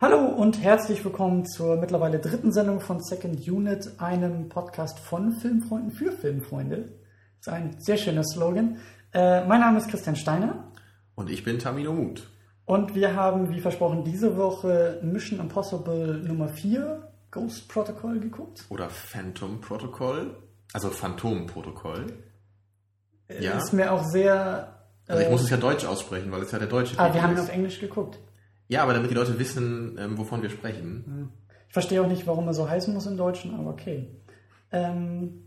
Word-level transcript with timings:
Hallo 0.00 0.26
und 0.26 0.60
herzlich 0.60 1.04
willkommen 1.04 1.46
zur 1.46 1.76
mittlerweile 1.76 2.18
dritten 2.18 2.52
Sendung 2.52 2.80
von 2.80 3.00
Second 3.00 3.48
Unit, 3.48 3.92
einem 3.98 4.48
Podcast 4.48 4.98
von 4.98 5.32
Filmfreunden 5.32 5.92
für 5.92 6.10
Filmfreunde. 6.10 6.88
Das 7.38 7.46
ist 7.46 7.48
ein 7.48 7.76
sehr 7.78 7.96
schöner 7.96 8.24
Slogan. 8.24 8.78
Äh, 9.12 9.46
mein 9.46 9.60
Name 9.60 9.78
ist 9.78 9.88
Christian 9.88 10.16
Steiner. 10.16 10.64
Und 11.14 11.30
ich 11.30 11.44
bin 11.44 11.60
Tamino 11.60 11.92
Muth. 11.92 12.28
Und 12.64 12.96
wir 12.96 13.14
haben, 13.14 13.50
wie 13.50 13.60
versprochen, 13.60 14.02
diese 14.02 14.36
Woche 14.36 14.98
Mission 15.02 15.38
Impossible 15.38 16.24
Nummer 16.26 16.48
4, 16.48 17.08
Ghost 17.30 17.68
Protocol, 17.68 18.18
geguckt. 18.18 18.64
Oder 18.70 18.90
Phantom 18.90 19.60
Protocol. 19.60 20.36
Also 20.72 20.90
Phantom 20.90 21.46
Protokoll. 21.46 22.06
Äh, 23.28 23.44
ja. 23.44 23.58
Ist 23.58 23.72
mir 23.72 23.92
auch 23.92 24.04
sehr. 24.04 24.74
Also 25.06 25.22
ich 25.22 25.30
muss 25.30 25.42
es 25.44 25.50
ja 25.50 25.56
deutsch 25.56 25.84
aussprechen, 25.84 26.32
weil 26.32 26.42
es 26.42 26.50
ja 26.50 26.58
der 26.58 26.66
deutsche 26.68 26.98
Ah, 26.98 27.14
wir 27.14 27.22
haben 27.22 27.34
ihn 27.34 27.38
auf 27.38 27.48
Englisch 27.48 27.78
geguckt. 27.78 28.18
Ja, 28.68 28.82
aber 28.82 28.94
damit 28.94 29.10
die 29.10 29.14
Leute 29.14 29.38
wissen, 29.38 29.96
ähm, 29.98 30.18
wovon 30.18 30.42
wir 30.42 30.50
sprechen. 30.50 31.30
Ich 31.68 31.72
verstehe 31.72 32.02
auch 32.02 32.08
nicht, 32.08 32.26
warum 32.26 32.46
er 32.46 32.54
so 32.54 32.68
heißen 32.68 32.92
muss 32.94 33.06
im 33.06 33.16
Deutschen, 33.16 33.54
aber 33.54 33.70
okay. 33.70 34.08
Ähm, 34.72 35.42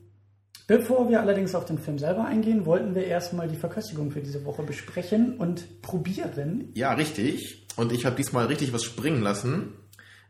bevor 0.67 1.09
wir 1.09 1.21
allerdings 1.21 1.55
auf 1.55 1.65
den 1.65 1.77
Film 1.77 1.97
selber 1.99 2.25
eingehen, 2.25 2.65
wollten 2.65 2.95
wir 2.95 3.05
erstmal 3.05 3.47
die 3.47 3.55
Verköstigung 3.55 4.11
für 4.11 4.21
diese 4.21 4.45
Woche 4.45 4.63
besprechen 4.63 5.37
und 5.37 5.81
probieren. 5.81 6.71
Ja, 6.73 6.93
richtig. 6.93 7.65
Und 7.75 7.91
ich 7.91 8.05
habe 8.05 8.15
diesmal 8.15 8.47
richtig 8.47 8.73
was 8.73 8.83
springen 8.83 9.21
lassen. 9.21 9.73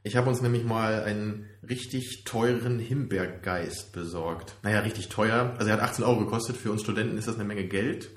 Ich 0.03 0.15
habe 0.15 0.29
uns 0.29 0.41
nämlich 0.41 0.63
mal 0.63 1.03
einen 1.03 1.47
richtig 1.67 2.23
teuren 2.23 2.79
Himbeergeist 2.79 3.91
besorgt. 3.91 4.55
Naja, 4.63 4.79
richtig 4.79 5.09
teuer. 5.09 5.53
Also 5.57 5.69
er 5.69 5.77
hat 5.77 5.83
18 5.83 6.05
Euro 6.05 6.19
gekostet. 6.19 6.55
Für 6.55 6.71
uns 6.71 6.81
Studenten 6.81 7.17
ist 7.17 7.27
das 7.27 7.35
eine 7.35 7.43
Menge 7.43 7.65
Geld. 7.65 8.11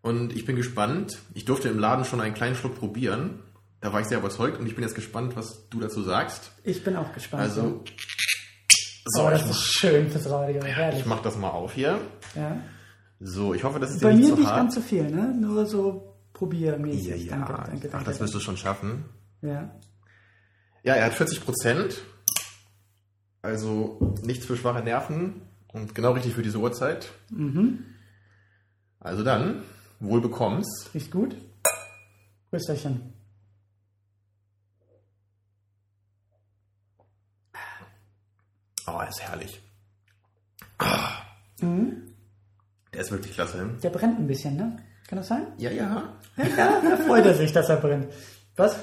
Und 0.00 0.34
ich 0.34 0.44
bin 0.44 0.56
gespannt. 0.56 1.18
Ich 1.34 1.44
durfte 1.44 1.68
im 1.68 1.78
Laden 1.78 2.04
schon 2.04 2.20
einen 2.20 2.34
kleinen 2.34 2.54
Schluck 2.54 2.76
probieren. 2.76 3.40
Da 3.80 3.92
war 3.92 4.00
ich 4.00 4.06
sehr 4.06 4.18
überzeugt 4.18 4.58
und 4.58 4.66
ich 4.66 4.74
bin 4.74 4.82
jetzt 4.82 4.94
gespannt, 4.94 5.36
was 5.36 5.68
du 5.68 5.78
dazu 5.80 6.02
sagst. 6.02 6.50
Ich 6.64 6.82
bin 6.82 6.96
auch 6.96 7.12
gespannt. 7.12 7.44
Also, 7.44 7.84
so, 9.04 9.26
oh, 9.26 9.30
das 9.30 9.48
ist 9.48 9.62
schön 9.62 10.10
fürs 10.10 10.28
Radio. 10.28 10.62
Herrlich. 10.64 11.00
Ich 11.00 11.06
mach 11.06 11.22
das 11.22 11.36
mal 11.36 11.50
auf 11.50 11.72
hier. 11.74 11.98
Ja. 12.34 12.56
So, 13.20 13.54
ich 13.54 13.64
hoffe, 13.64 13.78
das 13.78 13.90
ist 13.92 14.02
Bei 14.02 14.10
dir 14.10 14.16
nicht 14.16 14.28
mir 14.28 14.34
zu 14.34 14.40
nicht 14.40 14.48
hart. 14.48 14.56
ganz 14.58 14.74
so 14.74 14.80
viel, 14.80 15.10
ne? 15.10 15.34
Nur 15.40 15.64
so 15.66 16.16
probiermäßig. 16.34 17.06
Ja, 17.06 17.14
ja. 17.16 17.30
Danke, 17.30 17.52
danke, 17.52 17.70
danke. 17.88 17.90
Ach, 17.94 18.02
das 18.04 18.20
wirst 18.20 18.34
du 18.34 18.40
schon 18.40 18.56
schaffen. 18.56 19.04
Ja. 19.42 19.70
Ja, 20.82 20.94
er 20.94 21.06
hat 21.06 21.14
40 21.14 21.44
Prozent. 21.44 22.02
Also 23.42 24.14
nichts 24.22 24.46
für 24.46 24.56
schwache 24.56 24.82
Nerven 24.82 25.42
und 25.68 25.94
genau 25.94 26.12
richtig 26.12 26.34
für 26.34 26.42
diese 26.42 26.58
Uhrzeit. 26.58 27.08
Mhm. 27.30 27.84
Also 29.00 29.22
dann, 29.22 29.62
wohl 30.00 30.20
bekommst. 30.20 30.90
Riecht 30.92 31.10
gut. 31.12 31.36
Grüßerchen. 32.50 33.12
Oh, 38.94 39.00
er 39.00 39.08
ist 39.08 39.20
herrlich. 39.22 39.60
Ah, 40.78 41.10
Mhm. 41.60 42.14
der 42.92 43.00
ist 43.00 43.10
wirklich 43.10 43.34
klasse. 43.34 43.68
Der 43.82 43.90
brennt 43.90 44.18
ein 44.18 44.26
bisschen, 44.26 44.56
ne? 44.56 44.78
Kann 45.08 45.18
das 45.18 45.28
sein? 45.28 45.46
Ja, 45.58 45.70
ja. 45.70 46.14
Ja, 46.36 46.80
da 46.82 46.96
freut 47.06 47.24
er 47.26 47.34
sich, 47.34 47.50
dass 47.52 47.68
er 47.68 47.76
brennt. 47.78 48.12
Was? 48.56 48.76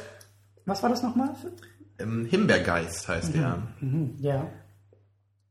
Was 0.65 0.81
war 0.83 0.89
das 0.89 1.03
nochmal? 1.03 1.29
Ähm, 1.99 2.25
Himbeergeist 2.25 3.07
heißt 3.07 3.33
der. 3.35 3.61
Mhm. 3.79 4.15
Ja. 4.19 4.47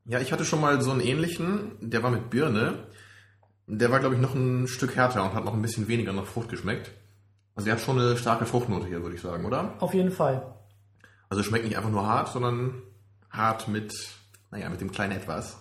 Ja, 0.07 0.21
ich 0.21 0.33
hatte 0.33 0.45
schon 0.45 0.61
mal 0.61 0.83
so 0.83 0.91
einen 0.91 1.01
ähnlichen, 1.01 1.77
der 1.81 2.03
war 2.03 2.11
mit 2.11 2.29
Birne. 2.29 2.87
Der 3.67 3.91
war, 3.91 4.01
glaube 4.01 4.17
ich, 4.17 4.21
noch 4.21 4.35
ein 4.35 4.67
Stück 4.69 4.95
härter 4.97 5.25
und 5.25 5.33
hat 5.33 5.45
noch 5.47 5.55
ein 5.55 5.63
bisschen 5.63 5.89
weniger 5.89 6.13
nach 6.13 6.27
Frucht 6.27 6.51
geschmeckt. 6.51 6.91
Also 7.55 7.69
er 7.71 7.77
hat 7.77 7.81
schon 7.83 7.99
eine 7.99 8.17
starke 8.19 8.45
Fruchtnote 8.45 8.87
hier, 8.87 9.01
würde 9.03 9.15
ich 9.17 9.23
sagen, 9.23 9.47
oder? 9.47 9.75
Auf 9.81 9.95
jeden 9.95 10.11
Fall. 10.11 10.55
Also 11.31 11.43
schmeckt 11.43 11.65
nicht 11.65 11.77
einfach 11.79 11.91
nur 11.91 12.07
hart, 12.07 12.29
sondern 12.29 12.83
hart 13.31 13.69
mit, 13.69 13.95
naja, 14.55 14.69
mit 14.71 14.81
dem 14.81 14.93
kleinen 14.93 15.13
Etwas. 15.13 15.59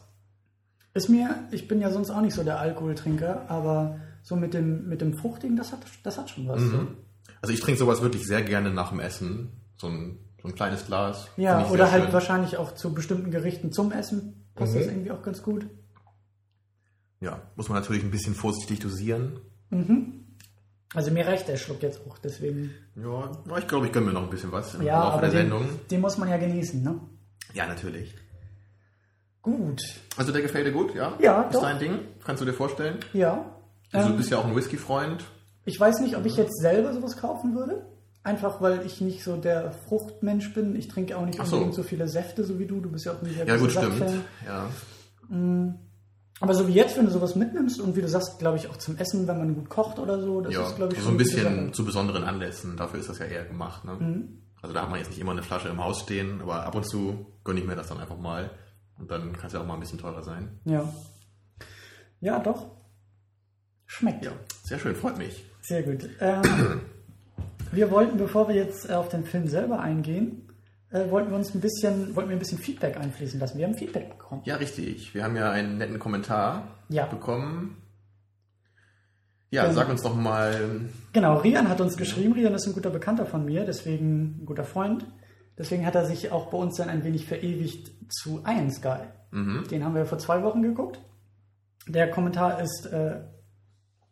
Ist 0.94 1.10
mir, 1.10 1.36
ich 1.52 1.68
bin 1.68 1.82
ja 1.82 1.90
sonst 1.90 2.12
auch 2.12 2.22
nicht 2.22 2.36
so 2.36 2.44
der 2.44 2.60
Alkoholtrinker, 2.60 3.50
aber 3.50 4.00
so 4.22 4.36
mit 4.36 4.54
dem, 4.54 4.88
mit 4.88 5.02
dem 5.02 5.16
Fruchtigen, 5.16 5.58
das 5.58 5.72
hat, 5.72 5.80
das 6.04 6.20
hat 6.20 6.30
schon 6.30 6.48
was. 6.48 6.62
Also 7.42 7.52
ich 7.54 7.60
trinke 7.60 7.80
sowas 7.80 8.02
wirklich 8.04 8.28
sehr 8.28 8.44
gerne 8.44 8.70
nach 8.72 8.90
dem 8.90 9.00
Essen. 9.00 9.52
So 9.78 9.88
ein, 9.88 10.20
so 10.42 10.48
ein 10.48 10.54
kleines 10.56 10.86
Glas. 10.86 11.28
Ja, 11.38 11.68
oder 11.70 11.92
halt 11.92 12.04
schön. 12.06 12.14
wahrscheinlich 12.14 12.58
auch 12.58 12.76
zu 12.76 12.94
bestimmten 12.94 13.32
Gerichten 13.32 13.72
zum 13.72 13.92
Essen 13.92 14.46
passt 14.54 14.76
Mhm. 14.76 14.78
das 14.80 14.88
irgendwie 14.88 15.12
auch 15.12 15.24
ganz 15.24 15.42
gut. 15.42 15.66
Ja, 17.20 17.42
muss 17.56 17.70
man 17.70 17.80
natürlich 17.80 18.04
ein 18.04 18.12
bisschen 18.12 18.36
vorsichtig 18.36 18.80
dosieren. 18.80 19.40
Also 20.94 21.10
mir 21.10 21.26
reicht 21.26 21.48
der 21.48 21.58
Schluck 21.58 21.82
jetzt 21.82 22.02
auch, 22.08 22.20
deswegen. 22.20 22.70
Ja, 22.96 23.32
ich 23.58 23.68
glaube, 23.68 23.88
ich 23.88 23.92
gönne 23.92 24.06
mir 24.08 24.14
noch 24.14 24.24
ein 24.24 24.30
bisschen 24.30 24.52
was 24.52 24.76
im 24.76 24.84
Ja, 24.84 25.00
Laufe 25.00 25.14
aber 25.14 25.22
der 25.22 25.30
den, 25.32 25.38
Sendung. 25.50 25.68
den 25.90 26.02
muss 26.02 26.20
man 26.20 26.30
ja 26.30 26.38
genießen, 26.38 26.84
ne? 26.84 27.00
Ja, 27.56 27.66
natürlich. 27.68 28.14
Gut. 29.44 29.82
Also 30.18 30.32
der 30.32 30.42
gefällt 30.42 30.66
dir 30.66 30.72
gut, 30.72 30.96
ja? 30.96 31.14
Ja, 31.22 31.44
Ist 31.44 31.56
doch. 31.56 31.62
dein 31.62 31.78
Ding? 31.78 32.00
Kannst 32.26 32.42
du 32.42 32.46
dir 32.46 32.54
vorstellen? 32.54 32.98
Ja. 33.14 33.46
Also 33.92 34.08
du 34.08 34.14
Ähm, 34.14 34.18
bist 34.18 34.32
ja 34.32 34.40
auch 34.40 34.46
ein 34.46 34.56
Whisky-Freund. 34.56 35.24
Ich 35.66 35.80
weiß 35.80 36.00
nicht, 36.00 36.18
ob 36.18 36.26
ich 36.26 36.36
jetzt 36.38 36.60
selber 36.60 36.94
sowas 36.94 37.18
kaufen 37.18 37.56
würde. 37.56 37.86
Einfach 38.24 38.62
weil 38.62 38.86
ich 38.86 39.02
nicht 39.02 39.22
so 39.24 39.36
der 39.36 39.74
Fruchtmensch 39.88 40.54
bin. 40.54 40.76
Ich 40.78 40.88
trinke 40.88 41.18
auch 41.18 41.26
nicht 41.26 41.40
Ach 41.42 41.46
so. 41.46 41.58
unbedingt 41.58 41.76
so 41.76 41.84
viele 41.84 42.08
Säfte, 42.08 42.44
so 42.46 42.58
wie 42.58 42.66
du. 42.66 42.80
Du 42.80 42.90
bist 42.90 43.06
ja 43.06 43.12
auch 43.12 43.22
ein 43.22 43.34
sehr 43.34 43.46
Ja, 43.46 43.58
gut, 43.58 43.72
stimmt. 43.72 43.98
Saftfan. 44.00 44.22
Ja. 44.48 44.70
Aber 46.40 46.54
so 46.54 46.68
wie 46.68 46.74
jetzt, 46.74 46.98
wenn 46.98 47.06
du 47.06 47.12
sowas 47.12 47.36
mitnimmst 47.36 47.80
und 47.82 47.96
wie 47.96 48.02
du 48.02 48.08
sagst, 48.08 48.40
glaube 48.40 48.58
ich 48.58 48.70
auch 48.70 48.78
zum 48.78 48.98
Essen, 48.98 49.28
wenn 49.28 49.38
man 49.38 49.56
gut 49.56 49.70
kocht 49.70 50.00
oder 50.00 50.22
so, 50.22 50.42
das 50.42 50.54
ja. 50.54 50.66
ist, 50.66 50.76
glaube 50.78 50.94
ich, 50.94 51.02
so 51.02 51.10
ein 51.10 51.18
bisschen 51.18 51.74
zu 51.74 51.86
besonderen 51.86 52.24
Anlässen. 52.24 52.76
Dafür 52.78 53.00
ist 53.00 53.10
das 53.10 53.20
ja 53.20 53.26
eher 53.26 53.46
gemacht. 53.46 53.84
Ne? 53.86 53.94
Mhm. 54.00 54.38
Also 54.62 54.74
da 54.74 54.82
hat 54.84 54.90
man 54.90 55.00
jetzt 55.00 55.10
nicht 55.10 55.20
immer 55.20 55.32
eine 55.34 55.44
Flasche 55.44 55.68
im 55.70 55.84
Haus 55.84 56.00
stehen, 56.00 56.42
aber 56.42 56.64
ab 56.66 56.76
und 56.76 56.86
zu 56.88 57.26
gönne 57.44 57.60
ich 57.60 57.66
mir 57.68 57.76
das 57.76 57.88
dann 57.88 58.00
einfach 58.00 58.18
mal. 58.18 58.50
Und 59.00 59.10
dann 59.12 59.34
kann 59.34 59.48
es 59.48 59.54
ja 59.54 59.62
auch 59.62 59.66
mal 59.66 59.74
ein 59.76 59.80
bisschen 59.80 60.00
teurer 60.00 60.24
sein. 60.24 60.60
Ja. 60.66 60.92
Ja, 62.20 62.40
doch. 62.40 62.72
Schmeckt. 63.86 64.24
Ja, 64.26 64.32
sehr 64.64 64.80
schön, 64.80 64.96
freut 64.96 65.18
mich. 65.18 65.44
Sehr 65.62 65.84
gut. 65.84 66.10
Ähm, 66.20 66.82
wir 67.72 67.92
wollten, 67.92 68.18
bevor 68.18 68.48
wir 68.48 68.56
jetzt 68.56 68.90
äh, 68.90 68.94
auf 68.94 69.10
den 69.10 69.24
Film 69.26 69.48
selber 69.48 69.80
eingehen, 69.80 70.52
äh, 70.92 71.10
wollten 71.10 71.30
wir 71.32 71.38
uns 71.38 71.54
ein 71.54 71.62
bisschen, 71.62 72.16
wollten 72.16 72.30
wir 72.30 72.36
ein 72.38 72.40
bisschen 72.40 72.58
Feedback 72.60 72.98
einfließen 72.98 73.40
lassen. 73.40 73.58
Wir 73.58 73.66
haben 73.66 73.76
Feedback 73.76 74.10
bekommen. 74.10 74.42
Ja, 74.46 74.56
richtig. 74.56 75.14
Wir 75.14 75.24
haben 75.24 75.36
ja 75.36 75.52
einen 75.52 75.78
netten 75.78 76.00
Kommentar 76.00 76.68
Ja. 76.90 77.06
bekommen. 77.06 77.78
Ja, 79.52 79.64
Genau. 79.64 79.76
sag 79.76 79.90
uns 79.90 80.02
doch 80.02 80.16
mal. 80.16 80.82
Genau, 81.14 81.38
Rian 81.38 81.70
hat 81.70 81.80
uns 81.82 81.96
geschrieben. 81.98 82.34
Rian 82.34 82.54
ist 82.56 82.66
ein 82.66 82.74
guter 82.74 82.90
Bekannter 82.90 83.26
von 83.26 83.46
mir, 83.46 83.66
deswegen 83.66 84.42
ein 84.42 84.46
guter 84.46 84.64
Freund. 84.64 85.06
Deswegen 85.58 85.86
hat 85.86 85.96
er 85.96 86.06
sich 86.06 86.32
auch 86.32 86.48
bei 86.50 86.58
uns 86.58 86.78
dann 86.78 86.90
ein 86.90 87.04
wenig 87.04 87.26
verewigt 87.26 87.92
zu 88.12 88.42
Iron 88.48 88.72
Sky. 88.72 89.00
Mhm. 89.32 89.66
Den 89.70 89.84
haben 89.86 89.96
wir 89.96 90.06
vor 90.06 90.18
zwei 90.18 90.44
Wochen 90.44 90.62
geguckt. 90.62 91.00
Der 91.88 92.10
Kommentar 92.10 92.62
ist 92.62 92.86
äh, 92.88 93.22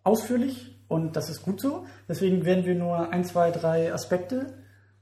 ausführlich 0.03 0.83
und 0.87 1.15
das 1.15 1.29
ist 1.29 1.41
gut 1.43 1.61
so. 1.61 1.85
Deswegen 2.07 2.45
werden 2.45 2.65
wir 2.65 2.75
nur 2.75 3.11
ein, 3.11 3.23
zwei, 3.23 3.51
drei 3.51 3.93
Aspekte 3.93 4.53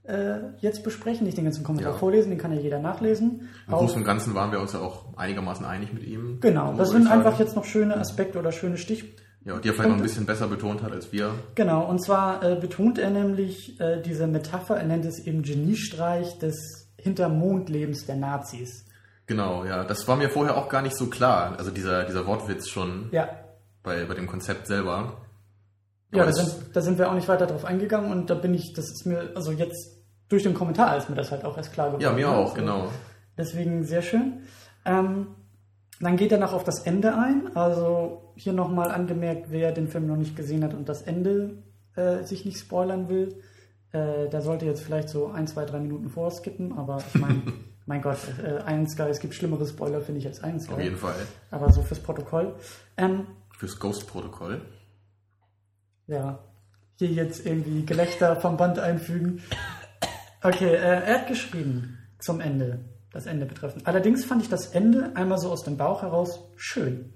äh, 0.04 0.40
jetzt 0.60 0.84
besprechen. 0.84 1.26
Nicht 1.26 1.38
den 1.38 1.46
ganzen 1.46 1.64
Kommentar 1.64 1.94
Ja. 1.94 1.98
vorlesen, 1.98 2.30
den 2.30 2.40
kann 2.40 2.54
ja 2.54 2.60
jeder 2.60 2.80
nachlesen. 2.80 3.50
Im 3.68 3.74
Großen 3.74 3.98
und 3.98 4.04
Ganzen 4.06 4.34
waren 4.36 4.52
wir 4.52 4.60
uns 4.60 4.74
ja 4.74 4.80
auch 4.80 5.18
einigermaßen 5.18 5.66
einig 5.66 5.94
mit 5.94 6.04
ihm. 6.04 6.40
Genau, 6.42 6.74
das 6.74 6.92
sind 6.92 7.08
einfach 7.08 7.40
jetzt 7.40 7.56
noch 7.56 7.66
schöne 7.66 7.98
Aspekte 7.98 8.40
oder 8.40 8.52
schöne 8.52 8.78
Stich. 8.78 9.16
Ja, 9.46 9.58
die 9.58 9.70
er 9.70 9.74
vielleicht 9.74 9.90
noch 9.90 9.96
ein 9.98 10.04
bisschen 10.04 10.26
besser 10.26 10.48
betont 10.48 10.84
hat 10.84 10.92
als 10.92 11.12
wir. 11.14 11.34
Genau, 11.56 11.86
und 11.90 12.04
zwar 12.04 12.44
äh, 12.44 12.56
betont 12.56 12.98
er 13.00 13.10
nämlich 13.10 13.80
äh, 13.80 14.02
diese 14.02 14.28
Metapher, 14.28 14.76
er 14.78 14.86
nennt 14.86 15.06
es 15.06 15.20
eben 15.26 15.44
Geniestreich 15.44 16.38
des 16.40 16.90
Hintermondlebens 16.98 18.06
der 18.06 18.18
Nazis. 18.18 18.86
Genau, 19.28 19.64
ja. 19.64 19.84
Das 19.86 20.08
war 20.08 20.18
mir 20.18 20.30
vorher 20.30 20.58
auch 20.58 20.70
gar 20.70 20.82
nicht 20.82 20.98
so 20.98 21.08
klar. 21.08 21.56
Also 21.58 21.72
dieser, 21.72 22.04
dieser 22.04 22.26
Wortwitz 22.28 22.68
schon 22.68 23.10
Ja, 23.12 23.30
bei, 23.84 24.04
bei 24.06 24.16
dem 24.16 24.28
Konzept 24.28 24.68
selber. 24.68 25.22
ja 26.14 26.26
da, 26.26 26.32
sind, 26.34 26.76
da 26.76 26.82
sind 26.82 26.98
wir 26.98 27.10
auch 27.10 27.16
nicht 27.16 27.28
weiter 27.28 27.46
drauf 27.48 27.64
eingegangen 27.64 28.12
und 28.12 28.30
da 28.30 28.34
bin 28.36 28.54
ich, 28.54 28.74
das 28.74 28.86
ist 28.90 29.06
mir, 29.06 29.32
also 29.36 29.52
jetzt 29.52 29.96
durch 30.28 30.44
den 30.44 30.54
Kommentar 30.54 30.98
ist 30.98 31.10
mir 31.10 31.16
das 31.16 31.32
halt 31.32 31.46
auch 31.46 31.56
erst 31.58 31.72
klar 31.74 31.88
geworden. 31.88 32.04
ja, 32.04 32.12
mir 32.12 32.28
ne? 32.28 32.34
auch, 32.36 32.52
Also 32.52 32.56
genau. 32.56 32.90
Deswegen 33.38 33.84
sehr 33.86 34.02
schön. 34.02 34.42
Ähm, 34.84 35.28
dann 36.00 36.18
geht 36.18 36.32
er 36.32 36.38
noch 36.38 36.54
auf 36.54 36.64
das 36.64 36.80
Ende 36.80 37.16
ein. 37.16 37.56
Also 37.56 38.34
hier 38.36 38.54
nochmal 38.54 38.92
angemerkt, 38.92 39.48
wer 39.52 39.72
den 39.72 39.88
Film 39.88 40.08
noch 40.08 40.16
nicht 40.16 40.36
gesehen 40.36 40.64
hat 40.64 40.74
und 40.74 40.88
das 40.88 41.02
Ende 41.02 41.64
äh, 41.96 42.24
sich 42.24 42.46
nicht 42.46 42.58
spoilern 42.60 43.10
will, 43.10 43.42
äh, 43.92 44.30
der 44.30 44.42
sollte 44.42 44.66
jetzt 44.66 44.82
vielleicht 44.82 45.10
so 45.10 45.28
ein, 45.28 45.48
zwei, 45.48 45.66
drei 45.66 45.80
Minuten 45.80 46.10
vorskippen. 46.10 46.78
Aber 46.78 47.00
ich 47.14 47.20
meine, 47.20 47.42
mein 47.86 48.02
Gott, 48.02 48.20
äh, 48.44 48.60
Iron 48.72 48.88
Sky, 48.88 49.04
es 49.04 49.20
gibt 49.20 49.34
schlimmere 49.34 49.66
Spoiler, 49.66 50.02
finde 50.02 50.20
ich, 50.20 50.28
als 50.28 50.40
Iron 50.40 50.60
Sky. 50.60 50.74
Auf 50.74 50.80
jeden 50.82 50.98
Fall. 50.98 51.16
Aber 51.52 51.72
so 51.72 51.82
fürs 51.82 52.00
Protokoll. 52.00 52.56
Ähm, 52.98 53.28
Fürs 53.58 53.78
Ghost-Protokoll. 53.78 54.62
ja, 56.08 56.40
hier 56.96 57.10
jetzt 57.10 57.46
irgendwie 57.46 57.86
Gelächter 57.86 58.38
vom 58.38 58.58
Band 58.58 58.80
einfügen. 58.80 59.42
Okay, 60.42 60.74
äh, 60.74 61.02
er 61.04 61.20
hat 61.20 61.28
geschrieben 61.28 61.98
zum 62.18 62.40
Ende, 62.40 62.80
das 63.12 63.26
Ende 63.26 63.46
betreffend. 63.46 63.88
Allerdings 63.88 64.26
fand 64.26 64.42
ich 64.42 64.50
das 64.50 64.68
Ende 64.68 65.16
einmal 65.16 65.40
so 65.40 65.50
aus 65.50 65.64
dem 65.64 65.78
Bauch 65.78 66.02
heraus 66.02 66.52
schön. 66.56 67.14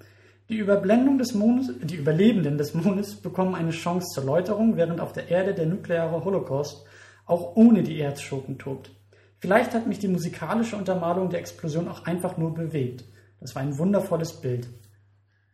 Die 0.49 0.57
Überblendung 0.57 1.17
des 1.17 1.33
Mondes, 1.33 1.71
die 1.81 1.95
Überlebenden 1.95 2.57
des 2.57 2.73
Mondes 2.73 3.15
bekommen 3.15 3.55
eine 3.55 3.71
Chance 3.71 4.07
zur 4.13 4.25
Läuterung, 4.25 4.75
während 4.75 4.99
auf 4.99 5.13
der 5.13 5.29
Erde 5.29 5.53
der 5.53 5.65
nukleare 5.65 6.23
Holocaust 6.23 6.85
auch 7.25 7.55
ohne 7.55 7.83
die 7.83 7.99
Erzschurken 7.99 8.57
tobt. 8.57 8.91
Vielleicht 9.39 9.73
hat 9.73 9.87
mich 9.87 9.99
die 9.99 10.07
musikalische 10.07 10.75
Untermalung 10.75 11.29
der 11.29 11.39
Explosion 11.39 11.87
auch 11.87 12.05
einfach 12.05 12.37
nur 12.37 12.53
bewegt. 12.53 13.05
Das 13.39 13.55
war 13.55 13.61
ein 13.61 13.77
wundervolles 13.77 14.41
Bild. 14.41 14.67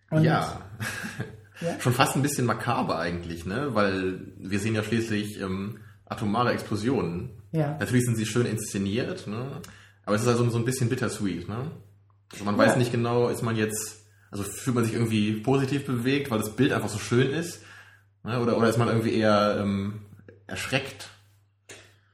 Und 0.09 0.23
ja. 0.23 0.61
ja. 1.61 1.79
Schon 1.79 1.93
fast 1.93 2.15
ein 2.15 2.21
bisschen 2.21 2.45
makaber 2.45 2.99
eigentlich, 2.99 3.45
ne? 3.45 3.69
Weil 3.73 4.19
wir 4.37 4.59
sehen 4.59 4.75
ja 4.75 4.83
schließlich 4.83 5.39
ähm, 5.39 5.79
atomare 6.05 6.51
Explosionen. 6.51 7.41
Ja. 7.51 7.77
Natürlich 7.79 8.05
sind 8.05 8.15
sie 8.15 8.25
schön 8.25 8.45
inszeniert, 8.45 9.27
ne? 9.27 9.61
Aber 10.09 10.15
es 10.15 10.23
ist 10.23 10.27
also 10.27 10.49
so 10.49 10.57
ein 10.57 10.65
bisschen 10.65 10.89
bittersweet, 10.89 11.47
ne? 11.47 11.69
Also 12.31 12.43
man 12.43 12.57
ja. 12.57 12.65
weiß 12.65 12.77
nicht 12.77 12.91
genau, 12.91 13.29
ist 13.29 13.43
man 13.43 13.55
jetzt, 13.55 14.07
also 14.31 14.41
fühlt 14.41 14.75
man 14.75 14.83
sich 14.83 14.95
irgendwie 14.95 15.33
positiv 15.33 15.85
bewegt, 15.85 16.31
weil 16.31 16.39
das 16.39 16.55
Bild 16.55 16.73
einfach 16.73 16.89
so 16.89 16.97
schön 16.97 17.29
ist, 17.29 17.61
ne? 18.23 18.39
oder, 18.41 18.57
oder 18.57 18.67
ist 18.69 18.79
man 18.79 18.87
irgendwie 18.87 19.13
eher 19.13 19.57
ähm, 19.59 20.01
erschreckt? 20.47 21.09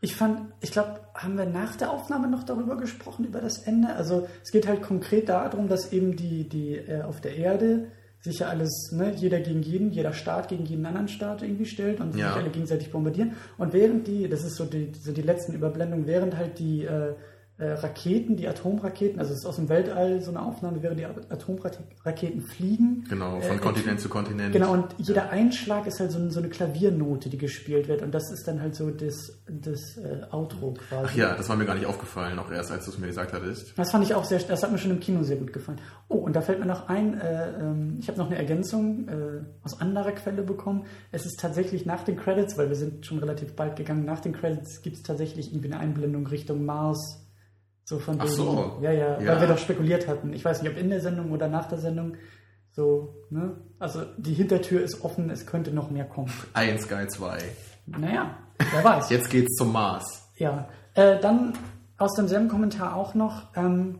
Ich 0.01 0.13
fand, 0.13 0.51
ich 0.59 0.71
glaube, 0.71 0.99
haben 1.13 1.37
wir 1.37 1.45
nach 1.45 1.77
der 1.77 1.89
Aufnahme 1.89 2.27
noch 2.27 2.43
darüber 2.43 2.75
gesprochen, 2.75 3.23
über 3.23 3.39
das 3.39 3.59
Ende? 3.59 3.95
Also 3.95 4.27
es 4.43 4.51
geht 4.51 4.67
halt 4.67 4.81
konkret 4.81 5.29
darum, 5.29 5.69
dass 5.69 5.93
eben 5.93 6.17
die, 6.17 6.49
die 6.49 6.75
äh, 6.75 7.03
auf 7.03 7.21
der 7.21 7.37
Erde 7.37 7.93
sich 8.19 8.39
ja 8.39 8.49
alles, 8.49 8.91
ne, 8.91 9.13
jeder 9.15 9.39
gegen 9.39 9.61
jeden, 9.61 9.91
jeder 9.91 10.11
Staat 10.11 10.49
gegen 10.49 10.65
jeden 10.65 10.85
anderen 10.85 11.07
Staat 11.07 11.43
irgendwie 11.43 11.65
stellt 11.65 12.01
und 12.01 12.13
ja. 12.13 12.27
sich 12.27 12.41
alle 12.41 12.49
gegenseitig 12.49 12.91
bombardieren. 12.91 13.37
Und 13.57 13.71
während 13.71 14.05
die, 14.05 14.27
das 14.27 14.43
ist 14.43 14.57
so 14.57 14.65
die, 14.65 14.91
so 14.99 15.13
die 15.13 15.21
letzten 15.21 15.53
Überblendungen, 15.53 16.07
während 16.07 16.35
halt 16.35 16.59
die 16.59 16.83
äh, 16.83 17.13
äh, 17.57 17.71
Raketen, 17.71 18.35
die 18.35 18.49
Atomraketen, 18.49 19.17
also 19.17 19.31
es 19.31 19.39
ist 19.39 19.45
aus 19.45 19.55
dem 19.55 19.69
Weltall 19.69 20.21
so 20.21 20.29
eine 20.29 20.41
Aufnahme, 20.41 20.83
während 20.83 20.99
die 20.99 21.05
Atomraketen 21.05 22.41
fliegen. 22.41 23.05
Genau, 23.07 23.39
von 23.39 23.55
äh, 23.55 23.59
Kontinent 23.59 24.01
zu 24.01 24.09
Kontinent. 24.09 24.51
Genau, 24.51 24.73
und 24.73 24.87
jeder 24.97 25.29
Einschlag 25.29 25.87
ist 25.87 26.01
halt 26.01 26.11
so, 26.11 26.29
so, 26.29 26.39
eine 26.39 26.49
Klaviernote, 26.49 27.29
die 27.29 27.37
gespielt 27.37 27.87
wird. 27.87 28.01
Und 28.01 28.13
das 28.13 28.29
ist 28.29 28.45
dann 28.45 28.61
halt 28.61 28.75
so 28.75 28.91
das, 28.91 29.41
das 29.47 29.95
äh, 29.95 30.25
Outro 30.31 30.73
quasi. 30.73 31.07
Ach 31.07 31.15
ja, 31.15 31.35
das 31.35 31.47
war 31.47 31.55
mir 31.55 31.63
gar 31.63 31.75
nicht 31.75 31.85
aufgefallen, 31.85 32.37
auch 32.39 32.51
erst 32.51 32.71
als 32.71 32.85
du 32.85 32.91
es 32.91 32.97
mir 32.97 33.07
gesagt 33.07 33.31
hattest. 33.31 33.77
Das 33.77 33.89
fand 33.89 34.03
ich 34.03 34.13
auch 34.13 34.25
sehr, 34.25 34.39
das 34.39 34.61
hat 34.61 34.73
mir 34.73 34.77
schon 34.77 34.91
im 34.91 34.99
Kino 34.99 35.23
sehr 35.23 35.37
gut 35.37 35.53
gefallen. 35.53 35.79
Oh, 36.09 36.17
und 36.17 36.35
da 36.35 36.41
fällt 36.41 36.59
mir 36.59 36.65
noch 36.65 36.89
ein, 36.89 37.21
äh, 37.21 37.51
ähm, 37.57 37.95
ich 38.01 38.09
habe 38.09 38.17
noch 38.17 38.27
eine 38.27 38.35
Ergänzung 38.35 39.07
äh, 39.07 39.45
aus 39.63 39.79
anderer 39.79 40.11
Quelle 40.11 40.43
bekommen. 40.43 40.85
Es 41.13 41.25
ist 41.25 41.39
tatsächlich 41.39 41.85
nach 41.85 42.03
den 42.03 42.17
Credits, 42.17 42.57
weil 42.57 42.67
wir 42.67 42.75
sind 42.75 43.05
schon 43.05 43.19
relativ 43.19 43.55
bald 43.55 43.77
gegangen, 43.77 44.03
nach 44.03 44.19
den 44.19 44.33
Credits 44.33 44.81
gibt 44.81 44.97
es 44.97 45.03
tatsächlich 45.03 45.53
irgendwie 45.53 45.71
eine 45.71 45.79
Einblendung 45.79 46.27
Richtung 46.27 46.65
Mars 46.65 47.24
so 47.85 47.99
von 47.99 48.19
Ach 48.19 48.27
so. 48.27 48.79
Ja, 48.81 48.91
ja, 48.91 49.21
ja, 49.21 49.27
weil 49.27 49.41
wir 49.41 49.47
doch 49.47 49.59
spekuliert 49.59 50.07
hatten. 50.07 50.33
Ich 50.33 50.43
weiß 50.43 50.61
nicht, 50.61 50.71
ob 50.71 50.77
in 50.77 50.89
der 50.89 50.99
Sendung 50.99 51.31
oder 51.31 51.47
nach 51.47 51.67
der 51.67 51.77
Sendung. 51.77 52.17
So, 52.71 53.15
ne? 53.29 53.55
Also 53.79 54.03
die 54.17 54.33
Hintertür 54.33 54.81
ist 54.81 55.05
offen, 55.05 55.29
es 55.29 55.45
könnte 55.45 55.71
noch 55.71 55.91
mehr 55.91 56.05
kommen. 56.05 56.31
Ein 56.53 56.79
Sky 56.79 57.07
2. 57.07 57.37
Naja, 57.85 58.37
wer 58.57 58.83
weiß. 58.83 59.11
Jetzt 59.11 59.29
geht's 59.29 59.55
zum 59.55 59.71
Mars. 59.71 60.03
Ja. 60.35 60.67
Äh, 60.95 61.19
dann 61.21 61.53
aus 61.97 62.13
demselben 62.15 62.49
Kommentar 62.49 62.95
auch 62.95 63.13
noch, 63.13 63.55
ähm, 63.55 63.99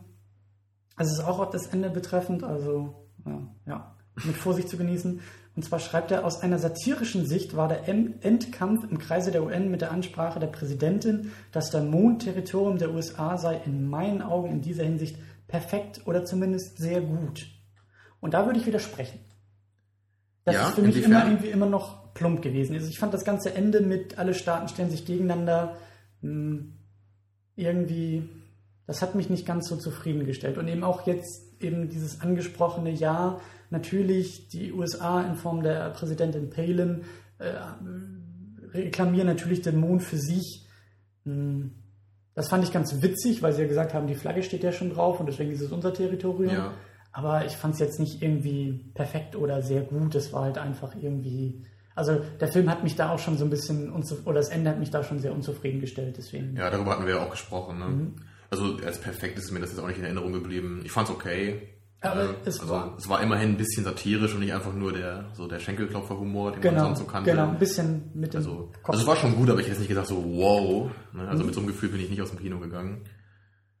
also 0.96 1.12
es 1.12 1.18
ist 1.20 1.24
auch 1.24 1.38
auf 1.38 1.50
das 1.50 1.68
Ende 1.68 1.88
betreffend, 1.88 2.42
also 2.42 3.08
ja, 3.24 3.42
ja, 3.66 3.95
mit 4.24 4.36
Vorsicht 4.36 4.68
zu 4.68 4.76
genießen. 4.76 5.20
Und 5.56 5.62
zwar 5.62 5.78
schreibt 5.78 6.10
er, 6.10 6.24
aus 6.24 6.42
einer 6.42 6.58
satirischen 6.58 7.24
Sicht 7.26 7.56
war 7.56 7.68
der 7.68 7.88
Endkampf 7.88 8.84
im 8.90 8.98
Kreise 8.98 9.30
der 9.30 9.42
UN 9.42 9.70
mit 9.70 9.80
der 9.80 9.90
Ansprache 9.90 10.38
der 10.38 10.48
Präsidentin, 10.48 11.32
dass 11.50 11.70
der 11.70 11.82
Mond 11.82 12.22
Territorium 12.22 12.78
der 12.78 12.92
USA 12.92 13.38
sei, 13.38 13.60
in 13.64 13.88
meinen 13.88 14.20
Augen 14.20 14.50
in 14.50 14.60
dieser 14.60 14.84
Hinsicht 14.84 15.16
perfekt 15.48 16.02
oder 16.06 16.24
zumindest 16.24 16.78
sehr 16.78 17.00
gut. 17.00 17.46
Und 18.20 18.34
da 18.34 18.44
würde 18.44 18.58
ich 18.58 18.66
widersprechen. 18.66 19.20
Das 20.44 20.54
ja, 20.54 20.68
ist 20.68 20.74
für 20.74 20.82
mich 20.82 21.02
immer 21.02 21.24
irgendwie 21.24 21.48
immer 21.48 21.66
noch 21.66 22.12
plump 22.14 22.42
gewesen. 22.42 22.74
Also 22.74 22.88
ich 22.88 22.98
fand 22.98 23.14
das 23.14 23.24
ganze 23.24 23.54
Ende 23.54 23.80
mit 23.80 24.18
alle 24.18 24.34
Staaten 24.34 24.68
stellen 24.68 24.90
sich 24.90 25.06
gegeneinander 25.06 25.76
hm, 26.20 26.74
irgendwie, 27.56 28.28
das 28.86 29.02
hat 29.02 29.14
mich 29.14 29.30
nicht 29.30 29.46
ganz 29.46 29.68
so 29.68 29.76
zufriedengestellt. 29.76 30.58
Und 30.58 30.68
eben 30.68 30.84
auch 30.84 31.06
jetzt 31.06 31.45
eben 31.60 31.88
dieses 31.88 32.20
angesprochene 32.20 32.90
Ja, 32.90 33.40
natürlich 33.70 34.48
die 34.48 34.72
USA 34.72 35.22
in 35.22 35.36
Form 35.36 35.62
der 35.62 35.90
Präsidentin 35.90 36.50
Palin 36.50 37.04
äh, 37.38 37.52
reklamieren 38.72 39.26
natürlich 39.26 39.62
den 39.62 39.78
Mond 39.78 40.02
für 40.02 40.18
sich. 40.18 40.66
Hm, 41.24 41.72
das 42.34 42.48
fand 42.48 42.64
ich 42.64 42.72
ganz 42.72 43.02
witzig, 43.02 43.42
weil 43.42 43.52
sie 43.52 43.62
ja 43.62 43.68
gesagt 43.68 43.94
haben, 43.94 44.06
die 44.06 44.14
Flagge 44.14 44.42
steht 44.42 44.62
ja 44.62 44.70
schon 44.70 44.90
drauf 44.90 45.20
und 45.20 45.26
deswegen 45.26 45.50
ist 45.50 45.62
es 45.62 45.72
unser 45.72 45.94
Territorium. 45.94 46.52
Ja. 46.52 46.72
Aber 47.12 47.46
ich 47.46 47.56
fand 47.56 47.74
es 47.74 47.80
jetzt 47.80 47.98
nicht 47.98 48.20
irgendwie 48.20 48.90
perfekt 48.92 49.36
oder 49.36 49.62
sehr 49.62 49.80
gut. 49.80 50.14
Es 50.14 50.34
war 50.34 50.42
halt 50.42 50.58
einfach 50.58 50.94
irgendwie. 51.00 51.64
Also 51.94 52.20
der 52.38 52.48
Film 52.48 52.68
hat 52.68 52.84
mich 52.84 52.94
da 52.94 53.10
auch 53.10 53.18
schon 53.18 53.38
so 53.38 53.44
ein 53.44 53.48
bisschen, 53.48 53.90
oder 54.26 54.34
das 54.34 54.50
Ende 54.50 54.68
hat 54.68 54.78
mich 54.78 54.90
da 54.90 55.02
schon 55.02 55.18
sehr 55.18 55.32
unzufrieden 55.32 55.80
gestellt. 55.80 56.16
Deswegen. 56.18 56.54
Ja, 56.56 56.68
darüber 56.68 56.90
hatten 56.90 57.06
wir 57.06 57.14
ja 57.14 57.24
auch 57.24 57.30
gesprochen. 57.30 57.78
Ne? 57.78 57.86
Mhm. 57.86 58.16
Also 58.50 58.76
als 58.84 59.00
perfekt 59.00 59.38
ist 59.38 59.50
mir 59.50 59.60
das 59.60 59.70
jetzt 59.70 59.80
auch 59.80 59.88
nicht 59.88 59.98
in 59.98 60.04
Erinnerung 60.04 60.32
geblieben. 60.32 60.82
Ich 60.84 60.92
fand 60.92 61.08
es 61.08 61.14
okay. 61.14 61.76
Aber 62.00 62.22
äh, 62.22 62.34
es, 62.44 62.60
also, 62.60 62.72
war, 62.72 62.94
es 62.98 63.08
war 63.08 63.22
immerhin 63.22 63.50
ein 63.50 63.56
bisschen 63.56 63.84
satirisch 63.84 64.34
und 64.34 64.40
nicht 64.40 64.52
einfach 64.52 64.72
nur 64.72 64.92
der, 64.92 65.30
so 65.32 65.46
der 65.48 65.58
Schenkelklopfer-Humor, 65.58 66.52
den 66.52 66.60
genau, 66.60 66.74
man 66.74 66.84
sonst 66.86 66.98
so 67.00 67.04
kannte. 67.06 67.30
Genau, 67.30 67.48
ein 67.48 67.58
bisschen 67.58 68.10
mit 68.14 68.34
dem 68.34 68.38
also, 68.38 68.70
Kopf. 68.82 68.90
Also 68.90 69.00
es 69.02 69.06
war 69.06 69.16
schon 69.16 69.34
gut, 69.34 69.50
aber 69.50 69.60
ich 69.60 69.68
hätte 69.68 69.78
nicht 69.78 69.88
gedacht 69.88 70.06
so, 70.06 70.22
wow. 70.24 70.90
Ne? 71.12 71.26
Also 71.26 71.40
mhm. 71.40 71.46
mit 71.46 71.54
so 71.54 71.60
einem 71.60 71.68
Gefühl 71.68 71.88
bin 71.88 72.00
ich 72.00 72.10
nicht 72.10 72.22
aus 72.22 72.30
dem 72.30 72.38
Kino 72.38 72.58
gegangen. 72.58 73.04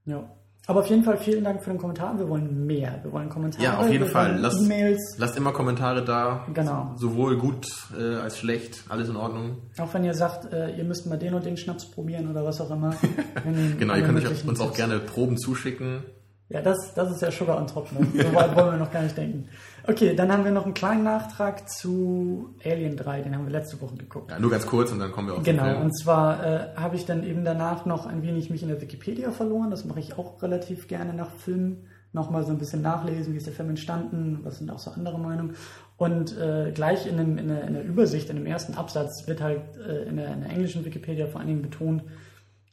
Ja. 0.06 0.28
Aber 0.68 0.80
auf 0.80 0.86
jeden 0.88 1.04
Fall 1.04 1.16
vielen 1.16 1.44
Dank 1.44 1.62
für 1.62 1.70
den 1.70 1.78
Kommentar. 1.78 2.18
Wir 2.18 2.28
wollen 2.28 2.66
mehr. 2.66 2.98
Wir 3.02 3.12
wollen 3.12 3.28
Kommentare. 3.28 3.62
Ja, 3.62 3.78
auf 3.78 3.88
jeden 3.88 4.06
Fall. 4.06 4.36
Lasst, 4.40 4.60
E-Mails. 4.60 5.14
Lasst 5.16 5.36
immer 5.36 5.52
Kommentare 5.52 6.04
da. 6.04 6.44
Genau. 6.52 6.92
Sowohl 6.96 7.36
gut 7.36 7.68
äh, 7.96 8.16
als 8.16 8.38
schlecht. 8.38 8.82
Alles 8.88 9.08
in 9.08 9.16
Ordnung. 9.16 9.58
Auch 9.78 9.94
wenn 9.94 10.02
ihr 10.02 10.14
sagt, 10.14 10.52
äh, 10.52 10.76
ihr 10.76 10.82
müsst 10.82 11.06
mal 11.06 11.18
den 11.18 11.34
und 11.34 11.44
den 11.46 11.56
Schnaps 11.56 11.88
probieren 11.88 12.28
oder 12.28 12.44
was 12.44 12.60
auch 12.60 12.70
immer. 12.70 12.96
genau, 13.78 13.94
ihr 13.94 14.02
könnt 14.02 14.46
uns 14.46 14.60
auch 14.60 14.74
gerne 14.74 14.98
Proben 14.98 15.38
zuschicken. 15.38 16.02
Ja, 16.48 16.62
das, 16.62 16.94
das 16.94 17.10
ist 17.10 17.22
ja 17.22 17.30
Sugar 17.30 17.58
on 17.58 17.66
top. 17.66 17.90
Ne? 17.92 18.06
So 18.12 18.34
weit 18.34 18.54
wollen 18.54 18.72
wir 18.72 18.76
noch 18.78 18.92
gar 18.92 19.02
nicht 19.02 19.16
denken. 19.16 19.48
Okay, 19.88 20.16
dann 20.16 20.32
haben 20.32 20.44
wir 20.44 20.50
noch 20.50 20.64
einen 20.64 20.74
kleinen 20.74 21.04
Nachtrag 21.04 21.68
zu 21.68 22.56
Alien 22.64 22.96
3, 22.96 23.22
den 23.22 23.34
haben 23.36 23.44
wir 23.44 23.52
letzte 23.52 23.80
Woche 23.80 23.94
geguckt. 23.96 24.32
Ja, 24.32 24.38
nur 24.38 24.50
ganz 24.50 24.66
kurz 24.66 24.90
und 24.90 24.98
dann 24.98 25.12
kommen 25.12 25.28
wir 25.28 25.34
auf 25.34 25.44
Genau, 25.44 25.80
und 25.80 25.96
zwar 25.96 26.44
äh, 26.44 26.74
habe 26.76 26.96
ich 26.96 27.06
dann 27.06 27.22
eben 27.22 27.44
danach 27.44 27.86
noch 27.86 28.06
ein 28.06 28.22
wenig 28.22 28.50
mich 28.50 28.62
in 28.62 28.68
der 28.68 28.80
Wikipedia 28.80 29.30
verloren. 29.30 29.70
Das 29.70 29.84
mache 29.84 30.00
ich 30.00 30.18
auch 30.18 30.42
relativ 30.42 30.88
gerne 30.88 31.14
nach 31.14 31.30
Filmen. 31.30 31.86
Nochmal 32.12 32.44
so 32.44 32.50
ein 32.50 32.58
bisschen 32.58 32.82
nachlesen, 32.82 33.32
wie 33.32 33.36
ist 33.36 33.46
der 33.46 33.52
Film 33.54 33.68
entstanden, 33.68 34.40
was 34.42 34.58
sind 34.58 34.70
auch 34.70 34.78
so 34.78 34.90
andere 34.90 35.18
Meinungen. 35.18 35.54
Und 35.96 36.36
äh, 36.36 36.72
gleich 36.74 37.06
in, 37.06 37.18
dem, 37.18 37.38
in, 37.38 37.48
der, 37.48 37.64
in, 37.64 37.74
der, 37.74 37.84
Übersicht, 37.84 38.28
in 38.30 38.36
dem 38.36 38.46
ersten 38.46 38.74
Absatz, 38.74 39.26
wird 39.26 39.40
halt 39.40 39.60
äh, 39.76 40.08
in, 40.08 40.16
der, 40.16 40.32
in 40.32 40.40
der 40.40 40.50
englischen 40.50 40.84
Wikipedia 40.84 41.26
vor 41.26 41.40
allen 41.40 41.48
Dingen 41.48 41.62
betont, 41.62 42.02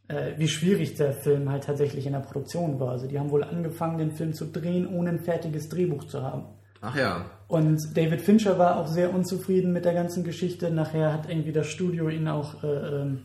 äh, 0.07 0.31
wie 0.37 0.47
schwierig 0.47 0.95
der 0.95 1.13
Film 1.13 1.49
halt 1.51 1.65
tatsächlich 1.65 2.07
in 2.07 2.13
der 2.13 2.19
Produktion 2.21 2.79
war. 2.79 2.91
Also 2.91 3.07
die 3.07 3.19
haben 3.19 3.29
wohl 3.29 3.43
angefangen, 3.43 3.99
den 3.99 4.11
Film 4.11 4.33
zu 4.33 4.45
drehen, 4.45 4.87
ohne 4.87 5.09
ein 5.09 5.19
fertiges 5.19 5.69
Drehbuch 5.69 6.05
zu 6.05 6.23
haben. 6.23 6.45
Ach 6.85 6.95
ja. 6.95 7.25
Und 7.47 7.95
David 7.95 8.21
Fincher 8.21 8.59
war 8.59 8.75
auch 8.75 8.87
sehr 8.87 9.13
unzufrieden 9.13 9.71
mit 9.71 9.85
der 9.85 9.93
ganzen 9.93 10.23
Geschichte. 10.25 10.69
Nachher 10.69 11.13
hat 11.13 11.29
irgendwie 11.29 11.53
das 11.53 11.67
Studio 11.67 12.09
ihn 12.09 12.27
auch 12.27 12.61
äh, 12.63 12.67
ähm, 12.67 13.21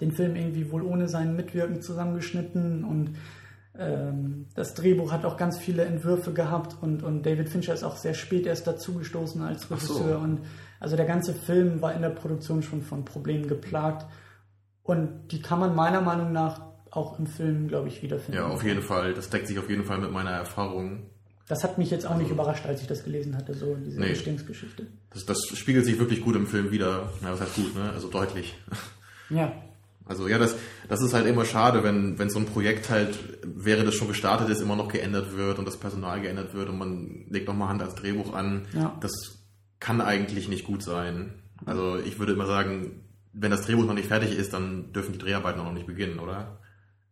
den 0.00 0.10
Film 0.10 0.34
irgendwie 0.34 0.70
wohl 0.72 0.82
ohne 0.82 1.08
sein 1.08 1.36
Mitwirken 1.36 1.80
zusammengeschnitten 1.80 2.82
und 2.82 3.16
ähm, 3.78 4.48
das 4.56 4.74
Drehbuch 4.74 5.12
hat 5.12 5.24
auch 5.24 5.36
ganz 5.36 5.58
viele 5.58 5.84
Entwürfe 5.84 6.32
gehabt 6.32 6.76
und, 6.82 7.04
und 7.04 7.24
David 7.24 7.48
Fincher 7.48 7.72
ist 7.72 7.84
auch 7.84 7.96
sehr 7.96 8.14
spät 8.14 8.46
erst 8.46 8.66
dazugestoßen 8.66 9.40
als 9.42 9.70
Regisseur. 9.70 10.18
So. 10.18 10.24
Und 10.24 10.40
also 10.80 10.96
der 10.96 11.06
ganze 11.06 11.32
Film 11.32 11.80
war 11.80 11.94
in 11.94 12.02
der 12.02 12.10
Produktion 12.10 12.62
schon 12.62 12.82
von 12.82 13.04
Problemen 13.04 13.46
geplagt. 13.46 14.06
Und 14.82 15.28
die 15.28 15.40
kann 15.40 15.60
man 15.60 15.76
meiner 15.76 16.00
Meinung 16.00 16.32
nach 16.32 16.62
auch 16.90 17.18
im 17.18 17.26
Film, 17.26 17.68
glaube 17.68 17.88
ich, 17.88 18.02
wiederfinden. 18.02 18.40
Ja, 18.40 18.48
auf 18.48 18.64
jeden 18.64 18.82
Fall. 18.82 19.14
Das 19.14 19.30
deckt 19.30 19.46
sich 19.46 19.58
auf 19.58 19.70
jeden 19.70 19.84
Fall 19.84 19.98
mit 19.98 20.10
meiner 20.10 20.32
Erfahrung. 20.32 21.11
Das 21.52 21.64
hat 21.64 21.76
mich 21.76 21.90
jetzt 21.90 22.06
auch 22.06 22.14
nicht 22.14 22.30
also, 22.30 22.34
überrascht, 22.34 22.64
als 22.64 22.80
ich 22.80 22.86
das 22.86 23.04
gelesen 23.04 23.36
hatte, 23.36 23.52
so 23.52 23.74
diese 23.74 24.00
nee, 24.00 24.08
Entstehungsgeschichte. 24.08 24.86
Das, 25.12 25.26
das 25.26 25.36
spiegelt 25.52 25.84
sich 25.84 25.98
wirklich 25.98 26.22
gut 26.22 26.34
im 26.34 26.46
Film 26.46 26.70
wieder. 26.70 27.12
Ja, 27.20 27.30
was 27.30 27.42
heißt 27.42 27.56
gut, 27.56 27.74
ne? 27.74 27.90
Also 27.92 28.08
deutlich. 28.08 28.54
Ja. 29.28 29.52
Also 30.06 30.28
ja, 30.28 30.38
das, 30.38 30.56
das 30.88 31.02
ist 31.02 31.12
halt 31.12 31.26
immer 31.26 31.44
schade, 31.44 31.84
wenn, 31.84 32.18
wenn 32.18 32.30
so 32.30 32.38
ein 32.38 32.46
Projekt 32.46 32.88
halt, 32.88 33.18
während 33.44 33.86
es 33.86 33.94
schon 33.94 34.08
gestartet 34.08 34.48
ist, 34.48 34.62
immer 34.62 34.76
noch 34.76 34.88
geändert 34.88 35.36
wird 35.36 35.58
und 35.58 35.66
das 35.66 35.76
Personal 35.76 36.22
geändert 36.22 36.54
wird 36.54 36.70
und 36.70 36.78
man 36.78 37.26
legt 37.28 37.48
nochmal 37.48 37.68
Hand 37.68 37.82
als 37.82 37.96
Drehbuch 37.96 38.32
an. 38.32 38.62
Ja. 38.72 38.96
Das 39.00 39.12
kann 39.78 40.00
eigentlich 40.00 40.48
nicht 40.48 40.64
gut 40.64 40.82
sein. 40.82 41.34
Also 41.66 41.98
ich 41.98 42.18
würde 42.18 42.32
immer 42.32 42.46
sagen, 42.46 43.02
wenn 43.34 43.50
das 43.50 43.66
Drehbuch 43.66 43.84
noch 43.84 43.92
nicht 43.92 44.08
fertig 44.08 44.34
ist, 44.34 44.54
dann 44.54 44.94
dürfen 44.94 45.12
die 45.12 45.18
Dreharbeiten 45.18 45.60
auch 45.60 45.66
noch 45.66 45.74
nicht 45.74 45.86
beginnen, 45.86 46.18
oder? 46.18 46.60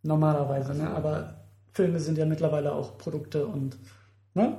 Normalerweise, 0.02 0.74
ne? 0.74 0.88
Aber 0.88 1.44
Filme 1.72 2.00
sind 2.00 2.16
ja 2.16 2.24
mittlerweile 2.24 2.72
auch 2.72 2.96
Produkte 2.96 3.44
und, 3.46 3.76
ne? 4.34 4.58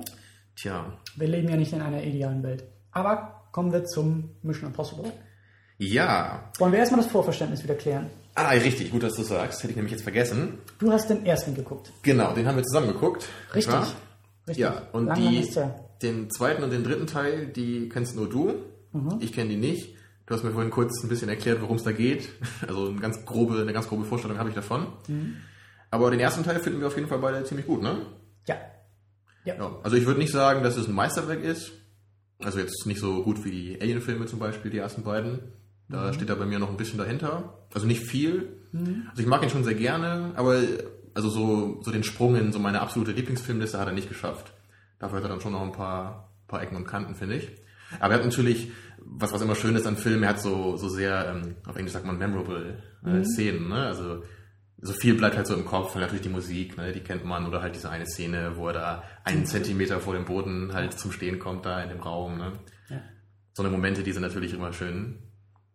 Tja. 0.56 0.98
Wir 1.16 1.28
leben 1.28 1.48
ja 1.48 1.56
nicht 1.56 1.72
in 1.72 1.80
einer 1.80 2.02
idealen 2.02 2.42
Welt. 2.42 2.64
Aber 2.92 3.46
kommen 3.52 3.72
wir 3.72 3.84
zum 3.84 4.30
Mission 4.42 4.68
Impossible. 4.68 5.12
Ja. 5.78 6.50
Wollen 6.58 6.72
wir 6.72 6.78
erstmal 6.78 7.02
das 7.02 7.10
Vorverständnis 7.10 7.62
wieder 7.64 7.74
klären? 7.74 8.10
Ah, 8.34 8.50
richtig, 8.50 8.90
gut, 8.90 9.02
dass 9.02 9.14
du 9.14 9.22
sagst. 9.22 9.62
Hätte 9.62 9.70
ich 9.70 9.76
nämlich 9.76 9.92
jetzt 9.92 10.02
vergessen. 10.02 10.58
Du 10.78 10.90
hast 10.92 11.10
den 11.10 11.26
ersten 11.26 11.54
geguckt. 11.54 11.92
Genau, 12.02 12.32
den 12.32 12.46
haben 12.46 12.56
wir 12.56 12.62
zusammen 12.64 12.88
geguckt. 12.88 13.28
Richtig. 13.54 13.74
Richtig. 14.46 14.62
Ja, 14.62 14.82
und 14.92 15.06
lang, 15.06 15.18
die, 15.18 15.48
den 16.02 16.30
zweiten 16.30 16.62
und 16.62 16.70
den 16.70 16.82
dritten 16.82 17.06
Teil, 17.06 17.46
die 17.46 17.88
kennst 17.88 18.16
nur 18.16 18.28
du. 18.28 18.54
Mhm. 18.92 19.18
Ich 19.20 19.32
kenne 19.32 19.50
die 19.50 19.56
nicht. 19.56 19.94
Du 20.26 20.34
hast 20.34 20.44
mir 20.44 20.52
vorhin 20.52 20.70
kurz 20.70 21.02
ein 21.02 21.08
bisschen 21.08 21.28
erklärt, 21.28 21.60
worum 21.60 21.76
es 21.76 21.84
da 21.84 21.92
geht. 21.92 22.28
Also 22.66 22.88
eine 22.88 23.00
ganz 23.00 23.24
grobe, 23.24 23.60
eine 23.60 23.72
ganz 23.72 23.88
grobe 23.88 24.04
Vorstellung 24.04 24.38
habe 24.38 24.48
ich 24.48 24.54
davon. 24.54 24.86
Mhm. 25.08 25.36
Aber 25.90 26.10
den 26.10 26.20
ersten 26.20 26.42
Teil 26.42 26.58
finden 26.58 26.80
wir 26.80 26.86
auf 26.86 26.96
jeden 26.96 27.08
Fall 27.08 27.18
beide 27.18 27.44
ziemlich 27.44 27.66
gut, 27.66 27.82
ne? 27.82 28.06
Ja. 28.46 28.56
Ja. 29.44 29.56
ja. 29.56 29.78
Also 29.82 29.96
ich 29.96 30.06
würde 30.06 30.20
nicht 30.20 30.32
sagen, 30.32 30.62
dass 30.62 30.76
es 30.76 30.88
ein 30.88 30.94
Meisterwerk 30.94 31.42
ist. 31.42 31.72
Also 32.38 32.58
jetzt 32.58 32.86
nicht 32.86 33.00
so 33.00 33.22
gut 33.22 33.44
wie 33.44 33.50
die 33.50 33.80
Alien-Filme 33.80 34.26
zum 34.26 34.38
Beispiel, 34.38 34.70
die 34.70 34.78
ersten 34.78 35.02
beiden. 35.02 35.40
Da 35.88 36.08
mhm. 36.08 36.14
steht 36.14 36.28
er 36.28 36.36
bei 36.36 36.46
mir 36.46 36.58
noch 36.58 36.70
ein 36.70 36.76
bisschen 36.76 36.98
dahinter. 36.98 37.58
Also 37.72 37.86
nicht 37.86 38.02
viel. 38.02 38.56
Mhm. 38.72 39.06
Also 39.10 39.22
ich 39.22 39.28
mag 39.28 39.42
ihn 39.42 39.50
schon 39.50 39.64
sehr 39.64 39.74
gerne, 39.74 40.32
aber 40.36 40.60
also 41.14 41.28
so, 41.28 41.82
so 41.82 41.90
den 41.90 42.04
Sprung 42.04 42.36
in 42.36 42.52
so 42.52 42.58
meine 42.58 42.80
absolute 42.80 43.12
Lieblingsfilmliste 43.12 43.78
hat 43.78 43.86
er 43.86 43.92
nicht 43.92 44.08
geschafft. 44.08 44.52
Dafür 44.98 45.18
hat 45.18 45.24
er 45.24 45.28
dann 45.28 45.40
schon 45.40 45.52
noch 45.52 45.62
ein 45.62 45.72
paar, 45.72 46.32
paar 46.48 46.62
Ecken 46.62 46.76
und 46.76 46.86
Kanten, 46.86 47.14
finde 47.14 47.36
ich. 47.36 47.50
Aber 48.00 48.14
er 48.14 48.20
hat 48.20 48.24
natürlich, 48.24 48.70
was, 48.98 49.32
was 49.32 49.42
immer 49.42 49.54
schön 49.54 49.76
ist 49.76 49.86
an 49.86 49.96
Filmen, 49.96 50.22
er 50.22 50.30
hat 50.30 50.40
so, 50.40 50.76
so 50.76 50.88
sehr, 50.88 51.26
ähm, 51.28 51.56
auf 51.66 51.76
Englisch 51.76 51.92
sagt 51.92 52.06
man 52.06 52.18
memorable 52.18 52.78
äh, 53.04 53.08
mhm. 53.08 53.24
Szenen, 53.24 53.68
ne? 53.68 53.86
Also 53.86 54.22
so 54.84 54.92
viel 54.92 55.14
bleibt 55.14 55.36
halt 55.36 55.46
so 55.46 55.54
im 55.54 55.64
Kopf, 55.64 55.94
natürlich 55.94 56.22
die 56.22 56.28
Musik, 56.28 56.76
ne, 56.76 56.92
die 56.92 57.00
kennt 57.00 57.24
man, 57.24 57.46
oder 57.46 57.62
halt 57.62 57.76
diese 57.76 57.88
eine 57.88 58.04
Szene, 58.04 58.56
wo 58.56 58.66
er 58.66 58.72
da 58.72 59.02
einen 59.22 59.46
Zentimeter 59.46 60.00
vor 60.00 60.14
dem 60.14 60.24
Boden 60.24 60.74
halt 60.74 60.98
zum 60.98 61.12
Stehen 61.12 61.38
kommt, 61.38 61.64
da 61.64 61.80
in 61.80 61.88
dem 61.88 62.00
Raum. 62.00 62.36
Ne? 62.36 62.52
Ja. 62.90 63.00
So 63.52 63.62
eine 63.62 63.70
Momente, 63.70 64.02
die 64.02 64.10
sind 64.10 64.22
natürlich 64.22 64.52
immer 64.52 64.72
schön, 64.72 65.22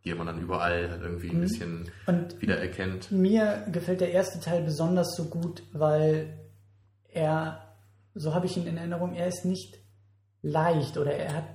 die 0.03 0.13
man 0.13 0.27
dann 0.27 0.41
überall 0.41 0.91
halt 0.91 1.01
irgendwie 1.01 1.29
ein 1.29 1.37
mhm. 1.37 1.41
bisschen 1.41 1.91
Und 2.05 2.41
wiedererkennt. 2.41 3.09
Mir 3.09 3.65
gefällt 3.71 4.01
der 4.01 4.11
erste 4.11 4.41
Teil 4.41 4.63
besonders 4.63 5.15
so 5.15 5.29
gut, 5.29 5.63
weil 5.71 6.37
er, 7.07 7.77
so 8.13 8.33
habe 8.33 8.45
ich 8.45 8.57
ihn 8.57 8.67
in 8.67 8.75
Erinnerung, 8.75 9.15
er 9.15 9.27
ist 9.27 9.45
nicht 9.45 9.79
leicht 10.41 10.97
oder 10.97 11.13
er 11.13 11.33
hat 11.33 11.45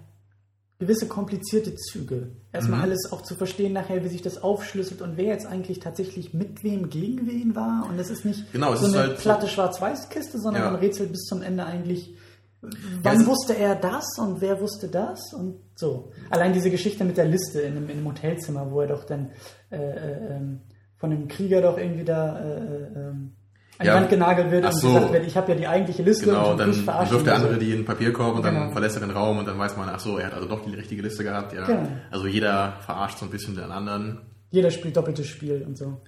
gewisse 0.83 1.07
komplizierte 1.07 1.77
Züge. 1.77 2.33
Erstmal 2.53 2.79
mhm. 2.79 2.85
alles 2.85 3.12
auch 3.12 3.23
zu 3.23 3.37
verstehen 3.37 3.73
nachher, 3.73 4.03
wie 4.03 4.09
sich 4.09 4.21
das 4.21 4.43
aufschlüsselt 4.43 5.01
und 5.01 5.17
wer 5.17 5.27
jetzt 5.27 5.47
eigentlich 5.47 5.79
tatsächlich 5.79 6.35
mit 6.35 6.65
wem 6.65 6.91
gegen 6.91 7.29
wen 7.29 7.55
war. 7.55 7.87
Und 7.89 7.99
es 8.01 8.11
ist 8.11 8.25
nicht 8.25 8.53
genau, 8.53 8.75
so 8.75 8.87
eine 8.87 8.99
halt 8.99 9.19
platte 9.19 9.47
Schwarz-Weiß-Kiste, 9.47 10.41
sondern 10.41 10.65
ja. 10.65 10.71
man 10.71 10.81
rätselt 10.81 11.12
bis 11.12 11.23
zum 11.23 11.41
Ende 11.41 11.65
eigentlich, 11.65 12.17
wann 12.61 13.21
ja, 13.21 13.27
wusste 13.27 13.57
er 13.57 13.77
das 13.77 14.19
und 14.19 14.41
wer 14.41 14.61
wusste 14.61 14.89
das 14.89 15.33
und 15.33 15.61
so. 15.77 16.11
Allein 16.31 16.53
diese 16.53 16.71
Geschichte 16.71 17.05
mit 17.05 17.17
der 17.17 17.27
Liste 17.27 17.61
in 17.61 17.77
einem, 17.77 17.89
in 17.89 17.99
einem 17.99 18.09
Hotelzimmer, 18.09 18.69
wo 18.73 18.81
er 18.81 18.89
doch 18.89 19.05
dann 19.05 19.31
äh, 19.71 19.77
äh, 19.77 20.37
ähm, 20.37 20.62
von 20.97 21.12
einem 21.12 21.29
Krieger 21.29 21.62
doch 21.62 21.79
irgendwie 21.79 22.05
da 22.05 22.41
äh, 22.41 22.59
äh 22.59 23.09
ähm, 23.09 23.37
an 23.83 23.87
ja. 23.87 23.95
die 23.95 24.01
Wand 24.01 24.11
genagelt 24.11 24.51
wird 24.51 24.65
Ach 24.65 24.73
und 24.73 24.81
so. 24.81 24.95
gesagt 24.95 25.12
wird, 25.12 25.27
ich 25.27 25.37
habe 25.37 25.53
ja 25.53 25.59
die 25.59 25.67
eigentliche 25.67 26.03
Liste 26.03 26.27
genau, 26.27 26.53
und 26.53 26.59
dann 26.59 26.75
wirft 26.75 27.27
der 27.27 27.35
andere 27.35 27.59
die 27.59 27.71
in 27.71 27.79
den 27.79 27.85
Papierkorb 27.85 28.37
und 28.37 28.43
genau. 28.43 28.61
dann 28.61 28.73
verlässt 28.73 28.97
er 28.97 29.01
den 29.01 29.11
Raum 29.11 29.39
und 29.39 29.47
dann 29.47 29.59
weiß 29.59 29.77
man, 29.77 29.89
ach 29.89 30.01
so, 30.01 30.19
er 30.19 30.27
hat 30.27 30.35
also 30.35 30.49
doch 30.49 30.65
die 30.65 30.75
richtige 30.75 31.03
Liste 31.03 31.25
gehabt. 31.25 31.53
Ja. 31.53 31.67
Genau. 31.67 31.89
Also 32.11 32.27
jeder 32.27 32.75
verarscht 32.85 33.19
so 33.19 33.27
ein 33.27 33.31
bisschen 33.31 33.55
den 33.55 33.71
anderen. 33.71 34.21
Jeder 34.51 34.71
spielt 34.71 34.97
doppeltes 34.97 35.27
Spiel 35.27 35.65
und 35.67 35.77
so. 35.77 36.01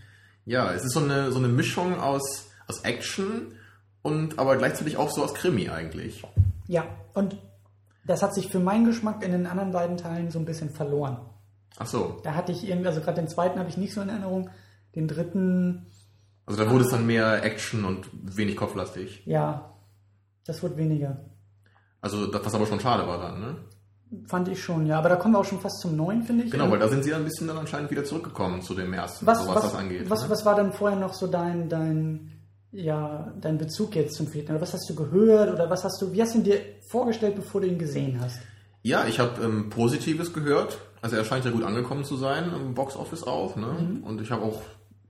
Ja, 0.47 0.73
es 0.73 0.85
ist 0.85 0.93
so 0.93 1.00
eine, 1.00 1.33
so 1.33 1.38
eine 1.38 1.49
Mischung 1.49 1.99
aus, 1.99 2.50
aus 2.69 2.81
Action 2.81 3.52
und 4.02 4.38
aber 4.38 4.57
gleichzeitig 4.57 4.97
auch 4.97 5.11
so 5.11 5.25
aus 5.25 5.35
Krimi 5.35 5.71
eigentlich. 5.71 6.23
Ja, 6.66 6.85
und 7.14 7.37
das 8.07 8.23
hat 8.23 8.35
sich 8.35 8.49
für 8.49 8.61
meinen 8.61 8.85
Geschmack 8.85 9.25
in 9.25 9.33
den 9.33 9.47
anderen 9.47 9.73
beiden 9.73 9.97
Teilen 9.97 10.31
so 10.31 10.38
ein 10.38 10.45
bisschen 10.45 10.71
verloren. 10.71 11.19
Ach 11.78 11.87
so. 11.87 12.21
Da 12.23 12.35
hatte 12.35 12.52
ich 12.52 12.69
irgendwie, 12.69 12.88
also 12.88 13.00
gerade 13.00 13.21
den 13.21 13.28
zweiten 13.28 13.59
habe 13.59 13.69
ich 13.69 13.76
nicht 13.76 13.95
so 13.95 14.00
in 14.00 14.09
Erinnerung. 14.09 14.50
Den 14.95 15.09
dritten 15.09 15.87
also 16.47 16.63
da 16.63 16.71
wurde 16.71 16.85
es 16.85 16.91
dann 16.91 17.07
mehr 17.07 17.43
Action 17.43 17.85
und 17.85 18.09
wenig 18.13 18.57
kopflastig. 18.57 19.23
Ja, 19.27 19.75
das 20.47 20.63
wird 20.63 20.77
weniger. 20.77 21.17
Also 22.01 22.27
das, 22.27 22.45
was 22.45 22.55
aber 22.55 22.67
schon 22.67 22.81
schade 22.81 23.07
war 23.07 23.19
dann, 23.19 23.41
ne? 23.41 23.57
Fand 24.27 24.49
ich 24.49 24.63
schon, 24.63 24.87
ja. 24.87 24.99
Aber 24.99 25.09
da 25.09 25.17
kommen 25.17 25.35
wir 25.35 25.39
auch 25.41 25.45
schon 25.45 25.61
fast 25.61 25.81
zum 25.81 25.97
neuen, 25.97 26.23
finde 26.23 26.45
ich. 26.45 26.51
Genau, 26.51 26.71
weil 26.71 26.79
da 26.79 26.89
sind 26.89 27.03
sie 27.03 27.11
ja 27.11 27.17
ein 27.17 27.25
bisschen 27.25 27.49
dann 27.49 27.57
anscheinend 27.57 27.91
wieder 27.91 28.05
zurückgekommen 28.05 28.63
zu 28.63 28.75
dem 28.75 28.93
ersten, 28.93 29.27
was, 29.27 29.43
so 29.43 29.49
was, 29.49 29.57
was 29.57 29.63
das 29.65 29.75
angeht. 29.75 30.09
Was, 30.11 30.23
ne? 30.23 30.31
was 30.31 30.45
war 30.45 30.55
dann 30.55 30.73
vorher 30.73 30.99
noch 30.99 31.15
so 31.15 31.27
dein, 31.27 31.69
dein, 31.69 32.31
ja, 32.71 33.33
dein 33.41 33.57
Bezug 33.59 33.97
jetzt 33.97 34.15
zum 34.15 34.27
vierten? 34.27 34.53
Oder 34.53 34.61
was 34.61 34.75
hast 34.75 34.89
du 34.89 34.95
gehört? 34.95 35.53
Oder 35.53 35.71
was 35.71 35.83
hast 35.83 36.01
du, 36.01 36.13
wie 36.13 36.21
hast 36.21 36.35
du 36.35 36.39
ihn 36.39 36.45
dir 36.45 36.61
vorgestellt, 36.89 37.37
bevor 37.37 37.63
du 37.63 37.67
ihn 37.67 37.79
gesehen 37.79 38.21
hast? 38.21 38.39
Ja, 38.83 39.07
ich 39.07 39.19
habe 39.19 39.43
ähm, 39.43 39.71
Positives 39.71 40.35
gehört. 40.35 40.79
Also 41.01 41.17
er 41.17 41.25
scheint 41.25 41.47
ja 41.47 41.51
gut 41.51 41.65
angekommen 41.65 42.05
zu 42.05 42.17
sein 42.17 42.53
im 42.55 42.75
Boxoffice 42.75 43.25
auch. 43.25 43.57
Ne? 43.57 43.67
Mhm. 43.67 44.05
Und 44.05 44.21
ich 44.21 44.31
habe 44.31 44.43
auch 44.43 44.61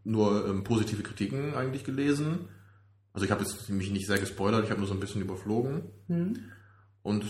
nur 0.04 0.46
ähm, 0.46 0.64
positive 0.64 1.02
Kritiken 1.02 1.54
eigentlich 1.54 1.84
gelesen. 1.84 2.48
Also 3.12 3.24
ich 3.24 3.30
habe 3.30 3.42
jetzt 3.42 3.68
mich 3.70 3.90
nicht 3.90 4.06
sehr 4.06 4.18
gespoilert, 4.18 4.64
ich 4.64 4.70
habe 4.70 4.80
nur 4.80 4.88
so 4.88 4.94
ein 4.94 5.00
bisschen 5.00 5.22
überflogen. 5.22 5.84
Mhm. 6.08 6.38
Und 7.02 7.24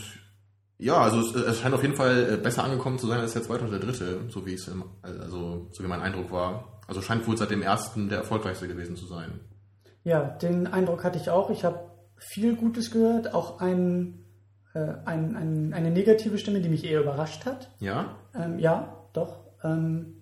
ja, 0.79 1.01
also 1.01 1.21
es, 1.21 1.35
es, 1.35 1.61
scheint 1.61 1.75
auf 1.75 1.83
jeden 1.83 1.95
Fall 1.95 2.33
äh, 2.33 2.37
besser 2.37 2.65
angekommen 2.65 2.99
zu 2.99 3.07
sein 3.07 3.21
als 3.21 3.35
der 3.35 3.43
zweite 3.43 3.65
und 3.65 3.71
der 3.71 3.81
dritte, 3.81 4.23
so 4.29 4.45
wie 4.47 4.55
es 4.55 4.67
im, 4.69 4.85
also 5.03 5.69
so 5.73 5.85
wie 5.85 5.89
mein 5.89 6.03
Eindruck 6.03 6.33
war. 6.33 6.81
Also 6.87 7.01
scheint 7.01 7.27
wohl 7.27 7.37
seit 7.37 7.51
dem 7.51 7.63
ersten 7.63 8.09
der 8.09 8.19
erfolgreichste 8.19 8.69
gewesen 8.69 8.97
zu 8.97 9.07
sein. 9.07 9.41
Ja, 10.03 10.23
den 10.23 10.67
Eindruck 10.67 11.05
hatte 11.05 11.19
ich 11.19 11.31
auch. 11.31 11.51
Ich 11.51 11.65
habe 11.65 11.91
viel 12.17 12.57
Gutes 12.57 12.91
gehört, 12.91 13.33
auch 13.33 13.61
ein, 13.61 14.25
äh, 14.75 14.95
ein, 15.05 15.37
ein, 15.37 15.73
eine 15.73 15.91
negative 15.91 16.39
Stimme, 16.39 16.61
die 16.61 16.69
mich 16.69 16.85
eher 16.85 17.01
überrascht 17.01 17.47
hat. 17.47 17.71
Ja? 17.81 18.17
Ähm, 18.35 18.59
ja, 18.59 19.07
doch. 19.13 19.47
Ähm, 19.63 20.17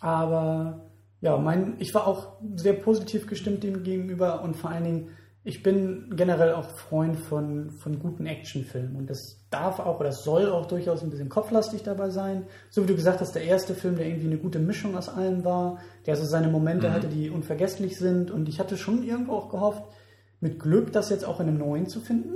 aber 0.00 0.90
ja, 1.24 1.38
mein, 1.38 1.76
ich 1.78 1.94
war 1.94 2.06
auch 2.06 2.36
sehr 2.54 2.74
positiv 2.74 3.26
gestimmt 3.26 3.62
dem 3.62 3.82
gegenüber 3.82 4.42
und 4.42 4.56
vor 4.56 4.68
allen 4.68 4.84
Dingen, 4.84 5.08
ich 5.42 5.62
bin 5.62 6.12
generell 6.14 6.52
auch 6.52 6.68
Freund 6.68 7.16
von, 7.16 7.70
von 7.70 7.98
guten 7.98 8.26
Actionfilmen 8.26 8.94
und 8.94 9.08
das 9.08 9.46
darf 9.48 9.78
auch 9.78 10.00
oder 10.00 10.12
soll 10.12 10.50
auch 10.50 10.66
durchaus 10.66 11.02
ein 11.02 11.08
bisschen 11.08 11.30
kopflastig 11.30 11.82
dabei 11.82 12.10
sein. 12.10 12.44
So 12.68 12.82
wie 12.82 12.88
du 12.88 12.94
gesagt 12.94 13.22
hast, 13.22 13.34
der 13.34 13.44
erste 13.44 13.74
Film, 13.74 13.96
der 13.96 14.06
irgendwie 14.06 14.26
eine 14.26 14.36
gute 14.36 14.58
Mischung 14.58 14.98
aus 14.98 15.08
allen 15.08 15.46
war, 15.46 15.78
der 16.04 16.16
so 16.16 16.26
seine 16.26 16.48
Momente 16.48 16.90
mhm. 16.90 16.92
hatte, 16.92 17.08
die 17.08 17.30
unvergesslich 17.30 17.98
sind 17.98 18.30
und 18.30 18.46
ich 18.50 18.60
hatte 18.60 18.76
schon 18.76 19.02
irgendwo 19.02 19.32
auch 19.32 19.48
gehofft, 19.48 19.82
mit 20.40 20.60
Glück 20.60 20.92
das 20.92 21.08
jetzt 21.08 21.24
auch 21.24 21.40
in 21.40 21.48
einem 21.48 21.56
neuen 21.56 21.86
zu 21.86 22.00
finden, 22.00 22.34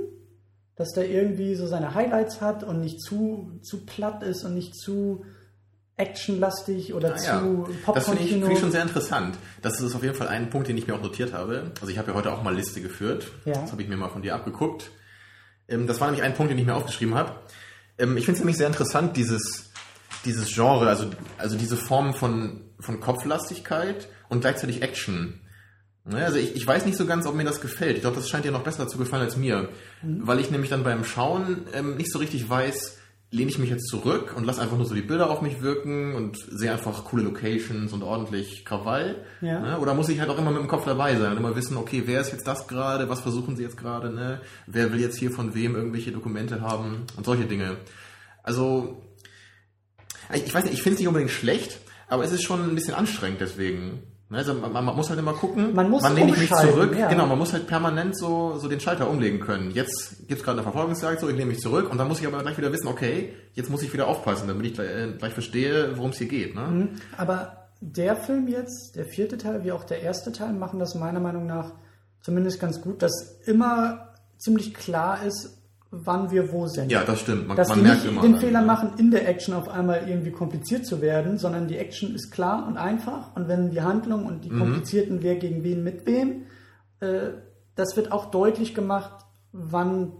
dass 0.75 0.93
der 0.93 1.07
irgendwie 1.07 1.53
so 1.53 1.67
seine 1.67 1.93
Highlights 1.93 2.41
hat 2.41 2.63
und 2.63 2.81
nicht 2.81 3.01
zu, 3.01 3.51
zu 3.61 3.85
platt 3.85 4.23
ist 4.23 4.45
und 4.45 4.55
nicht 4.55 4.73
zu 4.75 5.25
actionlastig 5.99 6.93
oder 6.93 7.13
ah, 7.13 7.17
zu 7.17 7.25
ja. 7.27 7.39
Popcorn. 7.39 7.95
Das 7.95 8.05
finde 8.05 8.23
ich, 8.23 8.29
find 8.29 8.51
ich, 8.51 8.59
schon 8.59 8.71
sehr 8.71 8.81
interessant. 8.81 9.37
Das 9.61 9.81
ist 9.81 9.93
auf 9.95 10.01
jeden 10.01 10.15
Fall 10.15 10.29
ein 10.29 10.49
Punkt, 10.49 10.69
den 10.69 10.77
ich 10.77 10.87
mir 10.87 10.95
auch 10.95 11.01
notiert 11.01 11.33
habe. 11.33 11.71
Also 11.81 11.91
ich 11.91 11.97
habe 11.97 12.11
ja 12.11 12.17
heute 12.17 12.31
auch 12.31 12.41
mal 12.41 12.55
Liste 12.55 12.81
geführt. 12.81 13.27
Ja. 13.45 13.53
Das 13.53 13.71
habe 13.71 13.81
ich 13.81 13.89
mir 13.89 13.97
mal 13.97 14.09
von 14.09 14.21
dir 14.21 14.33
abgeguckt. 14.33 14.91
Ähm, 15.67 15.87
das 15.87 15.99
war 15.99 16.07
nämlich 16.07 16.23
ein 16.23 16.33
Punkt, 16.33 16.51
den 16.51 16.57
ich 16.57 16.65
mir 16.65 16.75
aufgeschrieben 16.75 17.15
habe. 17.15 17.35
Ähm, 17.97 18.15
ich 18.15 18.25
finde 18.25 18.37
es 18.37 18.39
nämlich 18.39 18.57
sehr 18.57 18.67
interessant, 18.67 19.17
dieses, 19.17 19.71
dieses 20.23 20.47
Genre, 20.53 20.87
also, 20.87 21.09
also 21.37 21.57
diese 21.57 21.75
Form 21.75 22.13
von, 22.13 22.61
von 22.79 23.01
Kopflastigkeit 23.01 24.07
und 24.29 24.39
gleichzeitig 24.39 24.81
Action. 24.81 25.41
Ne, 26.05 26.23
also 26.23 26.37
ich, 26.37 26.55
ich 26.55 26.65
weiß 26.65 26.85
nicht 26.85 26.97
so 26.97 27.05
ganz, 27.05 27.27
ob 27.27 27.35
mir 27.35 27.43
das 27.43 27.59
gefällt. 27.59 27.97
Ich 27.97 28.01
glaube, 28.01 28.15
das 28.15 28.29
scheint 28.29 28.45
dir 28.45 28.51
noch 28.51 28.63
besser 28.63 28.87
zu 28.87 28.97
gefallen 28.97 29.23
als 29.23 29.35
mir. 29.35 29.69
Mhm. 30.01 30.25
Weil 30.25 30.39
ich 30.39 30.49
nämlich 30.49 30.69
dann 30.69 30.83
beim 30.83 31.03
Schauen 31.03 31.65
ähm, 31.73 31.97
nicht 31.97 32.11
so 32.11 32.19
richtig 32.19 32.49
weiß, 32.49 32.98
lehne 33.31 33.51
ich 33.51 33.59
mich 33.59 33.69
jetzt 33.69 33.87
zurück 33.87 34.33
und 34.35 34.45
lasse 34.45 34.61
einfach 34.61 34.77
nur 34.77 34.87
so 34.87 34.95
die 34.95 35.03
Bilder 35.03 35.29
auf 35.29 35.41
mich 35.41 35.61
wirken 35.61 36.15
und 36.15 36.37
sehe 36.37 36.71
einfach 36.71 37.05
coole 37.05 37.23
Locations 37.23 37.93
und 37.93 38.01
ordentlich 38.01 38.65
Krawall? 38.65 39.23
Ja. 39.41 39.59
Ne? 39.59 39.79
Oder 39.79 39.93
muss 39.93 40.09
ich 40.09 40.19
halt 40.19 40.29
auch 40.31 40.37
immer 40.39 40.49
mit 40.49 40.61
dem 40.61 40.67
Kopf 40.67 40.85
dabei 40.85 41.15
sein 41.15 41.31
und 41.31 41.37
immer 41.37 41.55
wissen, 41.55 41.77
okay, 41.77 42.03
wer 42.05 42.21
ist 42.21 42.31
jetzt 42.31 42.47
das 42.47 42.67
gerade, 42.67 43.07
was 43.07 43.21
versuchen 43.21 43.55
sie 43.55 43.63
jetzt 43.63 43.77
gerade, 43.77 44.11
ne? 44.11 44.41
wer 44.65 44.91
will 44.91 44.99
jetzt 44.99 45.17
hier 45.17 45.29
von 45.29 45.53
wem 45.53 45.75
irgendwelche 45.75 46.11
Dokumente 46.11 46.61
haben 46.61 47.03
und 47.17 47.25
solche 47.25 47.45
Dinge. 47.45 47.77
Also, 48.41 49.03
ich 50.33 50.53
weiß 50.53 50.63
nicht, 50.63 50.73
ich 50.73 50.81
finde 50.81 50.95
es 50.95 50.99
nicht 50.99 51.07
unbedingt 51.07 51.31
schlecht, 51.31 51.79
aber 52.07 52.23
es 52.23 52.31
ist 52.31 52.43
schon 52.43 52.63
ein 52.63 52.73
bisschen 52.73 52.95
anstrengend 52.95 53.41
deswegen. 53.41 54.03
Ne, 54.31 54.37
also 54.37 54.53
man, 54.53 54.71
man, 54.71 54.95
muss 54.95 55.09
halt 55.09 55.17
immer 55.17 55.33
gucken, 55.33 55.73
man 55.73 55.89
muss 55.89 56.03
wann 56.03 56.13
nehme 56.13 56.29
ich 56.29 56.37
mich 56.37 56.51
zurück. 56.51 56.95
Ja. 56.95 57.07
Genau, 57.09 57.25
man 57.25 57.37
muss 57.39 57.51
halt 57.51 57.65
permanent 57.65 58.15
so, 58.15 58.57
so 58.57 58.67
den 58.67 58.79
Schalter 58.79 59.09
umlegen 59.09 59.39
können. 59.39 59.71
Jetzt 59.71 60.27
gibt 60.27 60.39
es 60.39 60.43
gerade 60.45 60.59
eine 60.59 60.63
Verfolgungsjagd, 60.63 61.19
so 61.19 61.29
ich 61.29 61.35
nehme 61.35 61.47
mich 61.51 61.61
zurück 61.61 61.89
und 61.89 61.97
dann 61.97 62.07
muss 62.07 62.19
ich 62.19 62.27
aber 62.27 62.43
gleich 62.43 62.55
wieder 62.55 62.71
wissen, 62.71 62.87
okay, 62.87 63.33
jetzt 63.53 63.71
muss 63.71 63.81
ich 63.81 63.91
wieder 63.91 64.07
aufpassen, 64.07 64.47
damit 64.47 64.67
ich 64.67 64.73
gleich, 64.75 64.89
äh, 64.89 65.13
gleich 65.17 65.33
verstehe, 65.33 65.97
worum 65.97 66.11
es 66.11 66.19
hier 66.19 66.27
geht. 66.27 66.53
Ne? 66.53 66.61
Mhm. 66.61 66.89
Aber 67.17 67.69
der 67.81 68.17
Film 68.17 68.47
jetzt, 68.47 68.95
der 68.95 69.05
vierte 69.05 69.37
Teil 69.37 69.63
wie 69.63 69.71
auch 69.71 69.83
der 69.83 70.01
erste 70.01 70.31
Teil, 70.31 70.53
machen 70.53 70.77
das 70.77 70.93
meiner 70.93 71.19
Meinung 71.19 71.47
nach 71.47 71.71
zumindest 72.21 72.59
ganz 72.59 72.81
gut, 72.81 73.01
dass 73.01 73.39
immer 73.45 74.09
ziemlich 74.37 74.75
klar 74.75 75.23
ist, 75.25 75.58
wann 75.91 76.29
wir 76.29 76.51
wo 76.51 76.67
sind. 76.67 76.91
Ja, 76.91 77.03
das 77.03 77.21
stimmt. 77.21 77.47
Man, 77.47 77.57
Dass 77.57 77.69
man 77.69 77.81
merkt 77.81 78.03
nicht 78.03 78.11
immer 78.11 78.21
den 78.21 78.37
Fehler 78.37 78.61
machen, 78.61 78.93
in 78.97 79.11
der 79.11 79.27
Action 79.27 79.53
auf 79.53 79.67
einmal 79.67 80.07
irgendwie 80.07 80.31
kompliziert 80.31 80.85
zu 80.85 81.01
werden, 81.01 81.37
sondern 81.37 81.67
die 81.67 81.77
Action 81.77 82.13
ist 82.13 82.31
klar 82.31 82.67
und 82.67 82.77
einfach 82.77 83.35
und 83.35 83.47
wenn 83.47 83.71
die 83.71 83.81
Handlung 83.81 84.25
und 84.25 84.45
die 84.45 84.51
mhm. 84.51 84.59
komplizierten, 84.59 85.23
wer 85.23 85.35
gegen 85.35 85.63
wen 85.63 85.83
mit 85.83 86.05
wem, 86.05 86.43
äh, 86.99 87.31
das 87.75 87.95
wird 87.95 88.11
auch 88.11 88.25
deutlich 88.25 88.75
gemacht, 88.75 89.25
wann, 89.51 90.11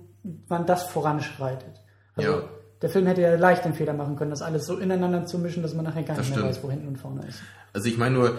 wann 0.48 0.66
das 0.66 0.84
voranschreitet. 0.84 1.84
Also 2.16 2.32
ja. 2.32 2.42
der 2.82 2.90
Film 2.90 3.06
hätte 3.06 3.22
ja 3.22 3.36
leicht 3.36 3.66
den 3.66 3.74
Fehler 3.74 3.94
machen 3.94 4.16
können, 4.16 4.32
das 4.32 4.42
alles 4.42 4.66
so 4.66 4.78
ineinander 4.78 5.26
zu 5.26 5.38
mischen, 5.38 5.62
dass 5.62 5.76
man 5.76 5.86
nachher 5.86 6.04
gar 6.04 6.16
das 6.16 6.26
nicht 6.26 6.30
mehr 6.36 6.46
stimmt. 6.46 6.58
weiß, 6.58 6.64
wo 6.64 6.72
hinten 6.72 6.88
und 6.88 6.98
vorne 6.98 7.28
ist. 7.28 7.42
Also 7.74 7.88
ich 7.88 7.98
meine 7.98 8.16
nur, 8.16 8.38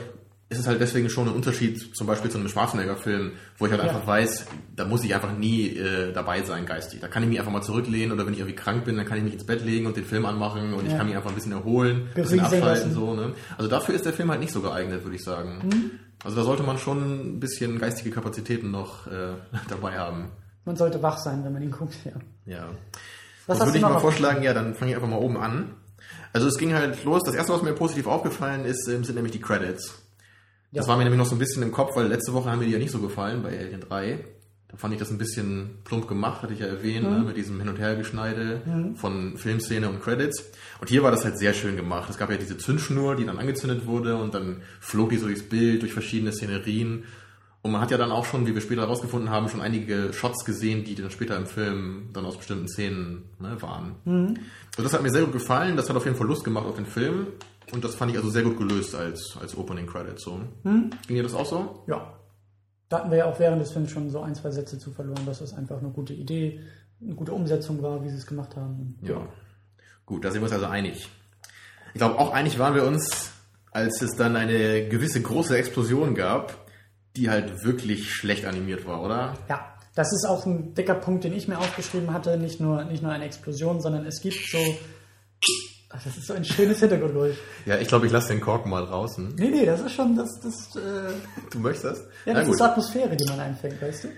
ist 0.50 0.59
es 0.59 0.66
halt 0.66 0.80
deswegen 0.80 1.09
schon 1.09 1.28
ein 1.28 1.35
Unterschied 1.35 1.97
zum 1.97 2.07
Beispiel 2.07 2.30
zu 2.30 2.37
einem 2.37 2.49
Schwarzenegger-Film, 2.49 3.33
wo 3.57 3.66
ich 3.66 3.73
halt 3.73 3.83
Ja. 3.83 3.88
einfach 3.88 4.07
weiß, 4.07 4.47
da 4.76 4.85
muss 4.85 5.04
ich 5.04 5.14
einfach 5.14 5.33
nie 5.33 5.69
äh, 5.76 6.12
dabei 6.12 6.42
sein 6.42 6.66
geistig. 6.66 7.00
Da 7.00 7.09
kann 7.09 7.23
ich 7.23 7.28
mich 7.28 7.38
einfach 7.38 7.52
mal 7.52 7.62
zurücklehnen 7.62 8.11
oder 8.12 8.26
wenn 8.26 8.33
ich 8.35 8.40
irgendwie 8.40 8.57
krank 8.57 8.85
bin, 8.85 8.97
dann 8.97 9.07
kann 9.07 9.16
ich 9.19 9.23
mich 9.25 9.35
ins 9.35 9.47
Bett 9.47 9.64
legen 9.64 9.87
und 9.87 9.97
den 9.97 10.04
Film 10.04 10.26
anmachen 10.26 10.75
und 10.75 10.85
ich 10.85 10.90
Ja. 10.92 10.99
kann 10.99 11.07
mich 11.07 11.16
einfach 11.16 11.30
ein 11.30 11.37
bisschen 11.37 11.52
erholen, 11.52 12.09
ein 12.09 12.23
bisschen 12.23 12.40
abschalten. 12.40 12.92
So, 12.92 13.14
ne? 13.14 13.33
Also 13.57 13.71
dafür 13.71 13.95
ist 13.95 14.04
der 14.04 14.12
Film 14.12 14.28
halt 14.30 14.40
nicht 14.40 14.52
so 14.52 14.61
geeignet, 14.61 15.04
würde 15.04 15.16
ich 15.16 15.23
sagen. 15.25 15.61
Mhm. 15.64 15.90
Also 16.25 16.37
da 16.37 16.42
sollte 16.42 16.64
man 16.64 16.78
schon 16.78 17.37
ein 17.37 17.40
bisschen 17.40 17.78
geistige 17.78 18.11
Kapazitäten 18.11 18.71
noch 18.73 19.07
äh, 19.07 19.35
dabei 19.69 19.99
haben. 19.99 20.33
Man 20.64 20.76
sollte 20.76 21.02
wach 21.02 21.19
sein, 21.19 21.45
wenn 21.45 21.52
man 21.52 21.62
ihn 21.62 21.71
guckt, 21.71 21.95
ja. 22.04 22.12
Ja. 22.45 22.66
Was 23.47 23.59
das 23.59 23.69
würde 23.69 23.78
ich 23.78 23.83
mal 23.83 23.99
vorschlagen, 24.00 24.42
ja, 24.42 24.52
dann 24.52 24.75
fange 24.75 24.90
ich 24.90 24.97
einfach 24.97 25.09
mal 25.09 25.16
oben 25.19 25.37
an. 25.37 25.75
Also 26.33 26.47
es 26.49 26.59
ging 26.59 26.75
halt 26.75 27.04
los, 27.04 27.23
das 27.25 27.35
erste, 27.35 27.52
was 27.52 27.62
mir 27.62 27.73
positiv 27.73 28.07
aufgefallen 28.07 28.64
ist, 28.64 28.87
ähm, 28.88 29.02
sind 29.04 29.14
nämlich 29.14 29.33
die 29.33 29.40
Credits. 29.40 30.00
Das 30.72 30.86
Ja. 30.86 30.90
war 30.90 30.96
mir 30.98 31.04
nämlich 31.04 31.18
noch 31.18 31.26
so 31.26 31.34
ein 31.34 31.38
bisschen 31.38 31.62
im 31.62 31.72
Kopf, 31.72 31.96
weil 31.96 32.06
letzte 32.06 32.32
Woche 32.32 32.50
haben 32.50 32.58
mir 32.60 32.66
die 32.66 32.72
ja 32.72 32.78
nicht 32.78 32.92
so 32.92 33.00
gefallen 33.00 33.42
bei 33.42 33.58
Alien 33.58 33.80
3. 33.80 34.24
Da 34.68 34.76
fand 34.76 34.94
ich 34.94 35.00
das 35.00 35.10
ein 35.10 35.18
bisschen 35.18 35.78
plump 35.82 36.06
gemacht, 36.06 36.42
hatte 36.42 36.52
ich 36.52 36.60
ja 36.60 36.66
erwähnt, 36.66 37.04
Mhm. 37.04 37.10
ne, 37.16 37.24
mit 37.24 37.36
diesem 37.36 37.58
Hin- 37.58 37.68
und 37.68 37.78
Hergeschneide 37.80 38.92
von 38.94 39.36
Filmszene 39.36 39.88
und 39.88 40.00
Credits. 40.00 40.44
Und 40.80 40.88
hier 40.88 41.02
war 41.02 41.10
das 41.10 41.24
halt 41.24 41.38
sehr 41.38 41.54
schön 41.54 41.74
gemacht. 41.76 42.08
Es 42.08 42.18
gab 42.18 42.30
ja 42.30 42.36
diese 42.36 42.56
Zündschnur, 42.56 43.16
die 43.16 43.24
dann 43.24 43.38
angezündet 43.38 43.86
wurde 43.86 44.16
und 44.16 44.32
dann 44.32 44.62
flog 44.78 45.10
die 45.10 45.16
so 45.16 45.26
durchs 45.26 45.42
Bild, 45.42 45.82
durch 45.82 45.92
verschiedene 45.92 46.30
Szenerien. 46.32 47.02
Und 47.62 47.72
man 47.72 47.80
hat 47.80 47.90
ja 47.90 47.98
dann 47.98 48.12
auch 48.12 48.24
schon, 48.24 48.46
wie 48.46 48.54
wir 48.54 48.60
später 48.62 48.82
herausgefunden 48.82 49.28
haben, 49.28 49.48
schon 49.48 49.60
einige 49.60 50.12
Shots 50.14 50.44
gesehen, 50.46 50.84
die 50.84 50.94
dann 50.94 51.10
später 51.10 51.36
im 51.36 51.46
Film 51.46 52.08
dann 52.12 52.24
aus 52.24 52.38
bestimmten 52.38 52.68
Szenen 52.68 53.24
ne, 53.40 53.60
waren. 53.60 53.96
Also 54.06 54.82
das 54.84 54.92
hat 54.94 55.02
mir 55.02 55.10
sehr 55.10 55.22
gut 55.24 55.32
gefallen. 55.32 55.76
Das 55.76 55.88
hat 55.90 55.96
auf 55.96 56.04
jeden 56.06 56.16
Fall 56.16 56.28
Lust 56.28 56.44
gemacht 56.44 56.64
auf 56.64 56.76
den 56.76 56.86
Film. 56.86 57.26
Und 57.72 57.84
das 57.84 57.94
fand 57.94 58.10
ich 58.12 58.18
also 58.18 58.30
sehr 58.30 58.42
gut 58.42 58.58
gelöst 58.58 58.94
als, 58.94 59.36
als 59.40 59.56
Opening 59.56 59.86
Credit. 59.86 60.18
So. 60.18 60.40
Ging 60.64 60.90
dir 61.08 61.22
das 61.22 61.34
auch 61.34 61.46
so? 61.46 61.84
Ja. 61.86 62.14
Da 62.88 62.98
hatten 62.98 63.10
wir 63.10 63.18
ja 63.18 63.26
auch 63.26 63.38
während 63.38 63.62
des 63.62 63.72
Films 63.72 63.90
schon 63.90 64.10
so 64.10 64.20
ein, 64.20 64.34
zwei 64.34 64.50
Sätze 64.50 64.78
zu 64.78 64.90
verloren, 64.90 65.24
dass 65.24 65.38
das 65.38 65.54
einfach 65.54 65.78
eine 65.78 65.90
gute 65.90 66.12
Idee, 66.12 66.60
eine 67.00 67.14
gute 67.14 67.32
Umsetzung 67.32 67.80
war, 67.82 68.04
wie 68.04 68.08
sie 68.08 68.16
es 68.16 68.26
gemacht 68.26 68.56
haben. 68.56 68.98
Ja. 69.02 69.28
Gut, 70.04 70.24
da 70.24 70.30
sind 70.30 70.40
wir 70.40 70.46
uns 70.46 70.52
also 70.52 70.66
einig. 70.66 71.08
Ich 71.94 71.98
glaube, 71.98 72.18
auch 72.18 72.32
einig 72.32 72.58
waren 72.58 72.74
wir 72.74 72.84
uns, 72.84 73.30
als 73.70 74.02
es 74.02 74.16
dann 74.16 74.34
eine 74.34 74.88
gewisse 74.88 75.22
große 75.22 75.56
Explosion 75.56 76.14
gab, 76.14 76.66
die 77.16 77.30
halt 77.30 77.64
wirklich 77.64 78.12
schlecht 78.12 78.44
animiert 78.44 78.86
war, 78.86 79.02
oder? 79.02 79.34
Ja, 79.48 79.74
das 79.94 80.12
ist 80.12 80.26
auch 80.28 80.46
ein 80.46 80.74
dicker 80.74 80.94
Punkt, 80.94 81.24
den 81.24 81.32
ich 81.32 81.48
mir 81.48 81.58
aufgeschrieben 81.58 82.12
hatte. 82.12 82.36
Nicht 82.36 82.60
nur, 82.60 82.84
nicht 82.84 83.02
nur 83.02 83.12
eine 83.12 83.24
Explosion, 83.24 83.80
sondern 83.80 84.06
es 84.06 84.20
gibt 84.20 84.36
so. 84.50 84.58
Ach, 85.92 86.02
das 86.04 86.16
ist 86.16 86.26
so 86.28 86.35
ein 86.35 86.44
schönes 86.44 86.78
Hintergrundgeräusch. 86.78 87.37
Ja, 87.66 87.76
ich 87.78 87.88
glaube, 87.88 88.06
ich 88.06 88.12
lasse 88.12 88.28
den 88.28 88.40
Korken 88.40 88.70
mal 88.70 88.87
draußen. 88.87 89.35
Nee, 89.35 89.49
nee, 89.49 89.66
das 89.66 89.80
ist 89.80 89.92
schon 89.92 90.14
das. 90.16 90.38
das 90.40 90.76
äh, 90.76 91.12
Du 91.50 91.59
möchtest? 91.59 92.04
ja, 92.25 92.32
Na 92.32 92.35
das 92.35 92.47
gut, 92.47 92.54
ist 92.54 92.62
Atmosphäre, 92.62 93.16
die 93.16 93.25
man 93.25 93.40
einfängt, 93.40 93.82
weißt 93.82 94.04
du? 94.04 94.09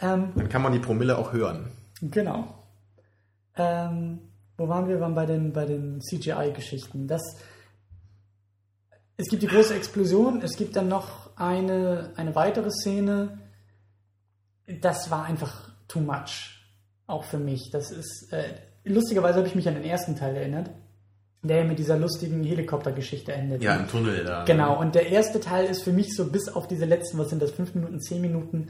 Ähm, 0.00 0.32
dann 0.36 0.48
kann 0.50 0.60
man 0.62 0.72
die 0.72 0.78
Promille 0.78 1.16
auch 1.16 1.32
hören. 1.32 1.72
Genau. 2.02 2.62
Ähm, 3.56 4.18
wo 4.58 4.68
waren 4.68 4.86
wir? 4.86 4.96
Wir 4.96 5.00
waren 5.00 5.14
bei 5.14 5.24
den, 5.26 5.52
bei 5.52 5.64
den 5.64 6.00
CGI-Geschichten. 6.02 7.08
Das, 7.08 7.22
es 9.16 9.28
gibt 9.28 9.42
die 9.42 9.46
große 9.48 9.74
Explosion, 9.74 10.42
es 10.42 10.56
gibt 10.56 10.76
dann 10.76 10.88
noch 10.88 11.30
eine, 11.36 12.12
eine 12.16 12.34
weitere 12.34 12.70
Szene. 12.70 13.38
Das 14.82 15.10
war 15.10 15.24
einfach 15.24 15.70
too 15.88 16.00
much. 16.00 16.60
Auch 17.06 17.24
für 17.24 17.38
mich. 17.38 17.70
Das 17.72 17.90
ist, 17.90 18.30
äh, 18.32 18.54
lustigerweise 18.84 19.38
habe 19.38 19.48
ich 19.48 19.54
mich 19.54 19.66
an 19.66 19.74
den 19.74 19.84
ersten 19.84 20.14
Teil 20.14 20.36
erinnert, 20.36 20.70
der 21.42 21.64
mit 21.64 21.78
dieser 21.78 21.96
lustigen 21.96 22.42
Helikoptergeschichte 22.42 23.32
endet. 23.32 23.62
Ja, 23.62 23.76
im 23.76 23.88
Tunnel 23.88 24.24
da. 24.24 24.44
Genau, 24.44 24.78
und 24.78 24.94
der 24.94 25.08
erste 25.08 25.40
Teil 25.40 25.66
ist 25.66 25.82
für 25.82 25.92
mich 25.92 26.14
so 26.14 26.26
bis 26.26 26.48
auf 26.48 26.66
diese 26.66 26.84
letzten, 26.84 27.18
was 27.18 27.30
sind 27.30 27.40
das, 27.40 27.52
fünf 27.52 27.74
Minuten, 27.74 28.00
zehn 28.00 28.20
Minuten, 28.20 28.68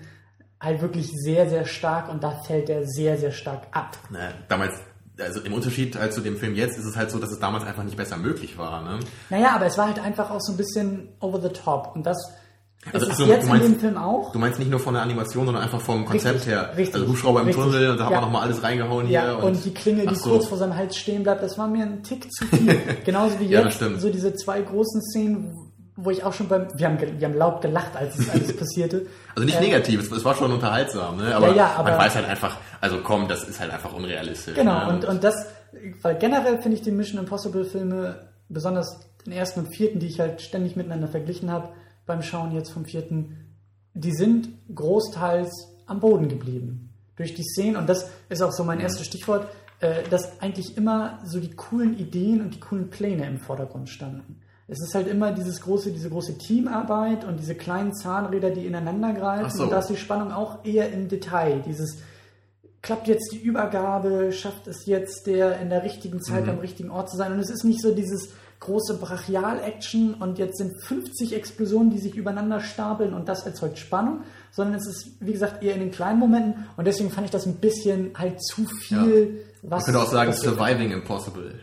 halt 0.61 0.83
wirklich 0.83 1.11
sehr, 1.13 1.49
sehr 1.49 1.65
stark 1.65 2.09
und 2.11 2.23
da 2.23 2.33
fällt 2.43 2.69
er 2.69 2.87
sehr, 2.87 3.17
sehr 3.17 3.31
stark 3.31 3.69
ab. 3.71 3.97
Na, 4.11 4.33
damals, 4.49 4.75
also 5.19 5.41
im 5.41 5.53
Unterschied 5.53 5.97
halt 5.99 6.13
zu 6.13 6.21
dem 6.21 6.37
Film 6.37 6.55
jetzt, 6.55 6.79
ist 6.79 6.85
es 6.85 6.97
halt 6.97 7.11
so, 7.11 7.19
dass 7.19 7.31
es 7.31 7.39
damals 7.39 7.65
einfach 7.65 7.85
nicht 7.85 7.97
besser 7.97 8.17
möglich 8.17 8.59
war. 8.59 8.83
Ne? 8.83 9.01
Naja, 9.31 9.55
aber 9.55 9.67
es 9.67 9.79
war 9.79 9.87
halt 9.87 10.01
einfach 10.01 10.31
auch 10.31 10.41
so 10.41 10.53
ein 10.53 10.57
bisschen 10.57 11.09
over 11.21 11.41
the 11.41 11.49
top 11.49 11.93
und 11.95 12.05
das 12.05 12.19
Also, 12.93 13.07
ist 13.07 13.13
ach 13.13 13.17
so, 13.19 13.23
es 13.25 13.29
jetzt 13.31 13.45
du 13.45 13.49
meinst- 13.49 13.67
in 13.67 13.73
dem 13.73 13.81
Film 13.81 13.97
auch. 13.97 14.33
Du 14.33 14.39
meinst 14.39 14.59
nicht 14.59 14.71
nur 14.71 14.81
von 14.81 14.95
der 14.95 15.03
Animation, 15.03 15.47
sondern 15.47 15.63
einfach 15.65 15.81
vom 15.81 16.05
Konzept 16.05 16.37
Richtig, 16.37 16.53
her. 16.53 16.71
richtig, 16.77 16.95
also 16.95 17.07
Hubschrauber 17.09 17.41
im 17.41 17.47
richtig. 17.47 17.65
Tunnel 17.65 17.91
und 17.91 17.99
da 17.99 18.05
haben 18.07 18.13
Ja. 18.13 18.19
wir 18.19 18.23
nochmal 18.27 18.43
alles 18.43 18.63
reingehauen 18.63 19.09
Ja, 19.09 19.37
hier. 19.37 19.45
und, 19.45 19.65
die 19.65 19.75
Klinge, 19.75 20.07
die 20.07 20.15
so. 20.15 20.31
kurz 20.31 20.47
vor 20.47 20.59
seinem 20.59 20.77
Hals 20.77 20.97
stehen 20.97 21.23
bleibt, 21.23 21.43
das 21.43 21.59
war 21.59 21.69
mir 21.69 21.85
ein 21.85 22.03
Tick 22.03 22.31
zu 22.33 22.45
viel. 22.47 22.79
Genauso 23.05 23.39
wie 23.41 23.47
Ja, 23.47 23.63
jetzt 23.65 23.81
so 24.01 24.11
diese 24.11 24.35
zwei 24.35 24.61
großen 24.63 25.03
Szenen, 25.03 25.55
wo 25.97 26.11
ich 26.11 26.23
auch 26.23 26.33
schon 26.33 26.47
beim, 26.49 26.69
wir 26.77 26.87
haben, 26.87 26.99
wir 27.01 27.27
haben 27.29 27.37
laut 27.37 27.61
gelacht, 27.61 27.97
als 27.97 28.19
es 28.19 28.31
alles 28.31 28.57
passierte. 28.57 29.07
Also 29.35 29.45
nicht 29.45 29.59
Äh, 29.59 29.63
negativ, 29.63 30.01
es, 30.01 30.13
es 30.13 30.25
war 30.25 30.35
schon 30.37 30.53
unterhaltsam, 30.53 31.17
ne? 31.17 31.35
aber, 31.35 31.49
Ja, 31.49 31.55
ja, 31.55 31.73
aber- 31.77 31.91
man 31.91 31.99
weiß 31.99 32.15
halt 32.15 32.29
einfach, 32.29 32.57
also 32.81 32.99
komm, 33.03 33.27
das 33.29 33.45
ist 33.49 33.59
halt 33.59 33.73
einfach 33.73 33.93
unrealistisch. 33.93 34.55
Genau, 34.55 34.87
ne? 34.87 34.93
und, 34.95 35.05
und 35.05 35.25
das, 35.25 35.35
weil 36.03 36.17
generell 36.19 36.63
finde 36.63 36.77
ich 36.77 36.83
die 36.83 36.93
Mission 36.93 37.19
Impossible 37.21 37.65
Filme, 37.65 38.29
besonders 38.49 39.01
den 39.27 39.33
ersten 39.33 39.61
und 39.61 39.75
vierten, 39.75 39.99
die 39.99 40.07
ich 40.07 40.21
halt 40.21 40.41
ständig 40.41 40.77
miteinander 40.77 41.09
verglichen 41.09 41.51
habe, 41.51 41.69
beim 42.09 42.23
Schauen 42.23 42.51
jetzt 42.53 42.71
vom 42.71 42.85
vierten, 42.85 43.55
die 43.95 44.13
sind 44.13 44.49
großteils 44.75 45.51
am 45.87 46.01
Boden 46.01 46.29
geblieben. 46.29 46.91
Durch 47.17 47.35
die 47.35 47.45
Szenen, 47.45 47.77
und 47.77 47.89
das 47.89 48.11
ist 48.29 48.43
auch 48.43 48.53
so 48.53 48.65
mein 48.65 48.81
erstes 48.81 49.07
Stichwort, 49.07 49.49
äh, 49.81 50.03
dass 50.11 50.41
eigentlich 50.41 50.77
immer 50.77 51.21
so 51.25 51.39
die 51.41 51.55
coolen 51.55 51.97
Ideen 51.99 52.41
und 52.41 52.55
die 52.55 52.61
coolen 52.61 52.91
Pläne 52.91 53.27
im 53.27 53.39
Vordergrund 53.39 53.89
standen. 53.89 54.41
Es 54.67 54.81
ist 54.83 54.95
halt 54.95 55.07
immer 55.07 55.33
dieses 55.33 55.61
große, 55.63 55.93
diese 55.93 56.11
große 56.11 56.37
Teamarbeit 56.37 57.25
und 57.25 57.39
diese 57.41 57.55
kleinen 57.55 57.95
Zahnräder, 57.95 58.51
die 58.51 58.67
ineinander 58.67 59.15
greifen. 59.15 59.51
So. 59.51 59.63
Und 59.65 59.71
da 59.71 59.79
ist 59.79 59.89
die 59.89 59.97
Spannung 59.97 60.31
auch 60.33 60.65
eher 60.65 60.93
im 60.93 61.09
Detail. 61.09 61.63
Dieses, 61.67 61.99
klappt 62.83 63.09
jetzt 63.09 63.33
die 63.33 63.39
Übergabe, 63.39 64.31
schafft 64.33 64.67
es 64.67 64.85
jetzt 64.87 65.27
der 65.27 65.59
in 65.61 65.71
der 65.71 65.85
richtigen 65.85 66.21
Zeit 66.21 66.45
Mhm. 66.45 66.51
am 66.51 66.59
richtigen 66.59 66.91
Ort 66.91 67.11
zu 67.11 67.17
sein. 67.17 67.33
Und 67.33 67.39
es 67.41 67.51
ist 67.51 67.65
nicht 67.65 67.81
so 67.81 67.95
dieses 67.95 68.31
große 68.61 68.95
Brachial-Action 68.99 70.15
und 70.15 70.39
jetzt 70.39 70.59
sind 70.59 70.73
50 70.83 71.35
Explosionen, 71.35 71.91
die 71.91 71.99
sich 71.99 72.15
übereinander 72.17 72.61
stapeln 72.61 73.15
und 73.15 73.29
das 73.29 73.47
erzeugt 73.47 73.79
Spannung, 73.79 74.21
sondern 74.51 74.75
es 74.75 74.87
ist, 74.87 75.11
wie 75.21 75.33
gesagt, 75.33 75.63
eher 75.63 75.75
in 75.75 75.81
den 75.81 75.91
kleinen 75.91 76.19
Momenten 76.19 76.67
und 76.77 76.87
deswegen 76.87 77.11
fand 77.11 77.27
ich 77.27 77.31
das 77.31 77.47
ein 77.47 77.57
bisschen 77.57 78.11
halt 78.17 78.43
zu 78.43 78.65
viel, 78.67 79.45
Man 79.63 79.71
was. 79.71 79.85
könnte 79.85 80.01
auch 80.01 80.11
sagen, 80.11 80.33
surviving 80.33 80.91
impossible. 80.91 81.55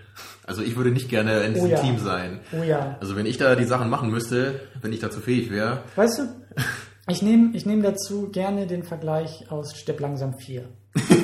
Also 0.48 0.62
ich 0.62 0.76
würde 0.76 0.92
nicht 0.92 1.10
gerne 1.10 1.42
in 1.42 1.54
diesem 1.54 1.70
Oh 1.70 1.72
ja. 1.72 1.80
Team 1.82 1.98
sein. 2.00 2.40
Oh 2.58 2.64
ja. 2.64 2.98
Also 3.02 3.16
wenn 3.16 3.26
ich 3.26 3.38
da 3.38 3.56
die 3.56 3.66
Sachen 3.66 3.90
machen 3.90 4.10
müsste, 4.12 4.60
wenn 4.82 4.94
ich 4.94 5.00
dazu 5.00 5.20
fähig 5.20 5.50
wäre, 5.52 5.84
Weißt 5.96 6.20
du, 6.20 6.24
ich 7.10 7.22
nehme 7.22 7.56
ich 7.56 7.66
nehm 7.66 7.82
dazu 7.84 8.30
gerne 8.32 8.68
den 8.68 8.84
Vergleich 8.84 9.52
aus 9.52 9.76
Stepp 9.76 10.00
langsam 10.00 10.38
4. 10.38 10.64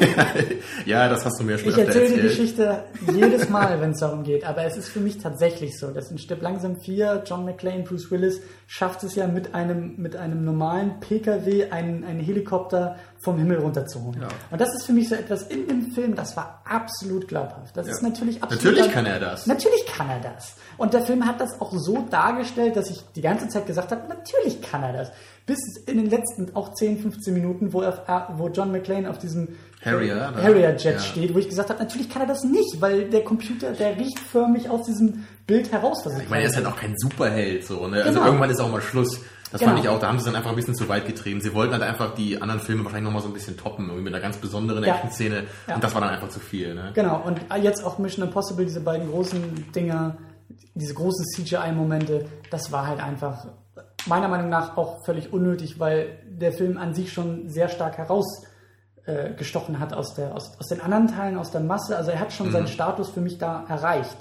ja, 0.85 1.07
das 1.07 1.25
hast 1.25 1.39
du 1.39 1.43
mir 1.43 1.57
schon 1.57 1.69
Ich 1.69 1.77
erzähle 1.77 2.07
die 2.07 2.13
erzählt. 2.13 2.29
Geschichte 2.29 2.83
jedes 3.13 3.49
Mal, 3.49 3.79
wenn 3.81 3.91
es 3.91 3.99
darum 3.99 4.23
geht, 4.23 4.45
aber 4.45 4.63
es 4.65 4.77
ist 4.77 4.89
für 4.89 4.99
mich 4.99 5.17
tatsächlich 5.17 5.77
so, 5.77 5.91
dass 5.91 6.11
in 6.11 6.17
Stipp 6.17 6.41
langsam 6.41 6.77
4 6.77 7.23
John 7.25 7.45
McClane, 7.45 7.83
Bruce 7.83 8.11
Willis 8.11 8.41
schafft 8.67 9.03
es 9.03 9.15
ja 9.15 9.27
mit 9.27 9.53
einem, 9.53 9.95
mit 9.97 10.15
einem 10.15 10.43
normalen 10.43 10.99
PKW 10.99 11.69
einen, 11.69 12.03
einen 12.03 12.19
Helikopter 12.19 12.97
vom 13.23 13.37
Himmel 13.37 13.59
runterzuholen. 13.59 14.21
Ja. 14.21 14.27
Und 14.49 14.59
das 14.59 14.73
ist 14.73 14.85
für 14.85 14.93
mich 14.93 15.09
so 15.09 15.15
etwas 15.15 15.43
in 15.43 15.67
dem 15.67 15.91
Film, 15.91 16.15
das 16.15 16.35
war 16.35 16.63
absolut 16.65 17.27
glaubhaft. 17.27 17.77
Das 17.77 17.87
ist 17.87 18.01
natürlich 18.01 18.41
absolut. 18.41 18.63
Natürlich 18.63 18.91
kann 18.91 19.05
er 19.05 19.19
das. 19.19 19.45
Natürlich 19.45 19.85
kann 19.85 20.09
er 20.09 20.19
das. 20.19 20.55
Und 20.77 20.93
der 20.93 21.03
Film 21.03 21.25
hat 21.27 21.39
das 21.39 21.59
auch 21.61 21.71
so 21.73 22.05
dargestellt, 22.09 22.75
dass 22.75 22.89
ich 22.89 23.01
die 23.15 23.21
ganze 23.21 23.47
Zeit 23.47 23.67
gesagt 23.67 23.91
habe, 23.91 24.07
natürlich 24.07 24.61
kann 24.61 24.81
er 24.83 24.93
das. 24.93 25.11
Bis 25.45 25.59
in 25.85 25.97
den 25.97 26.09
letzten 26.09 26.55
auch 26.55 26.73
10, 26.73 26.99
15 26.99 27.33
Minuten, 27.33 27.73
wo, 27.73 27.81
er, 27.81 28.33
wo 28.37 28.47
John 28.49 28.71
McClane 28.71 29.09
auf 29.09 29.17
diesem 29.17 29.49
Harrier, 29.84 30.15
ne? 30.32 30.44
Harrier-Jet 30.44 30.84
Ja. 30.96 31.00
steht, 31.00 31.34
wo 31.34 31.39
ich 31.39 31.50
gesagt 31.50 31.70
habe, 31.70 31.80
natürlich 31.80 32.10
kann 32.10 32.22
er 32.22 32.28
das 32.28 32.44
nicht, 32.44 32.80
weil 32.80 33.10
der 33.10 33.24
Computer, 33.24 33.72
der 33.72 33.98
riecht 33.98 34.20
förmlich 34.20 34.70
aus 34.70 34.86
diesem 34.86 35.26
Bild 35.48 35.72
heraus, 35.72 36.06
was 36.06 36.20
Ich 36.20 36.30
meine, 36.30 36.44
er 36.44 36.50
ist 36.50 36.56
halt 36.56 36.65
auch 36.67 36.76
kein 36.76 36.94
Superheld, 36.98 37.65
so, 37.65 37.88
ne? 37.88 37.98
Also 38.04 38.13
Genau. 38.13 38.26
irgendwann 38.26 38.50
ist 38.50 38.60
auch 38.60 38.72
mal 38.72 38.82
Schluss. 38.82 39.20
Das 39.52 39.60
Genau. 39.60 39.74
fand 39.74 39.84
ich 39.84 39.89
auch, 39.89 40.00
da 40.00 40.08
haben 40.08 40.17
sie 40.20 40.26
dann 40.26 40.36
einfach 40.36 40.52
ein 40.52 40.56
bisschen 40.56 40.76
zu 40.76 40.88
weit 40.88 41.06
getrieben. 41.08 41.41
Sie 41.41 41.54
wollten 41.54 41.74
halt 41.74 41.84
einfach 41.84 42.13
die 42.15 42.41
anderen 42.41 42.62
Filme 42.62 42.86
wahrscheinlich 42.86 43.06
nochmal 43.06 43.22
so 43.22 43.28
ein 43.28 43.34
bisschen 43.34 43.58
toppen, 43.58 43.86
irgendwie 43.88 44.04
mit 44.04 44.13
einer 44.13 44.22
ganz 44.22 44.38
besonderen 44.38 44.84
Ja. 44.84 44.96
Action-Szene. 44.96 45.44
Ja. 45.67 45.76
Und 45.76 45.84
das 45.84 45.94
war 45.94 46.00
dann 46.02 46.12
einfach 46.12 46.30
zu 46.30 46.39
viel, 46.39 46.74
ne? 46.74 46.91
Genau, 46.94 47.22
und 47.26 47.41
jetzt 47.62 47.84
auch 47.84 47.98
Mission 47.98 48.26
Impossible, 48.26 48.63
diese 48.65 48.80
beiden 48.80 49.10
großen 49.10 49.72
Dinger, 49.76 50.15
diese 50.74 50.94
großen 50.94 51.26
CGI-Momente, 51.26 52.26
das 52.50 52.72
war 52.72 52.88
halt 52.88 53.02
einfach 53.04 53.46
meiner 54.08 54.30
Meinung 54.30 54.48
nach 54.50 54.78
auch 54.78 55.04
völlig 55.06 55.34
unnötig, 55.34 55.80
weil 55.80 56.17
der 56.30 56.54
Film 56.54 56.78
an 56.78 56.94
sich 56.94 57.12
schon 57.12 57.50
sehr 57.50 57.67
stark 57.67 57.98
herausgestochen 57.98 58.50
äh, 59.05 59.33
gestochen 59.33 59.79
hat 59.79 59.93
aus, 59.93 60.13
der, 60.15 60.35
aus, 60.35 60.51
aus 60.59 60.67
den 60.67 60.81
anderen 60.81 61.07
Teilen, 61.07 61.37
aus 61.37 61.51
der 61.51 61.61
Masse. 61.61 61.97
Also 61.97 62.11
er 62.11 62.19
hat 62.19 62.33
schon 62.33 62.51
seinen 62.51 62.67
Status 62.67 63.09
für 63.09 63.21
mich 63.21 63.37
da 63.37 63.65
erreicht. 63.67 64.17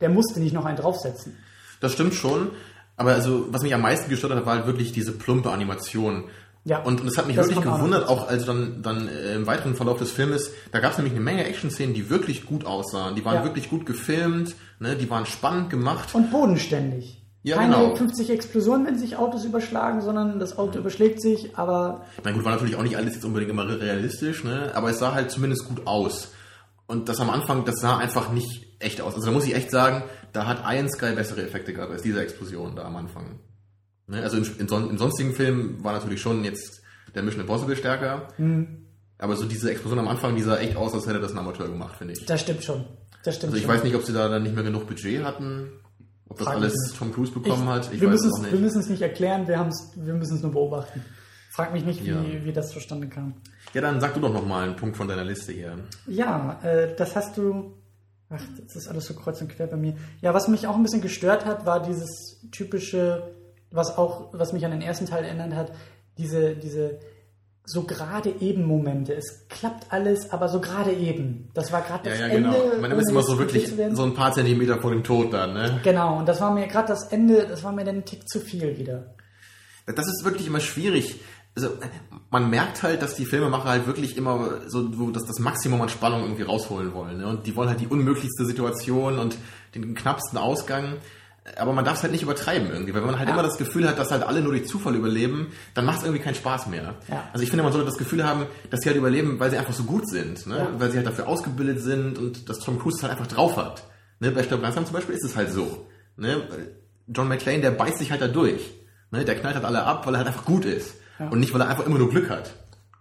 Der 0.00 0.08
musste 0.08 0.40
nicht 0.40 0.52
noch 0.52 0.64
einen 0.64 0.76
draufsetzen. 0.78 1.36
Das 1.80 1.92
stimmt 1.92 2.14
schon. 2.14 2.50
Aber 2.96 3.12
also, 3.12 3.46
was 3.50 3.62
mich 3.62 3.74
am 3.74 3.80
meisten 3.82 4.10
gestört 4.10 4.32
hat, 4.34 4.44
war 4.46 4.56
halt 4.56 4.66
wirklich 4.66 4.92
diese 4.92 5.12
plumpe 5.12 5.50
Animation. 5.50 6.24
Ja. 6.64 6.80
Und, 6.82 7.00
und 7.00 7.08
es 7.08 7.18
hat 7.18 7.26
mich 7.26 7.34
Das 7.36 7.48
wirklich 7.48 7.66
auch 7.66 7.76
gewundert, 7.76 8.02
dazu. 8.04 8.12
auch 8.12 8.28
also 8.28 8.46
dann, 8.46 8.82
dann 8.82 9.08
äh, 9.08 9.34
im 9.34 9.46
weiteren 9.46 9.74
Verlauf 9.74 9.98
des 9.98 10.12
Filmes, 10.12 10.52
da 10.70 10.78
gab 10.78 10.92
es 10.92 10.98
nämlich 10.98 11.12
eine 11.14 11.22
Menge 11.22 11.44
Action-Szenen, 11.44 11.94
die 11.94 12.08
wirklich 12.10 12.46
gut 12.46 12.64
aussahen. 12.64 13.16
Die 13.16 13.24
waren 13.24 13.36
Ja. 13.36 13.44
wirklich 13.44 13.68
gut 13.68 13.84
gefilmt, 13.86 14.54
ne? 14.78 14.94
die 14.94 15.10
waren 15.10 15.26
spannend 15.26 15.70
gemacht. 15.70 16.14
Und 16.14 16.30
bodenständig. 16.30 17.21
Ja, 17.44 17.56
Keine 17.56 17.74
genau. 17.74 17.96
50 17.96 18.30
Explosionen, 18.30 18.86
wenn 18.86 18.98
sich 18.98 19.16
Autos 19.16 19.44
überschlagen, 19.44 20.00
sondern 20.00 20.38
das 20.38 20.58
Auto 20.58 20.78
überschlägt 20.78 21.20
sich, 21.20 21.56
aber 21.58 22.04
Na 22.22 22.30
gut, 22.30 22.44
war 22.44 22.52
natürlich 22.52 22.76
auch 22.76 22.82
nicht 22.84 22.96
alles 22.96 23.14
jetzt 23.14 23.24
unbedingt 23.24 23.50
immer 23.50 23.66
realistisch, 23.80 24.44
ne? 24.44 24.70
aber 24.74 24.90
es 24.90 25.00
sah 25.00 25.12
halt 25.12 25.30
zumindest 25.32 25.66
gut 25.66 25.86
aus. 25.86 26.32
Und 26.86 27.08
das 27.08 27.18
am 27.20 27.30
Anfang, 27.30 27.64
das 27.64 27.80
sah 27.80 27.96
einfach 27.96 28.30
nicht 28.32 28.66
echt 28.78 29.00
aus. 29.00 29.14
Also 29.14 29.26
da 29.26 29.32
muss 29.32 29.46
ich 29.46 29.54
echt 29.56 29.70
sagen, 29.72 30.04
da 30.32 30.46
hat 30.46 30.62
Iron 30.72 30.88
Sky 30.88 31.14
bessere 31.16 31.42
Effekte 31.42 31.72
gehabt 31.72 31.90
als 31.90 32.02
diese 32.02 32.20
Explosion 32.22 32.76
da 32.76 32.84
am 32.84 32.94
Anfang. 32.96 33.40
Ne? 34.06 34.22
Also 34.22 34.36
in, 34.36 34.44
in, 34.58 34.68
son 34.68 34.90
in 34.90 34.98
sonstigen 34.98 35.32
Filmen 35.32 35.82
war 35.82 35.94
natürlich 35.94 36.20
schon 36.20 36.44
jetzt 36.44 36.80
der 37.14 37.22
Mission 37.24 37.40
Impossible 37.42 37.74
stärker. 37.76 38.28
Aber 39.18 39.36
so 39.36 39.46
diese 39.46 39.70
Explosion 39.70 39.98
am 40.00 40.08
Anfang, 40.08 40.36
die 40.36 40.42
sah 40.42 40.58
echt 40.58 40.76
aus, 40.76 40.94
als 40.94 41.06
hätte 41.06 41.20
das 41.20 41.32
ein 41.32 41.38
Amateur 41.38 41.68
gemacht, 41.68 41.96
finde 41.96 42.14
ich. 42.14 42.24
das 42.26 42.40
stimmt 42.40 42.62
schon. 42.64 42.84
Das 43.24 43.36
stimmt 43.36 43.52
Also 43.52 43.56
ich 43.58 43.64
schon. 43.66 43.74
weiß 43.74 43.84
nicht, 43.84 43.94
ob 43.94 44.02
sie 44.04 44.12
da 44.12 44.28
dann 44.28 44.42
nicht 44.42 44.54
mehr 44.54 44.64
genug 44.64 44.86
Budget 44.88 45.24
hatten, 45.24 45.70
ob 46.32 46.38
das 46.38 46.46
Frag 46.46 46.56
alles 46.56 46.74
nicht. 46.74 46.98
Tom 46.98 47.12
Cruise 47.12 47.32
bekommen 47.32 47.68
hat. 47.68 47.92
Ich 47.92 48.00
wir, 48.00 48.08
weiß 48.08 48.14
müssen 48.22 48.30
es 48.30 48.38
es, 48.38 48.44
wir 48.44 48.52
nicht. 48.52 48.60
müssen 48.62 48.80
es 48.80 48.88
nicht 48.88 49.02
erklären, 49.02 49.46
wir, 49.46 49.70
wir 49.96 50.14
müssen 50.14 50.36
es 50.36 50.42
nur 50.42 50.52
beobachten. 50.52 51.04
Frag 51.50 51.72
mich 51.72 51.84
nicht, 51.84 52.02
wie, 52.04 52.08
Ja. 52.08 52.22
wie 52.44 52.52
das 52.52 52.70
zustande 52.70 53.08
kam. 53.08 53.34
Ja, 53.74 53.80
dann 53.82 54.00
sag 54.00 54.14
du 54.14 54.20
doch 54.20 54.32
noch 54.32 54.44
mal 54.46 54.64
einen 54.64 54.76
Punkt 54.76 54.96
von 54.96 55.06
deiner 55.08 55.24
Liste 55.24 55.52
hier. 55.52 55.78
Ja, 56.06 56.58
äh, 56.62 56.94
das 56.96 57.14
hast 57.14 57.36
du. 57.36 57.74
Ach, 58.30 58.42
das 58.64 58.76
ist 58.76 58.88
alles 58.88 59.04
so 59.06 59.14
kreuz 59.14 59.40
und 59.42 59.48
quer 59.48 59.66
bei 59.66 59.76
mir. 59.76 59.94
Ja, 60.22 60.32
was 60.32 60.48
mich 60.48 60.66
auch 60.66 60.74
ein 60.76 60.82
bisschen 60.82 61.02
gestört 61.02 61.44
hat, 61.44 61.66
war 61.66 61.82
dieses 61.82 62.40
typische, 62.50 63.34
was 63.70 63.98
auch, 63.98 64.32
was 64.32 64.52
mich 64.54 64.64
an 64.64 64.70
den 64.70 64.80
ersten 64.80 65.04
Teil 65.06 65.24
erinnert 65.24 65.54
hat, 65.54 65.72
diese, 66.16 66.54
diese 66.56 66.98
so 67.64 67.84
gerade 67.84 68.34
eben 68.40 68.64
Momente. 68.66 69.14
Es 69.14 69.46
klappt 69.48 69.92
alles, 69.92 70.30
aber 70.32 70.48
so 70.48 70.60
gerade 70.60 70.92
eben. 70.92 71.48
Das 71.54 71.70
war 71.72 71.82
gerade 71.82 72.08
Ja, 72.08 72.10
das 72.10 72.20
ja, 72.20 72.26
Ende. 72.26 72.50
genau. 72.50 72.80
Man 72.80 72.90
ist 72.92 73.08
immer 73.10 73.22
so 73.22 73.38
wirklich 73.38 73.72
so 73.92 74.02
ein 74.02 74.14
paar 74.14 74.32
Zentimeter 74.32 74.80
vor 74.80 74.90
dem 74.90 75.04
Tod 75.04 75.32
dann, 75.32 75.54
ne? 75.54 75.80
Genau, 75.84 76.18
und 76.18 76.28
das 76.28 76.40
war 76.40 76.52
mir 76.52 76.66
gerade 76.66 76.88
das 76.88 77.04
Ende, 77.12 77.46
das 77.46 77.62
war 77.62 77.72
mir 77.72 77.84
dann 77.84 77.96
ein 77.96 78.04
Tick 78.04 78.28
zu 78.28 78.40
viel 78.40 78.78
wieder. 78.78 79.14
Das 79.86 80.06
ist 80.06 80.24
wirklich 80.24 80.46
immer 80.46 80.60
schwierig. 80.60 81.20
Also, 81.54 81.68
man 82.30 82.48
merkt 82.48 82.82
halt, 82.82 83.02
dass 83.02 83.14
die 83.14 83.26
Filmemacher 83.26 83.68
halt 83.68 83.86
wirklich 83.86 84.16
immer 84.16 84.60
so 84.66 84.90
so 84.92 85.10
das, 85.10 85.24
das 85.26 85.38
Maximum 85.38 85.82
an 85.82 85.88
Spannung 85.88 86.22
irgendwie 86.22 86.42
rausholen 86.42 86.94
wollen. 86.94 87.18
Ne? 87.18 87.26
Und 87.26 87.46
die 87.46 87.54
wollen 87.56 87.68
halt 87.68 87.80
die 87.80 87.88
unmöglichste 87.88 88.46
Situation 88.46 89.18
und 89.18 89.36
den 89.74 89.94
knappsten 89.94 90.38
Ausgang. 90.38 90.94
Aber 91.56 91.72
man 91.72 91.84
darf 91.84 91.96
es 91.96 92.02
halt 92.04 92.12
nicht 92.12 92.22
übertreiben 92.22 92.70
irgendwie, 92.70 92.94
weil 92.94 93.00
wenn 93.00 93.10
man 93.10 93.18
halt 93.18 93.28
Ja. 93.28 93.34
immer 93.34 93.42
das 93.42 93.58
Gefühl 93.58 93.88
hat, 93.88 93.98
dass 93.98 94.12
halt 94.12 94.22
alle 94.22 94.42
nur 94.42 94.52
durch 94.52 94.66
Zufall 94.68 94.94
überleben, 94.94 95.48
dann 95.74 95.84
macht 95.84 95.98
es 95.98 96.04
irgendwie 96.04 96.22
keinen 96.22 96.36
Spaß 96.36 96.68
mehr. 96.68 96.94
Ja. 97.08 97.24
Also 97.32 97.42
ich 97.42 97.50
finde, 97.50 97.64
man 97.64 97.72
sollte 97.72 97.86
das 97.86 97.98
Gefühl 97.98 98.24
haben, 98.24 98.46
dass 98.70 98.80
sie 98.80 98.88
halt 98.88 98.96
überleben, 98.96 99.40
weil 99.40 99.50
sie 99.50 99.58
einfach 99.58 99.72
so 99.72 99.82
gut 99.82 100.08
sind, 100.08 100.46
ne? 100.46 100.56
Ja. 100.56 100.68
weil 100.78 100.90
sie 100.92 100.98
halt 100.98 101.06
dafür 101.06 101.26
ausgebildet 101.26 101.80
sind 101.80 102.16
und 102.18 102.48
dass 102.48 102.60
Tom 102.60 102.78
Cruise 102.78 102.96
es 102.98 103.02
halt 103.02 103.12
einfach 103.12 103.26
drauf 103.26 103.56
hat. 103.56 103.82
Ne? 104.20 104.30
Bei 104.30 104.44
Stirb 104.44 104.62
langsam 104.62 104.84
zum 104.86 104.94
Beispiel 104.94 105.16
ist 105.16 105.24
es 105.24 105.34
halt 105.36 105.50
so. 105.52 105.88
Ne? 106.16 106.42
John 107.08 107.26
McClane, 107.26 107.60
der 107.60 107.72
beißt 107.72 107.98
sich 107.98 108.12
halt 108.12 108.22
da 108.22 108.28
durch. 108.28 108.60
Ne? 109.10 109.24
Der 109.24 109.34
knallt 109.34 109.56
halt 109.56 109.64
alle 109.64 109.82
ab, 109.82 110.06
weil 110.06 110.14
er 110.14 110.18
halt 110.18 110.28
einfach 110.28 110.44
gut 110.44 110.64
ist. 110.64 110.94
Und 111.18 111.40
nicht, 111.40 111.52
weil 111.52 111.60
er 111.60 111.68
einfach 111.68 111.86
immer 111.86 111.98
nur 111.98 112.08
Glück 112.10 112.30
hat. 112.30 112.52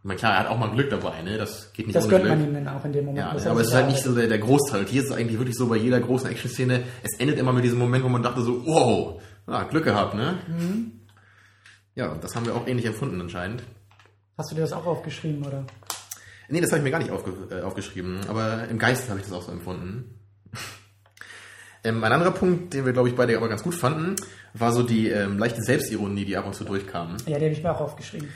Ich 0.04 0.06
meine, 0.06 0.18
klar, 0.18 0.34
er 0.34 0.40
hat 0.40 0.48
auch 0.48 0.58
mal 0.58 0.72
Glück 0.72 0.90
dabei, 0.90 1.22
ne? 1.22 1.38
Das 1.38 1.72
geht 1.74 1.86
nicht 1.86 1.96
Das 1.96 2.06
ohne 2.06 2.12
gönnt 2.14 2.26
Glück. 2.26 2.38
man 2.40 2.48
ihm 2.48 2.54
dann 2.66 2.68
auch 2.76 2.84
in 2.86 2.92
dem 2.92 3.06
Moment. 3.06 3.20
Ja, 3.24 3.34
Das 3.34 3.46
ne, 3.46 3.52
aber 3.52 3.62
es 3.62 3.68
ist 3.68 3.74
halt 3.76 3.86
ja 3.86 3.92
nicht 3.92 4.04
so 4.04 4.16
der, 4.16 4.28
der 4.28 4.40
Großteil. 4.40 4.80
Und 4.82 4.90
hier 4.90 5.04
ist 5.04 5.12
es 5.12 5.16
eigentlich 5.16 5.38
wirklich 5.38 5.56
so 5.56 5.68
bei 5.68 5.76
jeder 5.78 6.00
großen 6.00 6.28
Action-Szene, 6.30 6.82
es 7.04 7.20
endet 7.20 7.38
immer 7.38 7.54
mit 7.54 7.64
diesem 7.64 7.78
Moment, 7.78 8.04
wo 8.04 8.10
man 8.10 8.24
dachte 8.24 8.42
so, 8.42 8.66
wow, 8.66 9.22
ja, 9.48 9.64
Glück 9.64 9.84
gehabt, 9.84 10.16
ne? 10.16 10.40
Mhm. 10.48 11.02
Ja, 11.94 12.12
und 12.12 12.24
das 12.24 12.36
haben 12.36 12.48
wir 12.48 12.56
auch 12.56 12.66
ähnlich 12.66 12.86
empfunden 12.88 13.22
anscheinend. 13.22 13.62
Hast 14.40 14.50
du 14.52 14.56
dir 14.56 14.62
das 14.62 14.74
auch 14.74 14.88
aufgeschrieben, 14.88 15.46
oder? 15.46 15.66
Nee, 16.50 16.62
das 16.62 16.72
habe 16.72 16.80
ich 16.80 16.84
mir 16.84 16.92
gar 16.92 17.00
nicht 17.00 17.12
aufge 17.12 17.32
äh, 17.52 17.62
aufgeschrieben, 17.62 18.22
aber 18.28 18.68
im 18.70 18.80
Geist 18.80 19.08
habe 19.10 19.20
ich 19.20 19.26
das 19.26 19.34
auch 19.34 19.44
so 19.44 19.52
empfunden. 19.52 20.20
ähm, 21.84 22.04
ein 22.04 22.12
anderer 22.12 22.32
Punkt, 22.32 22.74
den 22.74 22.86
wir, 22.86 22.94
glaube 22.94 23.10
ich, 23.10 23.16
beide 23.16 23.38
aber 23.38 23.50
ganz 23.50 23.64
gut 23.64 23.76
fanden, 23.76 24.16
war 24.54 24.74
so 24.74 24.84
die 24.84 25.10
ähm, 25.10 25.38
leichte 25.38 25.62
Selbstironie, 25.62 26.26
die 26.26 26.38
ab 26.38 26.46
und 26.48 26.56
zu 26.56 26.64
durchkam. 26.64 27.18
Ja, 27.28 27.38
die 27.38 27.46
habe 27.46 27.54
ich 27.54 27.62
mir 27.64 27.72
auch 27.72 27.82
aufgeschrieben. 27.82 28.30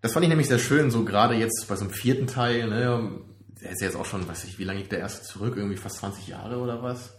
Das 0.00 0.12
fand 0.12 0.24
ich 0.24 0.28
nämlich 0.28 0.48
sehr 0.48 0.58
schön, 0.58 0.90
so 0.90 1.04
gerade 1.04 1.34
jetzt 1.34 1.66
bei 1.68 1.74
so 1.76 1.84
einem 1.84 1.92
vierten 1.92 2.26
Teil, 2.26 2.68
ne, 2.68 3.10
der 3.62 3.72
ist 3.72 3.80
ja 3.80 3.86
jetzt 3.88 3.96
auch 3.96 4.04
schon, 4.04 4.28
weiß 4.28 4.44
ich, 4.44 4.58
wie 4.58 4.64
lange 4.64 4.78
liegt 4.78 4.92
der 4.92 5.00
erste 5.00 5.24
zurück? 5.26 5.54
Irgendwie 5.56 5.76
fast 5.76 5.96
20 5.98 6.28
Jahre 6.28 6.58
oder 6.58 6.82
was? 6.82 7.16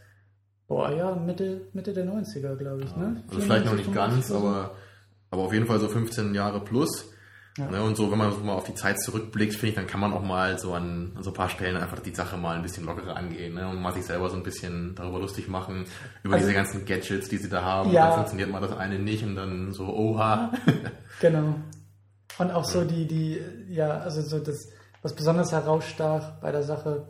Boah, 0.68 0.92
ja, 0.92 1.16
Mitte, 1.16 1.68
Mitte 1.74 1.94
der 1.94 2.06
90er, 2.06 2.56
glaube 2.56 2.84
ich, 2.84 2.96
ne? 2.96 3.24
Also 3.28 3.42
vielleicht 3.42 3.66
noch 3.66 3.74
94, 3.74 3.78
nicht 3.88 3.94
ganz, 3.96 4.14
95 4.28 4.32
oder 4.32 4.40
so. 4.40 4.48
aber, 4.48 4.76
aber 5.32 5.42
auf 5.42 5.54
jeden 5.54 5.66
Fall 5.66 5.80
so 5.80 5.90
15 5.90 6.34
Jahre 6.34 6.62
plus. 6.64 7.12
Ja. 7.58 7.70
Ne, 7.70 7.82
und 7.84 7.98
so, 7.98 8.10
wenn 8.10 8.18
man 8.20 8.32
so 8.32 8.38
mal 8.38 8.54
auf 8.54 8.64
die 8.64 8.76
Zeit 8.76 9.02
zurückblickt, 9.02 9.54
finde 9.56 9.70
ich, 9.70 9.76
dann 9.76 9.88
kann 9.88 10.00
man 10.00 10.14
auch 10.14 10.22
mal 10.24 10.58
so 10.58 10.74
an, 10.76 11.12
an 11.16 11.24
so 11.24 11.32
ein 11.32 11.34
paar 11.34 11.50
Stellen 11.50 11.76
einfach 11.76 12.00
die 12.00 12.14
Sache 12.16 12.38
mal 12.38 12.56
ein 12.56 12.62
bisschen 12.62 12.86
lockerer 12.86 13.18
angehen 13.18 13.56
ne, 13.56 13.68
und 13.68 13.82
mal 13.82 13.92
sich 13.92 14.06
selber 14.06 14.30
so 14.30 14.38
ein 14.38 14.44
bisschen 14.44 14.96
darüber 14.96 15.20
lustig 15.20 15.50
machen, 15.50 15.84
über 16.24 16.36
Also- 16.36 16.46
diese 16.46 16.56
ganzen 16.56 16.86
Gadgets, 16.86 17.28
die 17.28 17.38
sie 17.38 17.50
da 17.50 17.64
haben. 17.64 17.92
Ja. 17.92 18.06
Dann 18.06 18.14
funktioniert 18.20 18.50
mal 18.52 18.62
das 18.62 18.78
eine 18.78 18.98
nicht 19.00 19.24
und 19.26 19.36
dann 19.36 19.74
so, 19.74 19.88
oha. 19.88 20.52
Genau. 21.20 21.56
Und 22.40 22.52
auch 22.52 22.64
so 22.64 22.86
die, 22.86 23.06
die, 23.06 23.42
ja, 23.70 24.00
also 24.00 24.22
so 24.22 24.40
das, 24.40 24.70
was 25.02 25.14
besonders 25.14 25.52
herausstach 25.52 26.40
bei 26.40 26.52
der 26.52 26.64
Sache, 26.64 27.08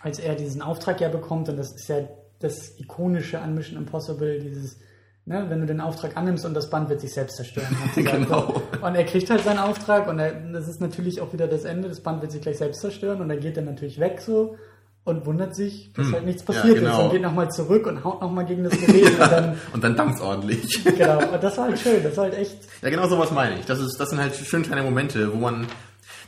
als 0.00 0.18
er 0.18 0.34
diesen 0.34 0.62
Auftrag 0.62 1.00
ja 1.00 1.08
bekommt, 1.08 1.48
und 1.48 1.58
das 1.58 1.72
ist 1.72 1.88
ja 1.88 2.08
das 2.40 2.78
Ikonische 2.80 3.40
an 3.40 3.54
Mission 3.54 3.78
Impossible, 3.78 4.40
dieses, 4.40 4.78
ne, 5.26 5.44
wenn 5.48 5.60
du 5.60 5.66
den 5.66 5.80
Auftrag 5.80 6.16
annimmst 6.16 6.46
und 6.46 6.54
das 6.54 6.70
Band 6.70 6.88
wird 6.88 7.00
sich 7.00 7.12
selbst 7.12 7.36
zerstören. 7.36 7.76
hat. 7.84 7.94
Genau. 7.94 8.62
Und 8.80 8.94
er 8.94 9.04
kriegt 9.04 9.30
halt 9.30 9.42
seinen 9.42 9.58
Auftrag 9.58 10.08
und 10.08 10.18
er, 10.18 10.32
das 10.50 10.66
ist 10.66 10.80
natürlich 10.80 11.20
auch 11.20 11.32
wieder 11.32 11.46
das 11.46 11.64
Ende, 11.64 11.88
das 11.88 12.00
Band 12.00 12.22
wird 12.22 12.32
sich 12.32 12.40
gleich 12.40 12.58
selbst 12.58 12.80
zerstören 12.80 13.20
und 13.20 13.30
er 13.30 13.36
geht 13.36 13.58
dann 13.58 13.66
natürlich 13.66 14.00
weg 14.00 14.20
so 14.20 14.56
und 15.04 15.26
wundert 15.26 15.56
sich, 15.56 15.92
dass 15.94 16.06
Hm. 16.06 16.12
halt 16.14 16.24
nichts 16.26 16.42
Ja, 16.42 16.46
passiert 16.54 16.76
ist 16.76 16.82
genau. 16.82 17.04
und 17.04 17.10
geht 17.12 17.22
nochmal 17.22 17.50
zurück 17.50 17.86
und 17.86 18.04
haut 18.04 18.20
nochmal 18.20 18.44
gegen 18.44 18.62
das 18.64 18.72
Gerät 18.78 19.10
und 19.10 19.18
dann, 19.20 19.58
und 19.72 19.82
dann 19.84 19.96
dampft's 19.96 20.20
ordentlich. 20.20 20.84
genau, 20.96 21.18
und 21.32 21.42
das 21.42 21.56
war 21.58 21.64
halt 21.64 21.78
schön, 21.78 22.02
das 22.02 22.16
war 22.16 22.24
halt 22.24 22.34
echt, 22.38 22.58
Ja, 22.82 22.90
genau 22.90 23.08
sowas 23.08 23.30
meine 23.32 23.58
ich. 23.58 23.66
Das, 23.66 23.80
ist, 23.80 23.96
das 23.98 24.10
sind 24.10 24.20
halt 24.20 24.34
schön 24.36 24.62
kleine 24.62 24.82
Momente, 24.82 25.32
wo 25.32 25.36
man. 25.38 25.66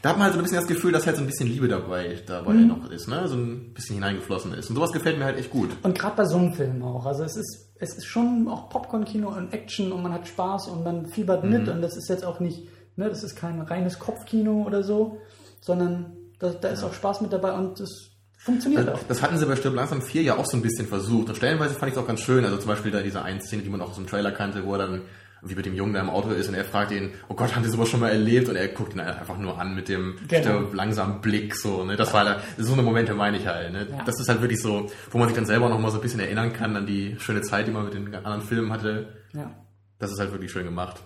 Da 0.03 0.11
hat 0.11 0.17
man 0.19 0.25
halt 0.25 0.35
so 0.35 0.41
ein 0.41 0.43
bisschen 0.43 0.59
das 0.59 0.67
Gefühl, 0.67 0.93
dass 0.93 1.07
halt 1.07 1.17
so 1.17 1.23
ein 1.23 1.27
bisschen 1.27 1.49
Liebe 1.49 1.67
dabei, 1.67 2.19
dabei 2.27 2.53
Mhm. 2.53 2.67
noch 2.69 2.91
ist, 2.91 3.09
ne? 3.09 3.27
So 3.27 3.37
ein 3.37 3.73
bisschen 3.73 3.95
hineingeflossen 3.95 4.53
ist. 4.53 4.69
Und 4.69 4.77
sowas 4.77 4.93
gefällt 4.93 5.19
mir 5.19 5.25
halt 5.25 5.39
echt 5.39 5.49
gut. 5.51 5.71
Und 5.83 5.99
gerade 5.99 6.15
bei 6.17 6.25
so 6.27 6.37
einem 6.37 6.53
Film 6.53 6.83
auch. 6.83 7.07
Also 7.07 7.23
es 7.25 7.37
ist, 7.37 7.71
es 7.79 7.95
ist 7.95 8.05
schon 8.05 8.47
auch 8.49 8.69
Popcorn-Kino 8.69 9.29
und 9.29 9.55
Action 9.55 9.93
und 9.93 10.03
man 10.03 10.13
hat 10.13 10.29
Spaß 10.29 10.69
und 10.69 10.85
man 10.85 11.07
fiebert 11.07 11.43
Mhm. 11.45 11.51
mit 11.51 11.69
und 11.71 11.81
das 11.81 11.97
ist 11.97 12.11
jetzt 12.11 12.23
auch 12.25 12.39
nicht, 12.39 12.69
ne, 12.97 13.09
das 13.09 13.23
ist 13.25 13.35
kein 13.35 13.61
reines 13.63 13.99
Kopfkino 13.99 14.65
oder 14.67 14.83
so, 14.83 15.21
sondern 15.63 16.13
da, 16.39 16.51
da 16.51 16.69
ist 16.69 16.85
auch 16.85 16.93
Spaß 16.93 17.23
mit 17.23 17.33
dabei 17.33 17.53
und 17.53 17.81
das 17.81 18.11
funktioniert 18.45 18.89
auch. 18.89 19.01
Das, 19.09 19.23
hatten 19.23 19.39
sie 19.39 19.47
bei 19.47 19.57
Stirb 19.57 19.75
langsam 19.75 20.03
4 20.03 20.23
ja 20.23 20.37
auch 20.37 20.47
so 20.47 20.57
ein 20.57 20.63
bisschen 20.63 20.87
versucht. 20.87 21.29
Und 21.29 21.37
stellenweise 21.37 21.75
fand 21.75 21.91
ich 21.91 21.97
es 21.97 22.03
auch 22.03 22.07
ganz 22.07 22.21
schön. 22.21 22.45
Also 22.45 22.59
zum 22.59 22.69
Beispiel 22.69 22.91
da 22.93 23.03
diese 23.03 23.23
eine 23.23 23.41
Szene, 23.41 23.63
die 23.63 23.71
man 23.71 23.81
auch 23.81 23.91
aus 23.91 23.97
dem 23.97 24.07
Trailer 24.07 24.33
kannte, 24.33 24.65
wo 24.65 24.73
er 24.75 24.79
dann 24.79 25.03
wie 25.47 25.55
mit 25.55 25.67
dem 25.67 25.75
Jungen, 25.75 25.93
der 25.93 26.03
im 26.03 26.09
Auto 26.11 26.31
ist 26.31 26.49
und 26.49 26.55
er 26.55 26.65
fragt 26.65 26.91
ihn, 26.91 27.13
oh 27.29 27.35
Gott, 27.35 27.55
haben 27.55 27.65
Sie 27.65 27.71
sowas 27.71 27.89
schon 27.89 28.01
mal 28.01 28.09
erlebt? 28.09 28.49
Und 28.49 28.57
er 28.57 28.69
guckt 28.69 28.95
ihn 28.95 29.01
einfach 29.01 29.37
nur 29.37 29.61
an 29.61 29.75
mit 29.75 29.89
dem 29.89 30.17
Genau. 30.27 30.43
Stirb 30.43 30.75
langsam 30.75 31.21
Blick, 31.21 31.55
so, 31.55 31.85
ne? 31.85 31.97
Das 31.97 32.15
war 32.15 32.25
da, 32.25 32.41
so 32.57 32.73
eine 32.73 32.83
Momente 32.83 33.13
meine 33.15 33.37
ich 33.37 33.47
halt, 33.47 33.73
ne? 33.73 33.87
Ja. 33.91 34.03
Das 34.05 34.19
ist 34.19 34.29
halt 34.29 34.41
wirklich 34.41 34.63
so, 34.63 34.91
wo 35.11 35.19
man 35.19 35.29
sich 35.29 35.37
dann 35.37 35.45
selber 35.45 35.69
noch 35.69 35.79
mal 35.79 35.91
so 35.91 35.99
ein 35.99 36.03
bisschen 36.03 36.21
erinnern 36.21 36.53
kann 36.55 36.77
an 36.77 36.87
die 36.87 37.17
schöne 37.19 37.43
Zeit, 37.43 37.67
die 37.67 37.73
man 37.73 37.85
mit 37.85 37.93
den 37.93 38.15
anderen 38.15 38.41
Filmen 38.41 38.73
hatte. 38.73 39.09
Ja. 39.35 39.51
Das 39.99 40.11
ist 40.13 40.19
halt 40.19 40.33
wirklich 40.33 40.51
schön 40.51 40.65
gemacht. 40.65 41.03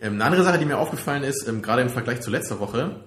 Ähm, 0.00 0.14
eine 0.14 0.24
andere 0.24 0.42
Sache, 0.42 0.58
die 0.58 0.64
mir 0.64 0.78
aufgefallen 0.78 1.22
ist, 1.22 1.46
ähm, 1.46 1.62
gerade 1.62 1.82
im 1.82 1.90
Vergleich 1.90 2.22
zu 2.22 2.30
letzter 2.30 2.58
Woche, 2.58 3.04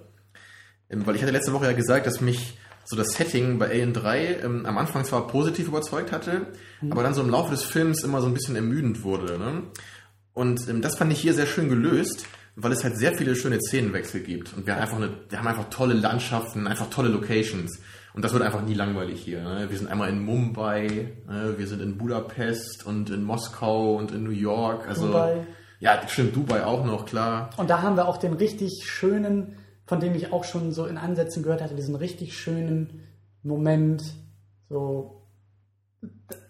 ähm, 0.90 1.06
weil 1.06 1.16
ich 1.16 1.22
hatte 1.24 1.32
letzte 1.32 1.52
Woche 1.54 1.66
ja 1.66 1.74
gesagt, 1.74 2.06
dass 2.08 2.22
mich 2.22 2.58
so 2.86 2.96
das 2.96 3.14
Setting 3.14 3.60
bei 3.60 3.70
Alien 3.70 3.94
3 3.94 4.40
ähm, 4.44 4.66
am 4.66 4.78
Anfang 4.78 5.06
zwar 5.06 5.28
positiv 5.28 5.68
überzeugt 5.68 6.12
hatte, 6.12 6.48
aber 6.90 7.04
dann 7.04 7.14
so 7.14 7.22
im 7.22 7.30
Laufe 7.30 7.52
des 7.52 7.64
Films 7.64 8.04
immer 8.04 8.22
so 8.22 8.28
ein 8.28 8.34
bisschen 8.34 8.56
ermüdend 8.56 9.04
wurde. 9.04 9.38
Ne? 9.38 9.64
Und 10.34 10.68
ähm, 10.68 10.82
das 10.82 10.98
fand 10.98 11.12
ich 11.14 11.20
hier 11.20 11.34
sehr 11.34 11.46
schön 11.46 11.70
gelöst, 11.70 12.26
weil 12.56 12.72
es 12.72 12.84
halt 12.84 12.98
sehr 12.98 13.16
viele 13.16 13.36
schöne 13.36 13.60
Szenenwechsel 13.60 14.22
gibt. 14.22 14.54
Und 14.54 14.66
wir, 14.68 14.76
haben 14.76 14.82
einfach 14.82 14.98
eine, 14.98 15.12
wir 15.30 15.40
haben 15.40 15.48
einfach 15.48 15.70
tolle 15.70 15.94
Landschaften, 15.94 16.68
einfach 16.68 16.90
tolle 16.90 17.10
Locations. 17.10 17.80
Und 18.14 18.24
das 18.24 18.34
wird 18.34 18.44
einfach 18.44 18.62
nie 18.62 18.76
langweilig 18.76 19.22
hier. 19.22 19.42
Ne? 19.42 19.68
Wir 19.70 19.78
sind 19.78 19.90
einmal 19.90 20.10
in 20.10 20.24
Mumbai, 20.24 21.14
ne? 21.28 21.56
wir 21.58 21.68
sind 21.68 21.82
in 21.82 21.98
Budapest 21.98 22.86
und 22.86 23.10
in 23.10 23.24
Moskau 23.24 23.96
und 23.96 24.12
in 24.12 24.24
New 24.24 24.32
York. 24.32 24.88
Also, 24.88 25.08
Dubai. 25.08 25.48
Ja, 25.80 26.00
stimmt, 26.08 26.36
Dubai 26.36 26.64
auch 26.64 26.86
noch, 26.86 27.06
klar. 27.06 27.50
Und 27.58 27.70
da 27.70 27.82
haben 27.82 27.98
wir 27.98 28.08
auch 28.08 28.18
den 28.18 28.34
richtig 28.34 28.84
schönen, 28.86 29.56
von 29.86 30.00
dem 30.00 30.16
ich 30.16 30.32
auch 30.32 30.44
schon 30.44 30.72
so 30.72 30.86
in 30.86 30.98
Ansätzen 30.98 31.44
gehört 31.44 31.62
hatte, 31.62 31.76
diesen 31.76 31.96
richtig 31.96 32.38
schönen 32.38 33.02
Moment, 33.44 34.04
so, 34.70 35.22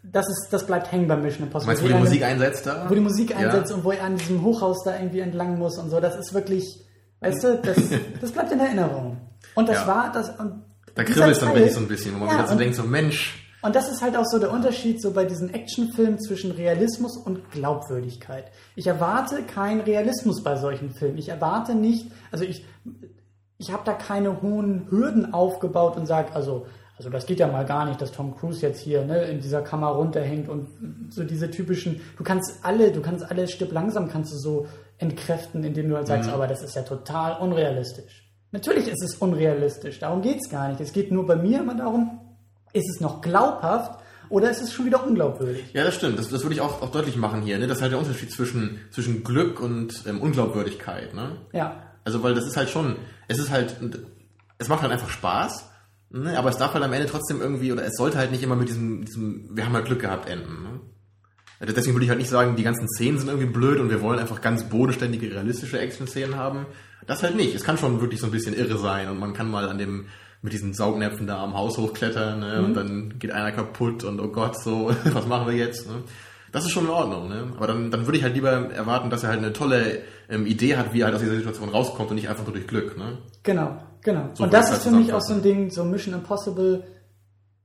das 0.04 0.28
ist, 0.30 0.48
das 0.52 0.66
bleibt 0.66 0.92
hängen 0.92 1.08
beim 1.08 1.22
Mission 1.24 1.48
Impossible. 1.48 1.74
Meinst 1.74 1.82
du, 1.82 1.86
wo 1.90 1.94
die 1.94 2.00
Musik 2.00 2.24
einsetzt 2.24 2.66
da? 2.68 2.90
wo 2.90 2.94
die 2.94 3.02
Musik 3.02 3.32
Ja. 3.32 3.38
einsetzt 3.38 3.72
und 3.74 3.84
wo 3.84 3.92
er 3.92 4.04
an 4.04 4.16
diesem 4.18 4.44
Hochhaus 4.44 4.84
da 4.84 4.96
irgendwie 4.98 5.20
entlang 5.22 5.58
muss 5.58 5.78
und 5.78 5.90
so. 5.90 6.00
Das 6.00 6.16
ist 6.16 6.34
wirklich, 6.34 6.64
weißt 7.22 7.44
du, 7.44 7.58
das, 7.58 7.78
das 8.22 8.32
bleibt 8.32 8.52
in 8.52 8.60
Erinnerung. 8.60 9.18
Und 9.56 9.70
das 9.70 9.78
Ja. 9.78 9.88
war 9.88 10.12
das. 10.12 10.30
Und 10.40 10.64
Da 10.96 11.04
kribbelt 11.04 11.42
dann 11.42 11.54
wirklich 11.56 11.74
so 11.74 11.80
ein 11.80 11.88
bisschen, 11.88 12.14
wo 12.16 12.20
man 12.20 12.30
Ja, 12.30 12.36
wieder 12.40 12.48
so 12.48 12.56
denkt, 12.56 12.76
so 12.76 12.84
Mensch, 12.84 13.40
Und 13.64 13.76
das 13.76 13.90
ist 13.90 14.02
halt 14.02 14.16
auch 14.18 14.26
so 14.26 14.40
der 14.40 14.52
Unterschied 14.52 15.02
so 15.02 15.12
bei 15.12 15.24
diesen 15.26 15.54
Actionfilmen 15.54 16.20
zwischen 16.20 16.52
Realismus 16.52 17.18
und 17.18 17.50
Glaubwürdigkeit. 17.52 18.52
Ich 18.76 18.88
erwarte 18.88 19.42
keinen 19.44 19.82
Realismus 19.82 20.44
bei 20.44 20.58
solchen 20.58 20.92
Filmen. 20.94 21.18
Ich 21.18 21.30
erwarte 21.30 21.74
nicht, 21.74 22.12
also 22.32 22.44
ich, 22.44 22.66
ich 23.58 23.72
habe 23.72 23.84
da 23.86 23.94
keine 23.94 24.42
hohen 24.42 24.88
Hürden 24.90 25.34
aufgebaut 25.34 25.96
und 25.98 26.06
sage, 26.06 26.34
also 26.34 26.66
Also 26.98 27.10
das 27.10 27.26
geht 27.26 27.40
ja 27.40 27.48
mal 27.48 27.66
gar 27.66 27.86
nicht, 27.86 28.00
dass 28.02 28.12
Tom 28.12 28.36
Cruise 28.38 28.62
jetzt 28.62 28.80
hier 28.80 29.04
ne, 29.04 29.24
in 29.26 29.40
dieser 29.42 29.62
Kammer 29.62 29.88
runterhängt 29.90 30.48
und 30.48 30.68
so 31.10 31.24
diese 31.24 31.50
typischen, 31.50 32.02
du 32.18 32.24
kannst 32.24 32.64
alle, 32.64 32.92
du 32.92 33.02
kannst 33.02 33.30
alle 33.30 33.48
Stück 33.48 33.72
langsam 33.72 34.10
kannst 34.10 34.32
du 34.32 34.38
so 34.38 34.68
entkräften, 35.00 35.64
indem 35.64 35.90
du 35.90 35.96
halt 35.96 36.08
sagst, 36.08 36.30
Mhm. 36.30 36.36
aber 36.36 36.48
das 36.48 36.62
ist 36.62 36.76
ja 36.76 36.84
total 36.84 37.42
unrealistisch. 37.42 38.32
Natürlich 38.52 38.88
ist 38.88 39.02
es 39.04 39.16
unrealistisch, 39.16 39.98
darum 40.00 40.22
geht's 40.22 40.50
gar 40.50 40.68
nicht. 40.70 40.80
Es 40.82 40.94
geht 40.94 41.12
nur 41.12 41.26
bei 41.26 41.36
mir 41.36 41.62
immer 41.62 41.76
darum, 41.76 42.20
ist 42.74 42.88
es 42.94 43.02
noch 43.02 43.22
glaubhaft 43.22 44.00
oder 44.30 44.52
ist 44.52 44.62
es 44.62 44.72
schon 44.72 44.86
wieder 44.86 45.06
unglaubwürdig? 45.06 45.74
Ja, 45.74 45.84
das 45.84 45.96
stimmt. 45.96 46.20
Das, 46.20 46.30
das 46.30 46.44
würde 46.44 46.54
ich 46.54 46.62
auch, 46.62 46.82
auch 46.84 46.92
deutlich 46.92 47.18
machen 47.18 47.42
hier. 47.42 47.58
Ne? 47.58 47.66
Das 47.68 47.78
ist 47.78 47.82
halt 47.82 47.92
der 47.92 48.00
Unterschied 48.00 48.32
zwischen, 48.32 48.80
zwischen 48.92 49.24
Glück 49.24 49.60
und 49.60 50.04
ähm, 50.08 50.22
Unglaubwürdigkeit. 50.22 51.14
Ne? 51.16 51.38
Ja, 51.54 51.76
Also, 52.04 52.24
weil 52.24 52.34
das 52.34 52.46
ist 52.46 52.58
halt 52.58 52.70
schon, 52.70 52.96
es 53.28 53.40
ist 53.40 53.50
halt, 53.50 53.76
es 54.58 54.68
macht 54.68 54.82
halt 54.82 54.92
einfach 54.92 55.10
Spaß, 55.10 55.70
ne? 56.10 56.38
aber 56.38 56.50
es 56.50 56.58
darf 56.58 56.74
halt 56.74 56.84
am 56.84 56.94
Ende 56.94 57.08
trotzdem 57.08 57.42
irgendwie, 57.42 57.72
oder 57.72 57.86
es 57.86 57.96
sollte 57.96 58.18
halt 58.18 58.32
nicht 58.32 58.44
immer 58.44 58.56
mit 58.56 58.70
diesem, 58.70 59.06
diesem 59.06 59.56
wir 59.56 59.66
haben 59.66 59.74
halt 59.74 59.86
Glück 59.86 60.02
gehabt 60.02 60.30
enden. 60.30 60.64
Ne? 60.64 60.80
Also 61.60 61.74
Deswegen 61.74 61.96
würde 61.96 62.04
ich 62.04 62.10
halt 62.10 62.20
nicht 62.20 62.30
sagen, 62.30 62.56
die 62.58 62.64
ganzen 62.64 62.90
Szenen 62.90 63.20
sind 63.20 63.30
irgendwie 63.30 63.48
blöd 63.48 63.80
und 63.80 63.90
wir 63.90 64.02
wollen 64.02 64.20
einfach 64.20 64.42
ganz 64.42 64.64
bodenständige, 64.66 65.32
realistische 65.32 65.80
Action-Szenen 65.80 66.36
haben. 66.36 66.66
Das 67.08 67.24
halt 67.24 67.36
nicht. 67.36 67.56
Es 67.56 67.64
kann 67.64 67.78
schon 67.78 68.02
wirklich 68.02 68.20
so 68.20 68.26
ein 68.28 68.32
bisschen 68.32 68.54
irre 68.54 68.78
sein 68.78 69.10
und 69.10 69.20
man 69.20 69.34
kann 69.34 69.50
mal 69.50 69.70
an 69.70 69.78
dem, 69.78 70.08
mit 70.42 70.52
diesen 70.52 70.74
Saugnäpfen 70.74 71.26
da 71.26 71.42
am 71.42 71.54
Haus 71.54 71.78
hochklettern 71.78 72.40
ne? 72.42 72.62
und 72.62 72.74
dann 72.74 73.18
geht 73.18 73.32
einer 73.32 73.54
kaputt 73.54 74.04
und 74.04 74.20
oh 74.20 74.28
Gott, 74.28 74.62
so, 74.62 74.94
was 75.14 75.26
machen 75.26 75.48
wir 75.48 75.56
jetzt? 75.56 75.88
Ne? 75.88 76.04
Das 76.52 76.66
ist 76.66 76.72
schon 76.72 76.84
in 76.84 76.92
Ordnung, 76.92 77.30
ne? 77.30 77.48
Aber 77.56 77.66
dann, 77.66 77.90
dann 77.90 78.06
würde 78.06 78.18
ich 78.18 78.24
halt 78.24 78.36
lieber 78.36 78.52
erwarten, 78.52 79.10
dass 79.10 79.24
er 79.24 79.30
halt 79.30 79.40
eine 79.40 79.54
tolle 79.54 80.04
ähm, 80.30 80.46
Idee 80.46 80.76
hat, 80.78 80.94
wie 80.94 81.02
er 81.02 81.06
halt 81.06 81.16
aus 81.16 81.22
dieser 81.22 81.36
Situation 81.36 81.70
rauskommt 81.70 82.10
und 82.10 82.16
nicht 82.16 82.30
einfach 82.30 82.44
nur 82.46 82.54
durch 82.54 82.68
Glück, 82.68 82.98
ne? 82.98 83.18
Genau, 83.44 83.78
genau. 84.02 84.30
So 84.34 84.44
und 84.46 84.54
das 84.54 84.66
ist 84.68 84.72
halt 84.74 84.82
für 84.84 84.92
mich 84.92 85.14
auch 85.14 85.22
so 85.22 85.34
ein. 85.34 85.42
Ding, 85.42 85.70
so 85.72 85.84
Mission 85.84 86.14
Impossible 86.14 86.84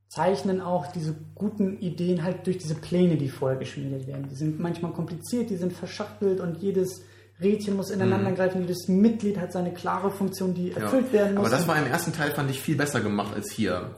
zeichnen 0.09 0.61
auch 0.61 0.91
diese 0.93 1.15
guten 1.35 1.79
Ideen 1.79 2.25
halt 2.25 2.47
durch 2.47 2.59
diese 2.59 2.75
Pläne, 2.75 3.17
die 3.17 3.29
vorher 3.29 3.59
geschmiedet 3.59 4.07
werden. 4.07 4.29
Die 4.31 4.35
sind 4.37 4.59
manchmal 4.59 4.93
kompliziert, 4.93 5.51
die 5.51 5.57
sind 5.57 5.73
verschachtelt 5.73 6.41
und 6.41 6.57
jedes 6.63 7.03
Rädchen 7.41 7.77
muss 7.77 7.91
ineinander 7.91 8.33
greifen, 8.33 8.63
jedes 8.63 8.89
Mitglied 8.89 9.39
hat 9.39 9.53
seine 9.53 9.73
klare 9.73 10.11
Funktion, 10.11 10.55
die 10.55 10.71
Mhm. 10.71 10.77
Ja. 10.77 10.83
erfüllt 10.85 11.13
werden 11.13 11.35
muss. 11.37 11.47
Aber 11.47 11.55
das 11.57 11.69
war 11.69 11.79
im 11.79 11.87
ersten 11.87 12.13
Teil, 12.13 12.31
fand 12.33 12.51
ich, 12.51 12.61
viel 12.61 12.75
besser 12.77 13.01
gemacht 13.01 13.35
als 13.35 13.53
hier. 13.53 13.91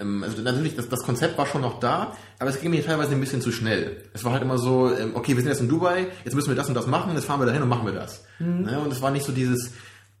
Ähm, 0.00 0.22
Also 0.22 0.42
natürlich, 0.42 0.76
das, 0.76 0.88
das 0.88 1.02
Konzept 1.02 1.38
war 1.38 1.46
schon 1.46 1.62
noch 1.62 1.80
da, 1.80 2.16
aber 2.38 2.50
es 2.50 2.60
ging 2.60 2.70
mir 2.70 2.84
teilweise 2.84 3.12
ein 3.12 3.20
bisschen 3.20 3.40
zu 3.40 3.52
schnell. 3.52 3.96
Es 4.12 4.24
war 4.24 4.32
halt 4.32 4.42
immer 4.42 4.58
so, 4.58 4.94
ähm, 4.94 5.12
okay, 5.14 5.36
wir 5.36 5.42
sind 5.42 5.48
jetzt 5.48 5.60
in 5.60 5.68
Dubai, 5.68 6.06
jetzt 6.24 6.34
müssen 6.34 6.48
wir 6.48 6.56
das 6.56 6.68
und 6.68 6.74
das 6.74 6.86
machen, 6.86 7.12
jetzt 7.14 7.24
fahren 7.24 7.40
wir 7.40 7.46
dahin 7.46 7.62
und 7.62 7.68
machen 7.68 7.86
wir 7.86 7.94
das. 7.94 8.24
Mhm. 8.38 8.62
Ne? 8.62 8.80
Und 8.80 8.92
es 8.92 9.02
war 9.02 9.10
nicht 9.10 9.24
so 9.24 9.32
dieses, 9.32 9.72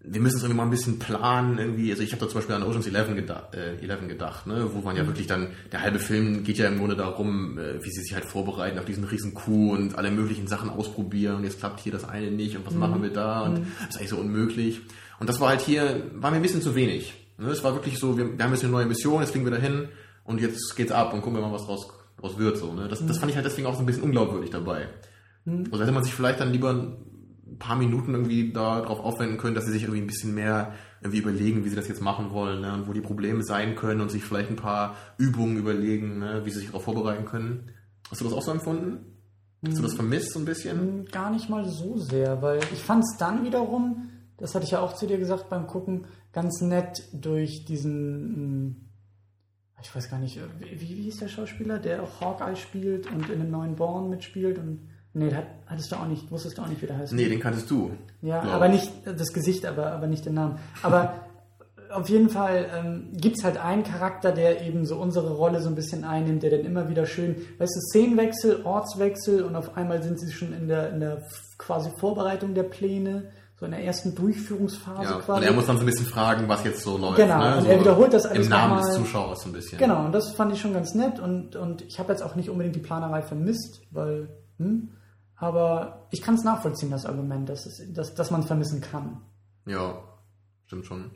wir 0.02 0.20
müssen 0.20 0.36
es 0.36 0.42
irgendwie 0.42 0.56
mal 0.56 0.64
ein 0.64 0.70
bisschen 0.70 0.98
planen, 0.98 1.58
irgendwie, 1.58 1.90
also 1.90 2.02
ich 2.02 2.12
habe 2.12 2.20
da 2.20 2.28
zum 2.28 2.38
Beispiel 2.38 2.54
an 2.54 2.62
Ocean's 2.62 2.86
11 2.86 3.14
gedacht, 3.14 3.54
äh, 3.54 3.76
11 3.82 4.08
gedacht 4.08 4.46
ne? 4.46 4.70
wo 4.72 4.80
man 4.80 4.96
ja 4.96 5.06
wirklich 5.06 5.26
dann, 5.26 5.48
der 5.72 5.82
halbe 5.82 5.98
Film 5.98 6.42
geht 6.42 6.56
ja 6.56 6.68
im 6.68 6.78
Grunde 6.78 6.96
darum, 6.96 7.58
äh, 7.58 7.84
wie 7.84 7.90
sie 7.90 8.00
sich 8.00 8.14
halt 8.14 8.24
vorbereiten 8.24 8.78
auf 8.78 8.86
diesen 8.86 9.04
riesen 9.04 9.34
Coup 9.34 9.72
und 9.72 9.96
alle 9.96 10.10
möglichen 10.10 10.46
Sachen 10.46 10.70
ausprobieren 10.70 11.36
und 11.36 11.44
jetzt 11.44 11.58
klappt 11.58 11.80
hier 11.80 11.92
das 11.92 12.08
eine 12.08 12.30
nicht 12.30 12.56
und 12.56 12.66
was 12.66 12.74
machen 12.74 13.02
wir 13.02 13.10
da 13.10 13.42
und 13.42 13.58
das 13.58 13.90
ist 13.90 13.96
eigentlich 13.96 14.10
so 14.10 14.16
unmöglich. 14.16 14.80
Und 15.18 15.28
das 15.28 15.38
war 15.38 15.50
halt 15.50 15.60
hier, 15.60 16.02
war 16.14 16.30
mir 16.30 16.36
ein 16.36 16.42
bisschen 16.42 16.62
zu 16.62 16.74
wenig. 16.74 17.12
Ne? 17.40 17.48
Es 17.48 17.64
war 17.64 17.74
wirklich 17.74 17.98
so, 17.98 18.16
wir, 18.16 18.36
wir 18.36 18.44
haben 18.44 18.52
jetzt 18.52 18.62
eine 18.62 18.72
neue 18.72 18.86
Mission, 18.86 19.20
jetzt 19.20 19.30
fliegen 19.30 19.46
wir 19.46 19.52
dahin 19.52 19.88
und 20.24 20.40
jetzt 20.40 20.76
geht's 20.76 20.92
ab 20.92 21.12
und 21.12 21.22
gucken 21.22 21.40
wir 21.40 21.46
mal, 21.46 21.52
was 21.52 21.66
draus, 21.66 21.88
draus 22.18 22.38
wird. 22.38 22.58
So, 22.58 22.72
ne? 22.72 22.88
das, 22.88 23.04
das 23.04 23.18
fand 23.18 23.30
ich 23.30 23.36
halt 23.36 23.46
deswegen 23.46 23.66
auch 23.66 23.74
so 23.74 23.80
ein 23.80 23.86
bisschen 23.86 24.02
unglaubwürdig 24.02 24.50
dabei. 24.50 24.88
Also 25.46 25.82
hätte 25.82 25.92
man 25.92 26.04
sich 26.04 26.14
vielleicht 26.14 26.40
dann 26.40 26.52
lieber 26.52 26.70
ein 26.70 27.58
paar 27.58 27.76
Minuten 27.76 28.14
irgendwie 28.14 28.52
darauf 28.52 29.00
aufwenden 29.00 29.38
können, 29.38 29.54
dass 29.54 29.64
sie 29.64 29.72
sich 29.72 29.82
irgendwie 29.82 30.02
ein 30.02 30.06
bisschen 30.06 30.34
mehr 30.34 30.74
irgendwie 31.00 31.18
überlegen, 31.18 31.64
wie 31.64 31.68
sie 31.70 31.76
das 31.76 31.88
jetzt 31.88 32.02
machen 32.02 32.30
wollen 32.30 32.60
ne? 32.60 32.74
und 32.74 32.88
wo 32.88 32.92
die 32.92 33.00
Probleme 33.00 33.42
sein 33.42 33.74
können 33.74 34.00
und 34.00 34.10
sich 34.10 34.22
vielleicht 34.22 34.50
ein 34.50 34.56
paar 34.56 34.96
Übungen 35.18 35.56
überlegen, 35.56 36.18
ne? 36.18 36.42
wie 36.44 36.50
sie 36.50 36.58
sich 36.58 36.68
darauf 36.68 36.84
vorbereiten 36.84 37.24
können. 37.24 37.70
Hast 38.10 38.20
du 38.20 38.26
das 38.26 38.34
auch 38.34 38.42
so 38.42 38.50
empfunden? 38.50 38.98
Hast 39.66 39.78
du 39.78 39.82
das 39.82 39.94
vermisst 39.94 40.32
so 40.32 40.38
ein 40.38 40.44
bisschen? 40.44 41.06
Gar 41.06 41.30
nicht 41.30 41.50
mal 41.50 41.66
so 41.66 41.98
sehr, 41.98 42.40
weil 42.40 42.60
ich 42.72 42.80
fand 42.80 43.04
es 43.04 43.16
dann 43.18 43.44
wiederum, 43.44 44.09
das 44.40 44.54
hatte 44.54 44.64
ich 44.64 44.72
ja 44.72 44.80
auch 44.80 44.94
zu 44.94 45.06
dir 45.06 45.18
gesagt 45.18 45.48
beim 45.48 45.66
Gucken, 45.66 46.06
ganz 46.32 46.60
nett 46.60 47.04
durch 47.12 47.64
diesen, 47.64 48.68
mh, 48.68 48.74
ich 49.82 49.94
weiß 49.94 50.10
gar 50.10 50.18
nicht, 50.18 50.38
äh, 50.38 50.40
wie, 50.58 50.80
wie 50.80 51.02
hieß 51.02 51.18
der 51.18 51.28
Schauspieler, 51.28 51.78
der 51.78 52.02
auch 52.02 52.20
Hawkeye 52.20 52.56
spielt 52.56 53.10
und 53.12 53.28
in 53.30 53.40
dem 53.40 53.50
neuen 53.50 53.76
Born 53.76 54.10
mitspielt 54.10 54.58
und 54.58 54.88
nee, 55.12 55.32
hat, 55.32 55.46
hattest 55.66 55.92
du 55.92 55.96
auch 55.96 56.06
nicht, 56.06 56.30
wusstest 56.30 56.58
du 56.58 56.62
auch 56.62 56.68
nicht, 56.68 56.82
wie 56.82 56.86
der 56.86 56.98
heißt. 56.98 57.12
Nee, 57.12 57.28
den 57.28 57.40
kanntest 57.40 57.70
du. 57.70 57.92
Ja, 58.22 58.42
aber 58.42 58.66
ich. 58.66 58.72
nicht 58.72 58.92
das 59.04 59.32
Gesicht, 59.32 59.66
aber, 59.66 59.92
aber 59.92 60.06
nicht 60.06 60.26
den 60.26 60.34
Namen. 60.34 60.58
Aber 60.82 61.14
auf 61.90 62.08
jeden 62.08 62.28
Fall 62.28 62.66
ähm, 62.72 63.08
gibt 63.12 63.38
es 63.38 63.44
halt 63.44 63.56
einen 63.56 63.82
Charakter, 63.82 64.32
der 64.32 64.62
eben 64.62 64.86
so 64.86 64.96
unsere 64.96 65.32
Rolle 65.34 65.60
so 65.60 65.68
ein 65.68 65.74
bisschen 65.74 66.04
einnimmt, 66.04 66.42
der 66.42 66.50
dann 66.50 66.60
immer 66.60 66.88
wieder 66.88 67.06
schön, 67.06 67.36
weißt 67.58 67.74
du, 67.74 67.80
Szenenwechsel, 67.80 68.64
Ortswechsel 68.64 69.42
und 69.42 69.56
auf 69.56 69.76
einmal 69.76 70.02
sind 70.02 70.20
sie 70.20 70.30
schon 70.30 70.52
in 70.52 70.68
der, 70.68 70.90
in 70.90 71.00
der 71.00 71.22
quasi 71.58 71.90
Vorbereitung 71.98 72.54
der 72.54 72.62
Pläne, 72.62 73.30
so 73.60 73.66
in 73.66 73.72
der 73.72 73.84
ersten 73.84 74.14
Durchführungsphase 74.14 75.04
Ja. 75.04 75.18
quasi. 75.18 75.40
Und 75.42 75.46
er 75.46 75.52
muss 75.52 75.66
dann 75.66 75.76
so 75.76 75.82
ein 75.82 75.86
bisschen 75.86 76.06
fragen, 76.06 76.48
was 76.48 76.64
jetzt 76.64 76.82
so 76.82 76.96
läuft. 76.96 77.16
Genau, 77.16 77.38
ne? 77.38 77.56
und 77.58 77.62
so 77.62 77.68
er 77.68 77.80
wiederholt 77.80 78.12
das 78.14 78.24
alles 78.24 78.46
Im 78.46 78.50
Namen 78.50 78.76
nochmal. 78.76 78.88
des 78.88 78.96
Zuschauers 78.96 79.42
so 79.42 79.48
ein 79.50 79.52
bisschen. 79.52 79.78
Genau, 79.78 80.06
und 80.06 80.12
das 80.12 80.32
fand 80.32 80.52
ich 80.54 80.60
schon 80.60 80.72
ganz 80.72 80.94
nett 80.94 81.20
und, 81.20 81.56
und 81.56 81.82
ich 81.82 81.98
habe 81.98 82.10
jetzt 82.10 82.22
auch 82.22 82.34
nicht 82.36 82.48
unbedingt 82.48 82.74
die 82.74 82.80
Planerei 82.80 83.20
vermisst, 83.20 83.82
weil, 83.90 84.30
hm, 84.58 84.88
aber 85.36 86.06
ich 86.10 86.22
kann 86.22 86.36
es 86.36 86.42
nachvollziehen, 86.44 86.90
das 86.90 87.04
Argument, 87.04 87.48
dass, 87.50 87.66
es, 87.66 87.82
dass, 87.92 88.14
dass 88.14 88.30
man 88.30 88.40
es 88.40 88.46
vermissen 88.46 88.80
kann. 88.80 89.20
Ja, 89.66 89.94
stimmt 90.70 90.86
schon. 90.86 91.10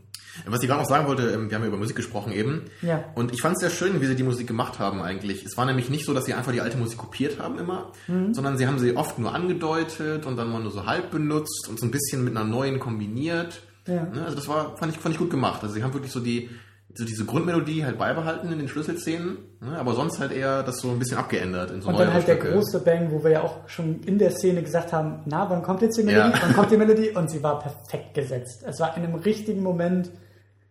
Was 0.47 0.61
ich 0.63 0.69
gerade 0.69 0.81
noch 0.83 0.89
sagen 0.89 1.07
wollte, 1.07 1.31
ähm, 1.31 1.49
wir 1.49 1.55
haben 1.55 1.63
ja 1.63 1.69
über 1.69 1.77
Musik 1.77 1.95
gesprochen 1.95 2.33
eben. 2.33 2.63
Ja. 2.83 3.05
Und 3.15 3.33
ich 3.33 3.41
fand 3.41 3.55
es 3.55 3.61
sehr 3.61 3.71
schön, 3.71 4.01
wie 4.01 4.07
sie 4.07 4.17
die 4.17 4.25
Musik 4.25 4.49
gemacht 4.49 4.81
haben 4.81 5.01
eigentlich. 5.01 5.45
Es 5.45 5.57
war 5.57 5.65
nämlich 5.65 5.91
nicht 5.91 6.07
so, 6.07 6.13
dass 6.13 6.25
sie 6.25 6.35
einfach 6.35 6.51
die 6.51 6.61
alte 6.61 6.77
Musik 6.77 6.99
kopiert 6.99 7.39
haben 7.39 7.57
immer, 7.61 7.93
Mhm. 8.09 8.35
sondern 8.35 8.59
sie 8.59 8.67
haben 8.67 8.81
sie 8.81 8.97
oft 8.97 9.17
nur 9.21 9.33
angedeutet 9.33 10.27
und 10.27 10.35
dann 10.37 10.51
mal 10.51 10.61
nur 10.61 10.73
so 10.73 10.87
halb 10.87 11.13
benutzt 11.13 11.69
und 11.69 11.79
so 11.79 11.87
ein 11.87 11.93
bisschen 11.93 12.25
mit 12.25 12.37
einer 12.37 12.45
neuen 12.45 12.81
kombiniert. 12.81 13.63
Ja. 13.87 14.03
Ne, 14.13 14.25
Also 14.25 14.35
das 14.35 14.49
war, 14.49 14.77
fand 14.77 14.93
ich, 14.93 14.99
fand 14.99 15.15
ich 15.15 15.21
gut 15.21 15.31
gemacht. 15.31 15.63
Also 15.63 15.73
sie 15.77 15.85
haben 15.85 15.95
wirklich 15.95 16.11
so 16.11 16.19
die, 16.19 16.51
so 16.97 17.05
diese 17.05 17.25
Grundmelodie 17.25 17.85
halt 17.85 17.99
beibehalten 17.99 18.53
in 18.53 18.59
den 18.59 18.69
Schlüsselszenen, 18.69 19.39
ne, 19.61 19.79
aber 19.79 19.95
sonst 19.95 20.21
halt 20.21 20.31
eher 20.33 20.63
das 20.63 20.79
so 20.79 20.91
ein 20.91 20.99
bisschen 20.99 21.19
abgeändert 21.19 21.71
in 21.73 21.83
so 21.83 21.89
Und 21.89 21.99
dann 21.99 22.13
halt 22.13 22.29
der 22.29 22.37
Stücke. 22.37 22.53
große 22.53 22.81
Bang, 22.81 23.11
wo 23.11 23.25
wir 23.25 23.31
ja 23.33 23.43
auch 23.43 23.69
schon 23.69 24.01
in 24.05 24.19
der 24.19 24.31
Szene 24.31 24.63
gesagt 24.63 24.93
haben, 24.93 25.23
na, 25.27 25.49
wann 25.51 25.63
kommt 25.63 25.83
jetzt 25.83 25.99
die 25.99 26.05
Melodie? 26.05 26.31
Ja. 26.37 26.43
Wann 26.43 26.55
kommt 26.55 26.71
die 26.71 26.77
Melodie? 26.79 27.11
Und 27.11 27.31
sie 27.31 27.43
war 27.43 27.59
perfekt 27.61 28.15
gesetzt. 28.15 28.63
Es 28.67 28.79
war 28.81 28.97
in 28.97 29.03
einem 29.05 29.15
richtigen 29.17 29.63
Moment, 29.63 30.11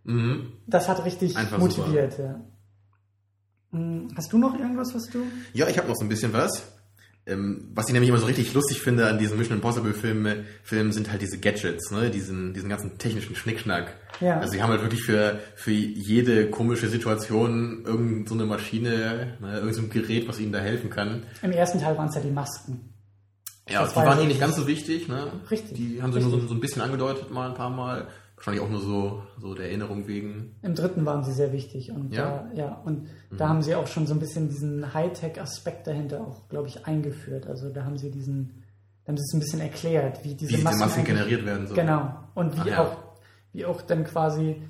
Mhm. 0.06 0.52
das 0.68 0.90
hat 0.90 1.06
richtig 1.06 1.38
Einfach 1.38 1.58
motiviert. 1.60 2.18
Ja. 2.20 2.42
Hm, 3.72 4.10
Hast 4.16 4.32
du 4.34 4.38
noch 4.38 4.58
irgendwas, 4.60 4.94
was 4.94 5.04
du? 5.10 5.24
Ja, 5.54 5.68
ich 5.68 5.78
habe 5.78 5.88
noch 5.88 5.96
so 5.96 6.04
ein 6.04 6.10
bisschen 6.10 6.34
was. 6.34 6.73
Ähm, 7.26 7.70
was 7.74 7.88
ich 7.88 7.94
nämlich 7.94 8.10
immer 8.10 8.18
so 8.18 8.26
richtig 8.26 8.54
lustig 8.54 8.82
finde 8.82 9.08
an 9.08 9.18
diesen 9.18 9.38
Mission 9.38 9.56
Impossible 9.56 9.94
Filmen, 9.94 10.46
Filmen 10.64 10.92
sind 10.92 11.10
halt 11.10 11.22
diese 11.22 11.38
Gadgets, 11.40 11.90
ne? 11.90 12.10
diesen, 12.10 12.54
diesen 12.54 12.68
ganzen 12.68 12.98
technischen 12.98 13.34
Schnickschnack. 13.36 13.96
Ja. 14.20 14.40
Also 14.42 14.52
sie 14.52 14.62
haben 14.62 14.72
halt 14.72 14.82
wirklich 14.82 15.04
für, 15.04 15.40
für 15.56 15.72
jede 15.72 16.50
komische 16.50 16.90
Situation 16.90 17.84
irgend 17.86 18.28
so 18.28 18.36
Maschine, 18.36 19.38
ne? 19.40 19.60
irgend 19.60 19.74
so 19.76 19.88
Gerät, 19.88 20.28
was 20.28 20.40
ihnen 20.42 20.52
da 20.52 20.60
helfen 20.60 20.90
kann. 20.90 21.24
Im 21.42 21.52
ersten 21.54 21.80
Teil 21.80 21.98
waren 21.98 22.10
es 22.10 22.16
ja 22.16 22.22
die 22.22 22.30
Masken. 22.32 22.90
Ja, 23.70 23.84
Das 23.84 23.92
die 23.92 23.96
war 23.96 24.06
waren 24.08 24.18
ja 24.18 24.20
hier 24.20 24.28
nicht 24.28 24.42
richtig- 24.42 24.42
ganz 24.42 24.56
so 24.58 24.68
wichtig. 24.68 25.08
Ne? 25.08 25.32
Richtig, 25.50 25.78
Die 25.78 26.02
haben 26.02 26.12
sie 26.12 26.20
nur 26.20 26.30
so, 26.30 26.36
richtig. 26.36 26.50
so 26.50 26.56
ein 26.56 26.60
bisschen 26.60 26.82
angedeutet 26.82 27.32
mal 27.32 27.48
ein 27.50 27.56
paar 27.56 27.70
Mal. 27.70 28.08
Wahrscheinlich 28.46 28.62
auch 28.62 28.70
nur 28.70 28.82
so, 28.82 29.24
so 29.40 29.54
der 29.56 29.68
Erinnerung 29.68 30.06
wegen. 30.06 30.56
Im 30.64 30.76
dritten 30.76 31.06
waren 31.06 31.24
sie 31.24 31.32
sehr 31.32 31.54
wichtig. 31.54 31.92
Und 31.92 32.14
Ja? 32.14 32.44
Mhm. 32.52 32.56
da, 32.58 32.62
ja, 32.62 32.82
und 32.84 33.08
da 33.38 33.48
haben 33.48 33.62
sie 33.62 33.74
auch 33.76 33.88
schon 33.88 34.06
so 34.06 34.14
ein 34.14 34.20
bisschen 34.20 34.50
diesen 34.50 34.94
Hightech-Aspekt 34.94 35.88
dahinter 35.88 36.22
auch, 36.22 36.50
glaube 36.50 36.68
ich, 36.68 36.86
eingeführt. 36.86 37.48
Also 37.48 37.70
da 37.70 37.86
haben 37.86 37.98
sie 37.98 38.12
diesen, 38.12 38.64
da 39.06 39.12
haben 39.12 39.18
sie 39.18 39.24
es 39.24 39.34
ein 39.34 39.40
bisschen 39.40 39.62
erklärt, 39.62 40.26
wie 40.26 40.36
diese 40.36 40.52
Wie 40.52 40.56
diese 40.56 40.64
Masken, 40.66 40.80
Masken 40.82 41.00
eigentlich- 41.00 41.16
generiert 41.16 41.46
werden 41.46 41.68
sollen. 41.68 41.80
Genau. 41.80 42.16
Und 42.36 42.56
wie 42.58 42.60
Ach 42.62 42.66
ja. 42.68 42.82
auch, 42.84 42.98
wie 43.54 43.66
auch 43.66 43.82
dann 43.82 44.04
quasi 44.04 44.62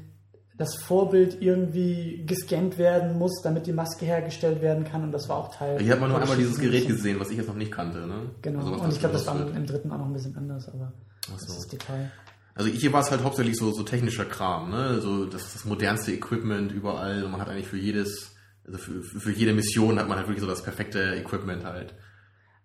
das 0.55 0.75
Vorbild 0.75 1.41
irgendwie 1.41 2.25
gescannt 2.27 2.77
werden 2.77 3.17
muss, 3.17 3.41
damit 3.41 3.65
die 3.65 3.73
Maske 3.73 4.05
hergestellt 4.05 4.61
werden 4.61 4.83
kann. 4.83 5.01
Und 5.03 5.11
das 5.11 5.27
war 5.29 5.37
auch 5.37 5.55
Teil. 5.55 5.81
Ich 5.81 5.89
habe 5.89 5.99
mal 6.01 6.09
nur 6.09 6.21
einmal 6.21 6.37
dieses. 6.37 6.59
Gerät 6.59 6.85
gesehen, 6.87 7.19
was 7.19 7.31
ich 7.31 7.37
jetzt 7.37 7.47
noch 7.47 7.55
nicht 7.55 7.71
kannte. 7.71 8.05
Ne? 8.05 8.29
Genau. 8.43 8.59
Also 8.59 8.73
und 8.83 8.93
ich 8.93 8.99
glaube, 8.99 9.13
das 9.13 9.25
war 9.25 9.35
im 9.35 9.65
dritten 9.65 9.91
auch 9.91 9.97
noch 9.97 10.05
ein 10.05 10.13
bisschen 10.13 10.37
anders, 10.37 10.69
aber 10.69 10.93
Ach 11.25 11.31
das 11.39 11.41
so. 11.47 11.57
ist 11.57 11.73
Detail. 11.73 12.11
Also 12.55 12.69
hier 12.69 12.93
war 12.93 13.01
es 13.01 13.09
halt 13.09 13.23
hauptsächlich 13.23 13.57
so, 13.57 13.71
so 13.71 13.83
technischer 13.83 14.25
Kram, 14.25 14.69
ne? 14.69 15.01
So 15.01 15.25
das, 15.25 15.53
das 15.53 15.65
modernste 15.65 16.11
Equipment 16.11 16.71
überall. 16.71 17.23
Und 17.23 17.31
man 17.31 17.41
hat 17.41 17.49
eigentlich 17.49 17.67
für 17.67 17.77
jedes, 17.77 18.35
also 18.65 18.77
für, 18.77 19.01
für 19.03 19.31
jede 19.31 19.53
Mission 19.53 19.99
hat 19.99 20.07
man 20.07 20.17
halt 20.17 20.27
wirklich 20.27 20.43
so 20.43 20.49
das 20.49 20.63
perfekte 20.63 21.15
Equipment 21.15 21.63
halt. 21.65 21.95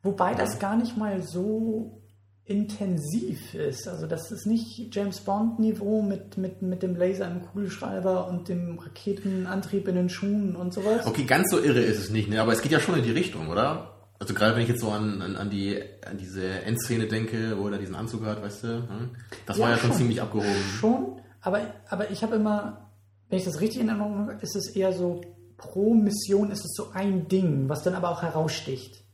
Wobei 0.02 0.34
das 0.34 0.58
gar 0.58 0.76
nicht 0.76 0.96
mal 0.96 1.22
so 1.22 2.02
intensiv 2.44 3.54
ist. 3.54 3.86
Also 3.88 4.06
das 4.06 4.30
ist 4.30 4.46
nicht 4.46 4.94
James 4.94 5.20
Bond 5.20 5.58
Niveau 5.58 6.00
mit, 6.02 6.38
mit, 6.38 6.62
mit 6.62 6.82
dem 6.82 6.96
Laser 6.96 7.30
im 7.30 7.42
Kugelschreiber 7.42 8.26
und 8.26 8.48
dem 8.48 8.78
Raketenantrieb 8.78 9.86
in 9.86 9.94
den 9.94 10.08
Schuhen 10.08 10.56
und 10.56 10.72
sowas. 10.72 11.06
Okay, 11.06 11.24
ganz 11.24 11.50
so 11.50 11.60
irre 11.60 11.80
ist 11.80 11.98
es 11.98 12.10
nicht, 12.10 12.30
ne? 12.30 12.40
Aber 12.40 12.52
es 12.52 12.62
geht 12.62 12.72
ja 12.72 12.80
schon 12.80 12.96
in 12.96 13.04
die 13.04 13.10
Richtung, 13.10 13.48
oder? 13.48 13.97
Also 14.20 14.34
gerade 14.34 14.54
wenn 14.56 14.62
ich 14.62 14.68
jetzt 14.68 14.80
so 14.80 14.90
an, 14.90 15.22
an, 15.22 15.36
an 15.36 15.48
die 15.50 15.80
an 16.04 16.18
diese 16.18 16.46
Endszene 16.62 17.06
denke, 17.06 17.56
wo 17.58 17.66
er 17.66 17.72
da 17.72 17.78
diesen 17.78 17.94
Anzug 17.94 18.24
hat, 18.24 18.42
weißt 18.42 18.64
du? 18.64 18.68
hm? 18.88 19.10
Das 19.46 19.58
war 19.58 19.70
ja 19.70 19.76
schon 19.78 19.90
schon. 19.90 19.98
ziemlich 19.98 20.20
abgehoben. 20.20 20.48
Schon, 20.80 21.20
aber, 21.40 21.60
aber 21.88 22.10
ich 22.10 22.22
habe 22.22 22.36
immer 22.36 22.84
wenn 23.30 23.38
ich 23.38 23.44
das 23.44 23.60
richtig 23.60 23.82
in 23.82 23.88
Erinnerung 23.90 24.20
habe, 24.20 24.32
ist 24.40 24.56
es 24.56 24.74
eher 24.74 24.90
so, 24.94 25.20
pro 25.58 25.92
Mission 25.92 26.50
ist 26.50 26.64
es 26.64 26.72
so 26.74 26.92
ein 26.94 27.28
Ding, 27.28 27.68
was 27.68 27.82
dann 27.82 27.94
aber 27.94 28.08
auch 28.10 28.22
heraussticht. 28.22 29.04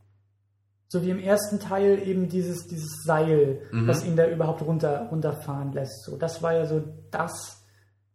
So 0.86 1.02
wie 1.02 1.10
im 1.10 1.18
ersten 1.18 1.58
Teil 1.58 2.00
eben 2.06 2.28
dieses, 2.28 2.68
dieses 2.68 3.02
Seil, 3.02 3.60
Mhm. 3.72 3.88
was 3.88 4.04
ihn 4.06 4.14
da 4.14 4.28
überhaupt 4.30 4.62
runter, 4.62 5.08
runterfahren 5.10 5.72
lässt. 5.72 6.04
So, 6.04 6.16
das 6.16 6.44
war 6.44 6.54
ja 6.54 6.64
so 6.64 6.84
das 7.10 7.64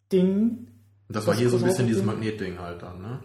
Ding. 0.09 0.67
Das 1.09 1.27
war 1.27 1.33
Das 1.33 1.41
hier 1.41 1.49
so 1.49 1.57
ein 1.57 1.63
bisschen 1.63 1.87
dieses. 1.87 2.05
Magnetding 2.05 2.59
halt 2.59 2.81
dann, 2.81 3.01
ne? 3.01 3.19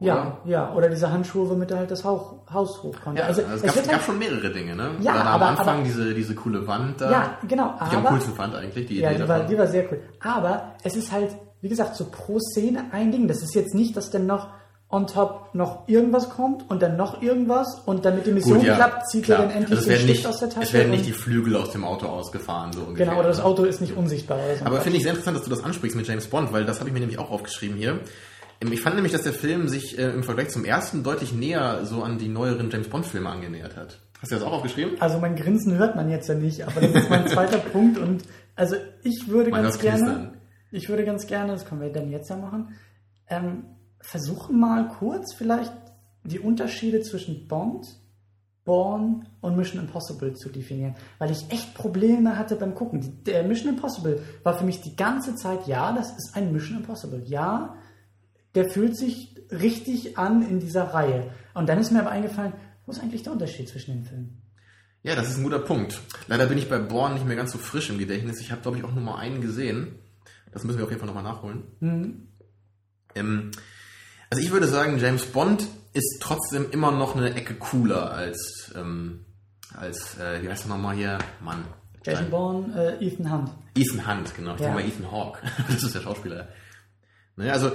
Ja, 0.00 0.38
ja. 0.44 0.72
Oder 0.74 0.88
diese 0.88 1.10
Handschuhe, 1.10 1.48
womit 1.48 1.70
er 1.70 1.78
halt 1.78 1.90
das 1.90 2.04
Haus, 2.04 2.34
Haus 2.52 2.82
hoch 2.82 2.96
konnte. 3.02 3.20
Ja, 3.20 3.26
also, 3.28 3.42
es 3.42 3.62
gab, 3.62 3.74
wird 3.76 3.84
gab 3.86 3.94
halt, 3.94 4.04
schon 4.04 4.18
mehrere 4.18 4.50
Dinge, 4.50 4.74
ne? 4.74 4.90
Ja, 5.00 5.12
Oder 5.12 5.20
am 5.22 5.26
aber- 5.28 5.46
Anfang 5.46 5.68
aber- 5.68 5.82
diese, 5.84 6.14
diese 6.14 6.34
coole 6.34 6.66
Wand 6.66 7.00
da. 7.00 7.10
ja, 7.10 7.38
genau. 7.46 7.74
die 7.80 7.86
ich 7.86 7.92
am 7.92 7.98
Aber, 8.00 8.08
coolsten 8.10 8.34
fand 8.34 8.54
eigentlich, 8.56 8.86
die 8.86 8.98
ja, 9.00 9.10
Idee 9.10 9.22
die 9.22 9.28
war, 9.28 9.38
davon. 9.38 9.52
die 9.52 9.58
war 9.58 9.66
sehr 9.68 9.90
cool. 9.92 10.00
Aber 10.20 10.74
es 10.82 10.96
ist 10.96 11.12
halt, 11.12 11.30
wie 11.60 11.68
gesagt, 11.68 11.94
so 11.94 12.06
pro 12.10 12.38
Szene 12.40 12.86
ein 12.90 13.12
Ding. 13.12 13.28
Das 13.28 13.40
ist 13.42 13.54
jetzt 13.54 13.74
nicht, 13.74 13.96
dass 13.96 14.10
dann 14.10 14.26
noch 14.26 14.48
on 14.90 15.06
top 15.06 15.54
noch 15.54 15.88
irgendwas 15.88 16.28
kommt 16.28 16.68
und 16.70 16.82
dann 16.82 16.96
noch 16.96 17.22
irgendwas 17.22 17.80
und 17.86 18.04
damit 18.04 18.26
die 18.26 18.32
Mission 18.32 18.58
Gut, 18.58 18.66
ja, 18.66 18.74
klappt, 18.76 19.08
zieht 19.08 19.24
klar. 19.24 19.38
er 19.40 19.46
dann 19.46 19.56
endlich 19.56 19.78
also 19.78 19.80
es 19.80 19.86
den 19.86 19.90
werden 19.90 20.02
Stift 20.04 20.18
nicht, 20.18 20.26
aus 20.28 20.38
der 20.40 20.50
Tasche. 20.50 20.62
Es 20.66 20.72
werden 20.72 20.90
nicht 20.90 21.06
die 21.06 21.12
Flügel 21.12 21.56
aus 21.56 21.70
dem 21.70 21.84
Auto 21.84 22.06
ausgefahren, 22.06 22.72
so 22.72 22.80
ungefähr. 22.82 23.06
Genau, 23.06 23.18
oder 23.18 23.28
das? 23.28 23.40
Auto 23.40 23.64
ist 23.64 23.80
nicht 23.80 23.96
unsichtbar 23.96 24.38
oder 24.44 24.56
so. 24.56 24.64
Aber 24.66 24.80
finde 24.82 24.98
ich 24.98 25.02
sehr 25.04 25.12
interessant, 25.12 25.36
dass 25.36 25.44
du 25.44 25.50
das 25.50 25.64
ansprichst 25.64 25.96
mit 25.96 26.06
James 26.06 26.26
Bond, 26.26 26.52
weil 26.52 26.64
das 26.64 26.78
habe 26.80 26.88
ich 26.90 26.94
mir 26.94 27.00
nämlich 27.00 27.18
auch 27.18 27.30
aufgeschrieben 27.30 27.76
hier. 27.76 28.00
Ähm, 28.66 28.72
Ich 28.72 28.80
fand 28.80 28.94
nämlich, 28.96 29.12
dass 29.12 29.22
der 29.22 29.32
Film 29.32 29.68
sich 29.68 29.98
äh, 29.98 30.10
im 30.10 30.22
Vergleich 30.22 30.48
zum 30.50 30.64
ersten 30.64 31.02
deutlich 31.02 31.32
näher 31.32 31.84
so 31.84 32.02
an 32.02 32.18
die 32.18 32.28
neueren 32.28 32.70
James 32.70 32.88
Bond-Filme 32.88 33.28
angenähert 33.28 33.76
hat. 33.76 33.98
Hast 34.20 34.30
du 34.32 34.36
das 34.36 34.44
auch 34.44 34.52
aufgeschrieben? 34.52 35.00
Also 35.00 35.18
mein 35.18 35.36
Grinsen 35.36 35.76
hört 35.76 35.96
man 35.96 36.08
jetzt 36.10 36.28
ja 36.28 36.34
nicht, 36.34 36.62
aber 36.66 36.80
das 36.80 37.02
ist 37.02 37.10
mein 37.10 37.28
zweiter 37.34 37.58
Punkt 37.58 37.98
und 37.98 38.22
also 38.56 38.76
ich 39.02 39.28
würde 39.28 39.50
Man 39.50 39.62
ganz 39.64 39.78
gerne, 39.78 39.98
knistern. 40.02 40.36
ich 40.70 40.88
würde 40.88 41.04
ganz 41.04 41.26
gerne, 41.26 41.52
das 41.52 41.66
können 41.66 41.80
wir 41.82 41.90
dann 41.92 42.10
jetzt 42.10 42.30
ja 42.30 42.36
machen, 42.36 42.74
ähm, 43.28 43.64
versuchen 44.00 44.58
mal 44.58 44.88
kurz 44.88 45.34
vielleicht 45.34 45.72
die 46.22 46.38
Unterschiede 46.38 47.02
zwischen 47.02 47.48
Bond, 47.48 47.86
Bourne 48.64 49.24
und 49.42 49.56
Mission 49.58 49.82
Impossible 49.82 50.32
zu 50.34 50.48
definieren, 50.48 50.94
weil 51.18 51.30
ich 51.30 51.50
echt 51.50 51.74
Probleme 51.74 52.38
hatte 52.38 52.56
beim 52.56 52.74
Gucken. 52.74 53.00
Die- 53.02 53.24
Der 53.24 53.42
Mission 53.42 53.74
Impossible 53.74 54.22
war 54.42 54.56
für 54.56 54.64
mich 54.64 54.80
die 54.80 54.96
ganze 54.96 55.34
Zeit, 55.34 55.66
ja, 55.66 55.92
das 55.92 56.12
ist 56.16 56.30
ein 56.34 56.50
Mission 56.50 56.78
Impossible, 56.78 57.22
ja, 57.26 57.74
der 58.54 58.68
fühlt 58.68 58.96
sich 58.96 59.34
richtig 59.50 60.18
an 60.18 60.42
in 60.48 60.60
dieser 60.60 60.84
Reihe. 60.94 61.30
Und 61.54 61.68
dann 61.68 61.78
ist 61.78 61.90
mir 61.92 62.00
aber 62.00 62.10
eingefallen, 62.10 62.52
wo 62.86 62.92
ist 62.92 63.00
eigentlich 63.00 63.22
der 63.22 63.32
Unterschied 63.32 63.68
zwischen 63.68 63.94
den 63.94 64.04
Filmen? 64.04 64.42
Ja, 65.02 65.14
das 65.14 65.28
ist 65.28 65.36
ein 65.36 65.44
guter 65.44 65.58
Punkt. 65.58 66.00
Leider 66.28 66.46
bin 66.46 66.56
ich 66.56 66.68
bei 66.68 66.78
Bourne 66.78 67.14
nicht 67.14 67.26
mehr 67.26 67.36
ganz 67.36 67.52
so 67.52 67.58
frisch 67.58 67.90
im 67.90 67.98
Gedächtnis. 67.98 68.40
Ich 68.40 68.50
habe, 68.50 68.62
glaube 68.62 68.78
ich, 68.78 68.84
auch 68.84 68.92
nur 68.92 69.02
mal 69.04 69.18
einen 69.18 69.40
gesehen. 69.40 69.98
Das 70.52 70.64
müssen 70.64 70.78
wir 70.78 70.84
auf 70.84 70.90
jeden 70.90 71.00
Fall 71.00 71.08
nochmal 71.08 71.22
nachholen. 71.24 71.64
Mhm. 71.80 72.28
Ähm, 73.14 73.50
also 74.30 74.42
ich 74.42 74.50
würde 74.50 74.66
sagen, 74.66 74.98
James 74.98 75.26
Bond 75.26 75.66
ist 75.92 76.18
trotzdem 76.20 76.70
immer 76.70 76.90
noch 76.90 77.16
eine 77.16 77.34
Ecke 77.34 77.54
cooler 77.54 78.12
als, 78.12 78.72
ähm, 78.74 79.26
als 79.74 80.18
äh, 80.18 80.42
wie 80.42 80.48
heißt 80.48 80.66
er 80.66 80.68
nochmal 80.70 80.96
hier? 80.96 81.18
Mann. 81.42 81.64
Jason 82.04 82.30
Bourne, 82.30 82.98
äh, 83.00 83.04
Ethan 83.06 83.30
Hunt. 83.30 83.50
Ethan 83.76 84.06
Hunt, 84.06 84.34
genau. 84.34 84.54
Ich 84.54 84.60
Ja. 84.60 84.68
ja. 84.68 84.74
mal 84.74 84.84
Ethan 84.84 85.10
Hawke. 85.10 85.38
Das 85.68 85.82
ist 85.82 85.94
der 85.94 86.00
Schauspieler. 86.00 86.48
Naja, 87.36 87.52
also, 87.52 87.72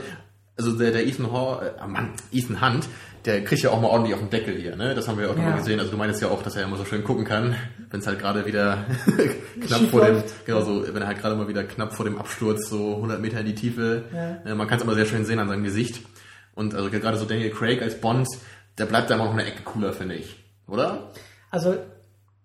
also 0.60 0.78
der, 0.78 0.91
der 0.91 1.08
Ethan 1.08 1.32
Hawke, 1.32 1.65
äh, 1.65 1.80
ah 1.80 1.88
Mann, 1.88 2.12
Ethan 2.32 2.62
Hunt, 2.62 2.88
der 3.26 3.43
kriegt 3.43 3.62
ja 3.63 3.72
auch 3.72 3.82
mal 3.82 3.88
ordentlich 3.88 4.13
auf 4.13 4.19
den 4.22 4.30
Deckel 4.30 4.56
hier, 4.56 4.76
ne? 4.76 4.93
Das 4.95 5.08
haben 5.08 5.17
wir 5.17 5.30
auch 5.30 5.36
Ja. 5.36 5.41
nochmal 5.41 5.58
gesehen. 5.60 5.80
Also 5.80 5.91
du 5.91 5.98
meinst 5.98 6.22
ja 6.22 6.30
auch, 6.30 6.41
dass 6.43 6.56
er 6.56 6.63
immer 6.63 6.78
so 6.78 6.86
schön 6.86 7.04
gucken 7.04 7.26
kann, 7.26 7.56
wenn 7.89 8.00
es 8.00 8.08
halt 8.08 8.19
gerade 8.19 8.45
wieder 8.45 8.86
knapp 9.62 9.82
vor 9.89 10.06
dem, 10.06 10.24
genau 10.45 10.62
so, 10.62 10.86
wenn 10.93 11.02
er 11.02 11.08
halt 11.08 11.19
gerade 11.19 11.36
mal 11.36 11.48
wieder 11.48 11.63
knapp 11.63 11.93
vor 11.93 12.06
dem 12.06 12.17
Absturz 12.17 12.69
so 12.69 12.95
100 12.95 13.19
Meter 13.19 13.39
in 13.41 13.45
die 13.48 13.56
Tiefe, 13.56 14.04
Ja. 14.13 14.52
äh, 14.52 14.56
man 14.56 14.67
kann 14.67 14.78
es 14.78 14.84
immer 14.84 14.95
sehr 14.95 15.06
schön 15.06 15.26
sehen 15.26 15.39
an 15.39 15.50
seinem 15.50 15.63
Gesicht. 15.63 16.02
Und 16.56 16.76
also 16.76 16.89
gerade 16.89 17.17
so 17.17 17.26
Daniel 17.26 17.50
Craig 17.52 17.82
als 17.82 18.00
Bond, 18.00 18.28
der 18.78 18.86
bleibt 18.86 19.10
da 19.10 19.15
immer 19.15 19.26
noch 19.26 19.34
eine 19.34 19.45
Ecke 19.45 19.63
cooler, 19.63 19.93
finde 19.93 20.15
ich. 20.15 20.36
Oder? 20.67 21.12
Also 21.52 21.76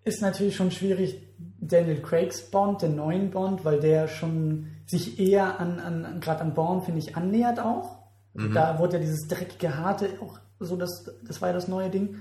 ist 0.05 0.23
natürlich 0.23 0.57
schon 0.57 0.71
schwierig, 0.71 1.17
Daniel 1.61 2.01
Craigs 2.03 2.51
Bond, 2.51 2.83
den 2.83 2.95
neuen 2.97 3.31
Bond, 3.31 3.65
weil 3.65 3.81
der 3.81 4.07
schon 4.09 4.67
sich 4.87 5.19
eher 5.19 5.59
an, 5.61 5.79
an, 5.81 6.05
an 6.05 6.21
gerade 6.21 6.41
an 6.43 6.53
Bourne, 6.55 6.83
finde 6.83 7.01
ich, 7.01 7.17
annähert 7.17 7.59
auch. 7.61 8.04
Also 8.37 8.49
Da 8.49 8.79
wurde 8.79 8.95
ja 8.95 8.99
dieses 9.01 9.27
dreckige, 9.29 9.77
harte, 9.77 10.11
auch 10.21 10.39
so 10.59 10.77
das, 10.77 11.11
das 11.27 11.41
war 11.41 11.49
ja 11.49 11.55
das 11.55 11.69
neue 11.69 11.91
Ding. 11.91 12.17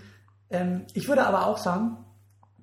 Ähm, 0.50 0.86
ich 0.94 1.08
würde 1.08 1.26
aber 1.26 1.48
auch 1.48 1.58
sagen, 1.58 1.98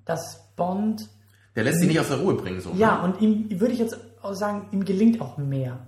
dass 0.05 0.53
Bond 0.55 1.09
Der 1.55 1.63
lässt 1.63 1.79
sich 1.79 1.87
nicht 1.87 1.99
aus 1.99 2.07
der 2.07 2.17
Ruhe 2.17 2.35
bringen, 2.35 2.61
so. 2.61 2.71
Ja, 2.75 3.01
und 3.03 3.21
ihm 3.21 3.59
würde 3.59 3.73
ich 3.73 3.79
jetzt 3.79 3.97
auch 4.21 4.33
sagen, 4.33 4.67
ihm 4.71 4.85
gelingt 4.85 5.21
auch 5.21 5.37
mehr. 5.37 5.87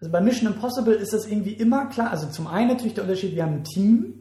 Also 0.00 0.12
bei 0.12 0.20
Mission 0.20 0.52
Impossible 0.52 0.94
ist 0.94 1.12
das 1.12 1.26
irgendwie 1.26 1.52
immer 1.52 1.86
klar. 1.86 2.10
Also 2.10 2.28
zum 2.28 2.46
einen 2.46 2.68
natürlich 2.68 2.94
der 2.94 3.04
Unterschied, 3.04 3.34
wir 3.34 3.42
haben 3.42 3.54
ein 3.54 3.64
Team. 3.64 4.14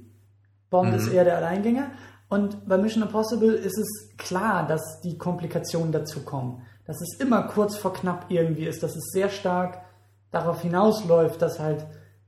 Bond 0.70 0.94
ist 0.96 1.08
eher 1.08 1.24
der 1.24 1.38
Alleingänger. 1.38 1.92
Und 2.30 2.68
bei 2.68 2.78
Mission 2.78 3.04
Impossible 3.04 3.54
ist 3.54 3.78
es 3.78 4.18
klar, 4.18 4.68
dass 4.68 5.02
die 5.02 5.18
Komplikationen 5.18 5.92
dazu 5.92 6.24
kommen. 6.24 6.64
Dass 6.86 7.00
es 7.02 7.20
immer 7.20 7.44
kurz 7.44 7.78
vor 7.78 7.94
knapp 7.94 8.26
irgendwie 8.30 8.66
ist, 8.66 8.82
dass 8.84 8.96
es 8.96 9.12
sehr 9.12 9.30
stark 9.30 9.82
darauf 10.32 10.62
hinausläuft, 10.62 11.42
dass 11.42 11.60
halt 11.60 11.86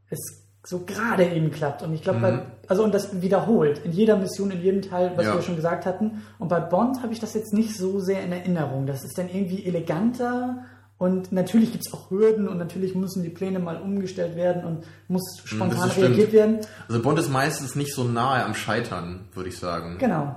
es 0.09 0.45
so 0.65 0.85
gerade 0.85 1.25
eben 1.25 1.51
klappt. 1.51 1.81
Und 1.83 1.93
ich 1.93 2.01
glaube, 2.03 2.19
bei 2.19 2.41
also 2.67 2.83
und 2.83 2.93
das 2.93 3.21
wiederholt 3.21 3.79
in 3.85 3.91
jeder 3.91 4.17
Mission, 4.17 4.51
in 4.51 4.61
jedem 4.61 4.81
Teil, 4.81 5.13
was 5.15 5.25
Ja. 5.25 5.33
wir 5.35 5.41
schon 5.41 5.55
gesagt 5.55 5.85
hatten. 5.85 6.21
Und 6.37 6.49
bei 6.49 6.59
Bond 6.59 7.01
habe 7.01 7.13
ich 7.13 7.19
das 7.19 7.33
jetzt 7.33 7.53
nicht 7.53 7.75
so 7.77 7.99
sehr 7.99 8.23
in 8.23 8.31
Erinnerung. 8.31 8.85
Das 8.85 9.03
ist 9.03 9.17
dann 9.17 9.29
irgendwie 9.29 9.65
eleganter 9.65 10.65
und 10.97 11.31
natürlich 11.31 11.71
gibt 11.71 11.85
es 11.87 11.93
auch 11.93 12.11
Hürden 12.11 12.49
und 12.49 12.57
natürlich 12.57 12.93
müssen 12.93 13.23
die 13.23 13.29
Pläne 13.29 13.59
mal 13.59 13.77
umgestellt 13.81 14.35
werden 14.35 14.65
und 14.65 14.83
muss 15.07 15.41
spontan 15.45 15.79
das 15.79 15.91
stimmt. 15.93 16.07
reagiert 16.09 16.33
werden. 16.33 16.59
Also 16.89 17.01
Bond 17.01 17.17
ist 17.19 17.29
meistens 17.29 17.75
nicht 17.75 17.93
so 17.95 18.03
nahe 18.03 18.43
am 18.43 18.53
Scheitern, 18.53 19.29
würde 19.33 19.47
ich 19.49 19.57
sagen. 19.57 19.95
Genau. 19.97 20.35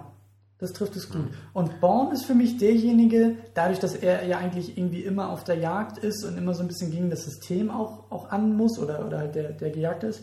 Das 0.63 0.73
trifft 0.73 0.95
es 0.95 1.11
gut. 1.11 1.29
Und 1.55 1.81
Bourne 1.81 2.15
ist 2.15 2.25
für 2.25 2.37
mich 2.37 2.57
derjenige, 2.57 3.35
dadurch, 3.53 3.81
dass 3.81 3.97
er 3.97 4.25
ja 4.25 4.39
eigentlich 4.39 4.79
irgendwie 4.79 5.03
immer 5.03 5.31
auf 5.31 5.43
der 5.43 5.57
Jagd 5.57 5.99
ist 5.99 6.25
und 6.25 6.39
immer 6.39 6.55
so 6.55 6.63
ein 6.63 6.69
bisschen 6.69 6.93
gegen 6.93 7.11
das 7.11 7.25
System 7.25 7.69
auch, 7.69 8.13
auch 8.13 8.31
an 8.31 8.55
muss 8.55 8.79
oder, 8.79 9.05
oder 9.05 9.19
halt 9.19 9.35
der, 9.35 9.51
der 9.51 9.71
gejagt 9.71 10.05
ist, 10.05 10.23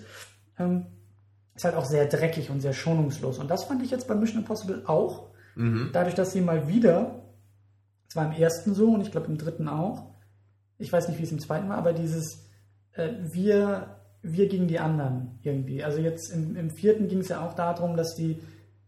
ähm, 0.58 0.86
ist 1.56 1.65
halt 1.65 1.75
auch 1.75 1.84
sehr 1.84 2.06
dreckig 2.06 2.49
und 2.49 2.62
sehr 2.62 2.71
schonungslos. 2.71 3.38
Und 3.38 3.52
das 3.52 3.65
fand 3.65 3.84
ich 3.84 3.91
jetzt 3.91 4.08
bei 4.08 4.15
Mission 4.15 4.39
Impossible 4.39 4.84
auch. 4.86 5.28
Dadurch, 5.91 6.15
dass 6.15 6.32
sie 6.32 6.39
mal 6.39 6.69
wieder, 6.69 7.21
zwar 8.08 8.25
im 8.28 8.32
ersten 8.32 8.73
so 8.73 8.93
und 8.93 9.02
ich 9.02 9.12
glaube 9.12 9.28
im 9.28 9.38
dritten 9.38 9.67
auch, 9.67 10.13
ich 10.78 10.93
weiß 10.93 11.10
nicht, 11.10 11.19
wie 11.19 11.23
es 11.23 11.34
im 11.34 11.41
zweiten 11.41 11.67
war, 11.67 11.78
aber 11.78 11.91
dieses 11.91 12.47
äh, 12.93 13.10
wir, 13.23 13.97
wir 14.21 14.47
gegen 14.47 14.69
die 14.69 14.80
anderen 14.80 15.38
irgendwie. 15.43 15.84
Also 15.84 15.99
jetzt 15.99 16.32
im, 16.32 16.56
im 16.56 16.69
vierten 16.69 17.10
ging 17.10 17.19
es 17.19 17.28
ja 17.28 17.45
auch 17.45 17.56
darum, 17.56 17.97
dass 17.97 18.15
die 18.15 18.39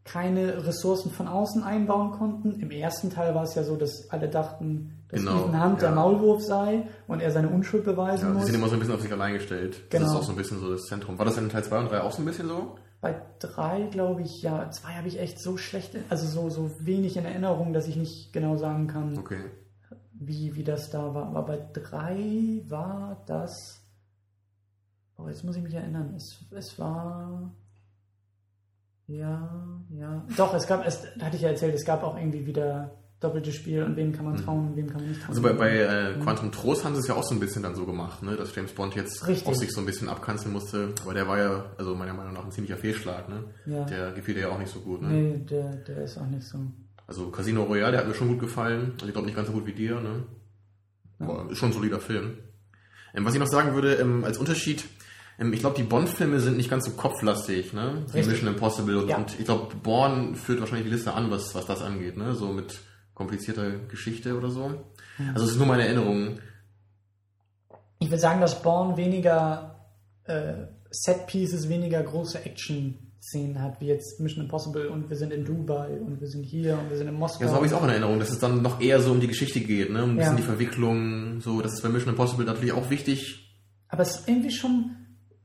keine 0.04 0.66
Ressourcen 0.66 1.12
von 1.12 1.28
außen 1.28 1.64
einbauen 1.64 2.12
konnten. 2.12 2.60
Im 2.60 2.72
ersten 2.72 3.10
Teil 3.12 3.36
war 3.36 3.44
es 3.44 3.54
ja 3.56 3.64
so, 3.64 3.76
dass 3.76 4.10
alle 4.10 4.28
dachten, 4.30 5.04
dass 5.10 5.20
Genau, 5.20 5.46
Ethan 5.48 5.64
Hunt 5.64 5.82
der 5.82 5.90
ja. 5.90 5.96
Maulwurf 5.96 6.42
sei 6.44 6.88
und 7.08 7.20
er 7.22 7.32
seine 7.32 7.50
Unschuld 7.50 7.84
beweisen 7.86 8.30
Ja, 8.30 8.34
muss. 8.34 8.46
sind 8.46 8.56
immer 8.56 8.68
so 8.68 8.74
ein 8.74 8.80
bisschen 8.80 8.96
auf 8.96 9.02
sich 9.02 9.12
allein 9.12 9.34
gestellt. 9.34 9.84
Das 9.92 10.00
Genau. 10.00 10.12
ist 10.12 10.18
auch 10.18 10.24
so 10.24 10.32
ein 10.32 10.38
bisschen 10.38 10.60
so 10.60 10.72
das 10.72 10.84
Zentrum. 10.88 11.18
War 11.20 11.26
das 11.26 11.38
in 11.38 11.50
Teil 11.50 11.64
2 11.64 11.80
und 11.80 11.92
3 11.92 12.02
auch 12.02 12.12
so 12.12 12.22
ein 12.22 12.26
bisschen 12.26 12.48
so? 12.48 12.76
Bei 13.00 13.20
drei 13.40 13.84
glaube 13.92 14.22
ich, 14.22 14.42
ja, 14.44 14.70
zwei 14.72 14.94
habe 14.94 15.08
ich 15.08 15.20
echt 15.20 15.40
so 15.40 15.58
schlecht, 15.58 15.96
also 16.10 16.28
so, 16.28 16.50
so 16.52 16.72
wenig 16.80 17.18
in 17.18 17.26
Erinnerung, 17.26 17.74
dass 17.74 17.88
ich 17.88 17.96
nicht 17.96 18.32
genau 18.32 18.58
sagen 18.58 18.86
kann, 18.88 19.18
Okay. 19.18 19.46
wie, 20.14 20.56
wie 20.56 20.64
das 20.64 20.90
da 20.92 21.14
war. 21.16 21.26
Aber 21.28 21.42
bei 21.44 21.60
drei 21.74 22.62
war 22.68 23.24
das. 23.26 23.82
Oh, 25.18 25.28
jetzt 25.28 25.44
muss 25.44 25.56
ich 25.56 25.64
mich 25.64 25.74
erinnern. 25.74 26.14
Es, 26.16 26.44
es 26.52 26.78
war. 26.80 27.52
Ja, 29.12 29.50
ja. 29.90 30.26
Doch, 30.38 30.54
es 30.54 30.68
gab, 30.68 30.86
es 30.86 31.04
hatte 31.22 31.36
ich 31.36 31.42
ja 31.42 31.50
erzählt, 31.50 31.76
es 31.76 31.86
gab 31.86 32.04
auch 32.04 32.18
irgendwie 32.18 32.46
wieder 32.46 32.92
doppeltes 33.20 33.54
Spiel 33.54 33.84
und 33.84 33.96
wem 33.96 34.14
kann 34.14 34.26
man 34.26 34.36
trauen 34.36 34.70
und 34.70 34.76
wem 34.76 34.88
kann 34.88 35.02
man 35.02 35.10
nicht 35.10 35.22
trauen. 35.22 35.30
Also 35.30 35.42
bei, 35.42 35.54
bei 35.54 35.78
äh, 35.78 36.14
Quantum 36.24 36.52
Trost 36.52 36.84
haben 36.84 36.96
sie 36.96 37.02
es 37.02 37.08
ja 37.08 37.16
auch 37.16 37.24
so 37.24 37.36
ein 37.36 37.40
bisschen 37.40 37.62
dann 37.62 37.76
so 37.76 37.86
gemacht, 37.86 38.24
ne? 38.24 38.36
dass 38.36 38.56
James 38.56 38.72
Bond 38.72 38.96
jetzt 38.96 39.28
Richtig. 39.28 39.48
auf 39.48 39.56
sich 39.56 39.72
so 39.72 39.80
ein 39.80 39.86
bisschen 39.86 40.10
abkanzeln 40.10 40.52
musste. 40.52 40.90
Aber 41.04 41.14
der 41.14 41.28
war 41.28 41.38
ja, 41.38 41.66
also 41.78 41.94
meiner 41.94 42.14
Meinung 42.14 42.34
nach, 42.34 42.44
ein 42.44 42.52
ziemlicher 42.52 42.78
Fehlschlag. 42.78 43.30
Ne? 43.30 43.44
Ja. 43.68 43.84
Der 43.86 44.12
gefiel 44.14 44.34
dir 44.34 44.42
ja 44.42 44.50
auch 44.50 44.58
nicht 44.58 44.72
so 44.72 44.80
gut. 44.80 45.04
Ne? 45.04 45.10
Nee, 45.10 45.38
der, 45.38 45.76
der 45.76 46.04
ist 46.04 46.18
auch 46.18 46.26
nicht 46.26 46.48
so. 46.48 46.58
Also 47.06 47.30
Casino 47.30 47.64
Royale, 47.64 47.92
der 47.92 48.02
hat 48.02 48.08
mir 48.08 48.16
schon 48.16 48.30
gut 48.30 48.40
gefallen. 48.40 48.94
Also 48.96 49.08
ich 49.08 49.14
glaube 49.14 49.28
nicht 49.28 49.36
ganz 49.36 49.48
so 49.48 49.54
gut 49.54 49.68
wie 49.68 49.74
dir. 49.74 50.00
Ne? 50.00 50.24
Aber 51.20 51.52
ist 51.52 51.60
schon 51.60 51.70
ein 51.70 51.74
solider 51.74 52.00
Film. 52.00 52.38
Ähm, 53.14 53.26
was 53.26 53.34
ich 53.34 53.40
noch 53.40 53.48
sagen 53.48 53.76
würde, 53.76 53.96
ähm, 53.96 54.24
als 54.24 54.40
Unterschied, 54.40 54.86
ich 55.54 55.60
glaube, 55.60 55.76
die 55.76 55.84
Bond-Filme 55.84 56.40
sind 56.40 56.58
nicht 56.58 56.70
ganz 56.70 56.86
so 56.86 56.92
kopflastig, 56.92 57.74
ne? 57.74 58.06
Richtig. 58.14 58.28
Mission 58.28 58.50
Impossible 58.50 58.98
und, 58.98 59.10
Ja. 59.10 59.18
und 59.18 59.38
ich 59.40 59.46
glaube, 59.46 59.74
Bourne 59.82 60.36
führt 60.36 60.60
wahrscheinlich 60.60 60.88
die 60.88 60.94
Liste 60.94 61.14
an, 61.14 61.32
was, 61.32 61.56
was 61.56 61.66
das 61.66 61.82
angeht, 61.82 62.16
ne? 62.18 62.34
So 62.36 62.50
mit 62.54 62.80
komplizierter 63.14 63.72
Geschichte 63.88 64.38
oder 64.38 64.50
so. 64.52 64.72
Also 65.34 65.46
es 65.46 65.52
ist 65.52 65.58
nur 65.58 65.68
meine 65.68 65.86
Erinnerung. 65.86 66.40
Ich 68.00 68.08
würde 68.10 68.20
sagen, 68.22 68.42
dass 68.42 68.62
Bourne 68.62 68.98
weniger 68.98 69.86
äh, 70.26 70.54
Set-Pieces, 70.90 71.70
weniger 71.70 72.02
große 72.04 72.44
Action-Szenen 72.44 73.62
hat, 73.62 73.80
wie 73.80 73.88
jetzt 73.88 74.20
Mission 74.20 74.44
Impossible 74.46 74.90
und 74.90 75.10
wir 75.10 75.18
sind 75.18 75.32
in 75.34 75.46
Dubai 75.46 76.00
und 76.00 76.20
wir 76.20 76.28
sind 76.28 76.44
hier 76.44 76.78
und 76.80 76.90
wir 76.90 76.98
sind 76.98 77.08
in 77.08 77.16
Moskau. 77.16 77.44
Ja, 77.44 77.50
so 77.50 77.56
habe 77.56 77.66
ich 77.66 77.72
es 77.72 77.78
auch 77.78 77.84
in 77.84 77.90
Erinnerung, 77.90 78.20
dass 78.20 78.30
es 78.32 78.40
dann 78.40 78.62
noch 78.62 78.82
eher 78.82 79.00
so 79.02 79.12
um 79.12 79.20
die 79.20 79.28
Geschichte 79.28 79.60
geht, 79.62 79.92
ne? 79.92 80.04
Um 80.04 80.12
ein 80.12 80.18
bisschen 80.18 80.34
Ja. 80.34 80.38
die 80.38 80.44
Verwicklung, 80.44 81.42
so, 81.42 81.62
das 81.62 81.74
ist 81.74 81.82
bei 81.84 81.90
Mission 81.90 82.10
Impossible 82.12 82.46
natürlich 82.46 82.74
auch 82.74 82.90
wichtig. 82.90 83.48
Aber 83.88 84.02
es 84.04 84.16
ist 84.20 84.28
irgendwie 84.28 84.52
schon 84.52 84.96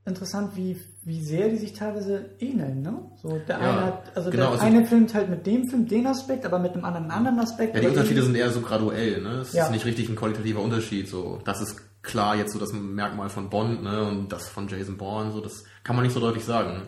interessant, 0.07 0.57
wie, 0.57 0.81
wie 1.05 1.21
sehr 1.21 1.49
die 1.49 1.57
sich 1.57 1.73
teilweise 1.73 2.31
ähneln, 2.39 2.81
ne? 2.83 2.99
So, 3.21 3.39
der 3.49 3.59
Ja, 3.61 3.71
eine 3.73 3.85
hat, 3.87 4.17
also 4.17 4.31
genau, 4.31 4.43
der 4.45 4.53
also- 4.53 4.65
eine 4.65 4.87
filmt 4.87 5.13
halt 5.15 5.29
mit 5.29 5.47
dem 5.47 5.69
Film 5.69 5.87
den 5.89 6.07
Aspekt, 6.07 6.47
aber 6.47 6.59
mit 6.59 6.73
einem 6.75 6.85
anderen 6.85 7.11
anderen 7.11 7.39
Aspekt. 7.41 7.75
Ja, 7.75 7.81
die 7.81 7.89
Unterschiede 7.89 8.23
sind 8.23 8.37
eher 8.37 8.51
so 8.51 8.61
graduell, 8.61 9.21
ne? 9.21 9.41
Es 9.41 9.53
Ja. 9.53 9.65
ist 9.65 9.73
nicht 9.73 9.85
richtig 9.85 10.09
ein 10.09 10.17
qualitativer 10.17 10.61
Unterschied, 10.63 11.09
so. 11.09 11.41
Das 11.45 11.61
ist 11.61 11.77
klar 12.03 12.37
jetzt 12.37 12.53
so 12.53 12.59
das 12.61 12.73
Merkmal 12.73 13.29
von 13.29 13.51
Bond, 13.51 13.83
ne? 13.83 14.05
Und 14.05 14.31
das 14.33 14.49
von 14.49 14.69
Jason 14.69 14.97
Bourne, 14.97 15.33
so. 15.33 15.41
Das 15.41 15.65
kann 15.83 15.97
man 15.97 16.05
nicht 16.05 16.15
so 16.15 16.21
deutlich 16.21 16.45
sagen. 16.45 16.83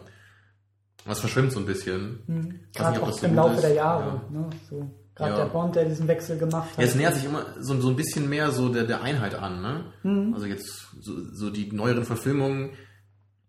Das 1.07 1.21
verschwimmt 1.21 1.53
so 1.53 1.59
ein 1.61 1.67
bisschen. 1.67 2.21
Mhm. 2.27 2.61
Gerade 2.75 3.03
auch 3.03 3.11
so 3.13 3.27
im 3.27 3.35
Laufe 3.35 3.55
ist. 3.55 3.63
der 3.63 3.73
Jahre, 3.75 4.21
Ja. 4.33 4.39
ne? 4.41 4.51
So, 4.69 4.87
gerade 5.15 5.31
Ja. 5.31 5.37
der 5.39 5.47
Bond, 5.47 5.75
der 5.75 5.87
diesen 5.87 6.07
Wechsel 6.07 6.39
gemacht 6.39 6.69
hat. 6.77 6.85
Es 6.85 6.95
nähert 6.95 7.15
sich 7.15 7.25
immer 7.25 7.47
so, 7.61 7.81
so 7.81 7.89
ein 7.89 7.97
bisschen 7.97 8.29
mehr 8.29 8.51
so 8.53 8.69
der, 8.69 8.85
der 8.85 9.03
Einheit 9.03 9.35
an, 9.35 9.63
ne? 9.63 9.85
Mhm. 10.03 10.35
Also 10.35 10.47
jetzt 10.47 10.87
so, 11.01 11.13
so 11.33 11.51
die 11.51 11.73
neueren 11.73 12.05
Verfilmungen, 12.05 12.71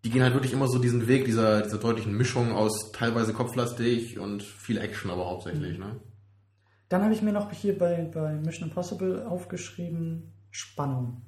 die 0.04 0.10
gehen 0.10 0.22
halt 0.22 0.34
wirklich 0.34 0.52
immer 0.52 0.68
so 0.68 0.78
diesen 0.78 1.06
Weg 1.06 1.24
dieser, 1.26 1.62
dieser 1.62 1.78
deutlichen 1.78 2.16
Mischung 2.16 2.52
aus 2.52 2.92
teilweise 2.92 3.32
kopflastig 3.32 4.18
und 4.18 4.42
viel 4.42 4.78
Action 4.78 5.10
aber 5.10 5.26
hauptsächlich, 5.26 5.78
Mhm. 5.78 5.84
ne? 5.84 6.00
Dann 6.88 7.02
habe 7.04 7.14
ich 7.14 7.22
mir 7.22 7.32
noch 7.32 7.52
hier 7.52 7.78
bei, 7.78 8.02
bei 8.12 8.34
Mission 8.34 8.68
Impossible 8.68 9.24
aufgeschrieben, 9.26 10.32
Spannung. 10.50 11.22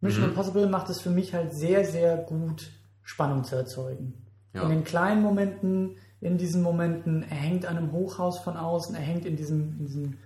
Mission 0.00 0.24
Mhm. 0.24 0.30
Impossible 0.30 0.68
macht 0.68 0.90
es 0.90 1.00
für 1.00 1.10
mich 1.10 1.34
halt 1.34 1.54
sehr, 1.54 1.84
sehr 1.84 2.18
gut, 2.18 2.70
Spannung 3.02 3.44
zu 3.44 3.56
erzeugen. 3.56 4.14
Ja. 4.52 4.62
In 4.62 4.68
den 4.70 4.84
kleinen 4.84 5.22
Momenten, 5.22 5.96
in 6.20 6.38
diesen 6.38 6.62
Momenten, 6.62 7.22
er 7.22 7.36
hängt 7.36 7.66
an 7.66 7.76
einem 7.76 7.92
Hochhaus 7.92 8.38
von 8.38 8.56
außen, 8.56 8.94
er 8.94 9.02
hängt 9.02 9.24
in 9.24 9.36
diesem, 9.36 9.76
in 9.78 9.86
diesem 9.86 10.18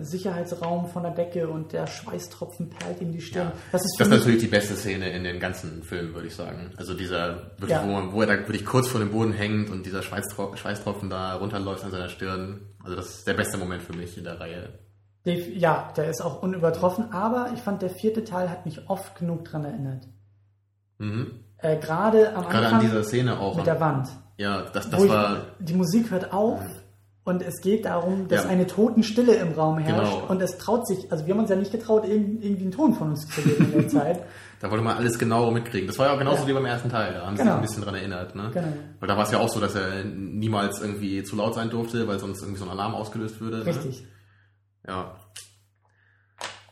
Sicherheitsraum 0.00 0.86
von 0.88 1.02
der 1.02 1.12
Decke 1.12 1.48
und 1.48 1.72
der 1.72 1.86
Schweißtropfen 1.86 2.70
perlt 2.70 3.00
ihm 3.00 3.12
die 3.12 3.20
Stirn. 3.20 3.48
Ja. 3.48 3.52
Das 3.72 3.84
ist 3.84 3.98
Das 3.98 4.08
ist 4.08 4.14
natürlich 4.18 4.40
die 4.40 4.46
beste 4.46 4.74
Szene 4.74 5.10
in 5.10 5.24
den 5.24 5.40
ganzen 5.40 5.82
Filmen, 5.82 6.14
würde 6.14 6.28
ich 6.28 6.34
sagen. 6.34 6.72
Also 6.76 6.94
dieser, 6.94 7.50
wirklich, 7.58 7.70
Ja. 7.70 7.82
wo, 7.86 7.90
man, 7.92 8.12
wo 8.12 8.20
er 8.20 8.26
da 8.28 8.36
wirklich 8.38 8.64
kurz 8.64 8.88
vor 8.88 9.00
dem 9.00 9.10
Boden 9.10 9.32
hängt 9.32 9.70
und 9.70 9.84
dieser 9.86 10.02
Schweißtro 10.02 10.56
Schweißtropfen 10.56 11.10
da 11.10 11.34
runterläuft 11.34 11.84
an 11.84 11.90
seiner 11.90 12.08
Stirn. 12.08 12.60
Also 12.82 12.96
das 12.96 13.08
ist 13.18 13.26
der 13.26 13.34
beste 13.34 13.58
Moment 13.58 13.82
für 13.82 13.94
mich 13.94 14.16
in 14.18 14.24
der 14.24 14.38
Reihe. 14.40 14.78
Ja, 15.24 15.90
der 15.96 16.10
ist 16.10 16.20
auch 16.20 16.42
unübertroffen, 16.42 17.12
aber 17.12 17.50
ich 17.54 17.60
fand, 17.60 17.80
der 17.80 17.88
vierte 17.90 18.24
Teil 18.24 18.50
hat 18.50 18.66
mich 18.66 18.90
oft 18.90 19.18
genug 19.18 19.44
dran 19.46 19.64
erinnert. 19.64 20.06
Mhm. 20.98 21.32
Äh, 21.58 21.78
Gerade 21.78 22.34
am 22.36 22.42
Gerade 22.44 22.66
Anfang 22.66 22.74
an 22.74 22.80
dieser 22.80 23.04
Szene 23.04 23.38
auch. 23.40 23.56
mit 23.56 23.66
der 23.66 23.80
Wand. 23.80 24.08
ja, 24.36 24.62
das, 24.72 24.90
das 24.90 25.02
ich, 25.02 25.08
war, 25.08 25.38
die 25.60 25.72
Musik 25.74 26.10
hört 26.10 26.32
auf 26.32 26.60
und 27.24 27.42
es 27.42 27.60
geht 27.62 27.84
darum, 27.86 28.28
dass 28.28 28.44
Ja. 28.44 28.50
eine 28.50 28.66
Totenstille 28.66 29.34
im 29.36 29.52
Raum 29.52 29.78
herrscht 29.78 30.12
Genau. 30.12 30.26
und 30.30 30.40
es 30.42 30.58
traut 30.58 30.86
sich, 30.86 31.10
also 31.10 31.26
wir 31.26 31.32
haben 31.34 31.40
uns 31.40 31.50
ja 31.50 31.56
nicht 31.56 31.72
getraut, 31.72 32.04
irg- 32.04 32.10
irgendwie 32.42 32.62
einen 32.62 32.70
Ton 32.72 32.94
von 32.94 33.10
uns 33.10 33.26
zu 33.28 33.40
geben 33.42 33.64
in 33.66 33.72
der 33.72 33.88
Zeit. 33.88 34.22
da 34.60 34.70
wollte 34.70 34.84
man 34.84 34.96
alles 34.96 35.18
genauer 35.18 35.50
mitkriegen. 35.52 35.86
Das 35.86 35.98
war 35.98 36.06
ja 36.06 36.14
auch 36.14 36.18
genauso 36.18 36.42
Ja. 36.42 36.48
wie 36.48 36.52
beim 36.54 36.64
ersten 36.66 36.88
Teil. 36.90 37.14
Da 37.14 37.26
haben 37.26 37.36
sie 37.36 37.42
Genau. 37.42 37.52
sich 37.54 37.60
ein 37.60 37.62
bisschen 37.66 37.82
dran 37.84 37.94
erinnert. 37.94 38.34
Ne? 38.34 38.50
Genau. 38.52 38.68
Weil 39.00 39.08
da 39.08 39.16
war 39.16 39.24
es 39.24 39.30
ja 39.32 39.38
auch 39.38 39.48
so, 39.48 39.58
dass 39.60 39.74
er 39.74 40.04
niemals 40.04 40.80
irgendwie 40.80 41.22
zu 41.22 41.36
laut 41.36 41.54
sein 41.54 41.70
durfte, 41.70 42.06
weil 42.08 42.18
sonst 42.18 42.40
irgendwie 42.42 42.58
so 42.60 42.64
ein 42.66 42.70
Alarm 42.70 42.94
ausgelöst 42.94 43.40
würde. 43.40 43.58
Ne? 43.58 43.66
Richtig. 43.66 44.06
Ja. 44.86 45.16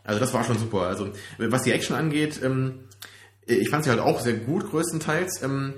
Also 0.05 0.21
das 0.21 0.35
war 0.35 0.45
schon 0.45 0.59
super. 0.59 0.83
Also 0.83 1.09
was 1.39 1.63
die 1.63 1.73
Action 1.73 1.95
angeht, 1.97 2.41
ähm, 2.43 2.81
ich 3.47 3.69
fand 3.71 3.85
sie 3.85 3.91
halt 3.91 4.01
auch 4.01 4.21
sehr 4.21 4.35
gut 4.35 4.69
größtenteils. 4.71 5.43
Ähm, 5.43 5.75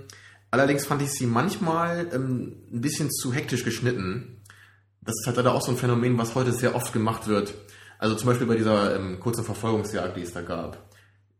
allerdings 0.51 0.87
fand 0.87 1.03
ich 1.03 1.11
sie 1.13 1.27
manchmal 1.27 2.09
ähm, 2.13 2.57
ein 2.73 2.81
bisschen 2.81 3.11
zu 3.11 3.33
hektisch 3.33 3.65
geschnitten. 3.65 4.41
Das 5.05 5.15
ist 5.21 5.27
halt 5.27 5.37
leider 5.37 5.55
auch 5.55 5.63
so 5.63 5.71
ein 5.71 5.77
Phänomen, 5.77 6.17
was 6.19 6.35
heute 6.35 6.53
sehr 6.53 6.75
oft 6.75 6.93
gemacht 6.93 7.27
wird. 7.27 7.55
Also 7.99 8.15
zum 8.17 8.27
Beispiel 8.29 8.47
bei 8.47 8.57
dieser 8.57 8.97
ähm, 8.97 9.21
kurzen 9.21 9.45
Verfolgungsjagd, 9.45 10.17
die 10.17 10.23
es 10.23 10.33
da 10.33 10.43
gab. 10.43 10.79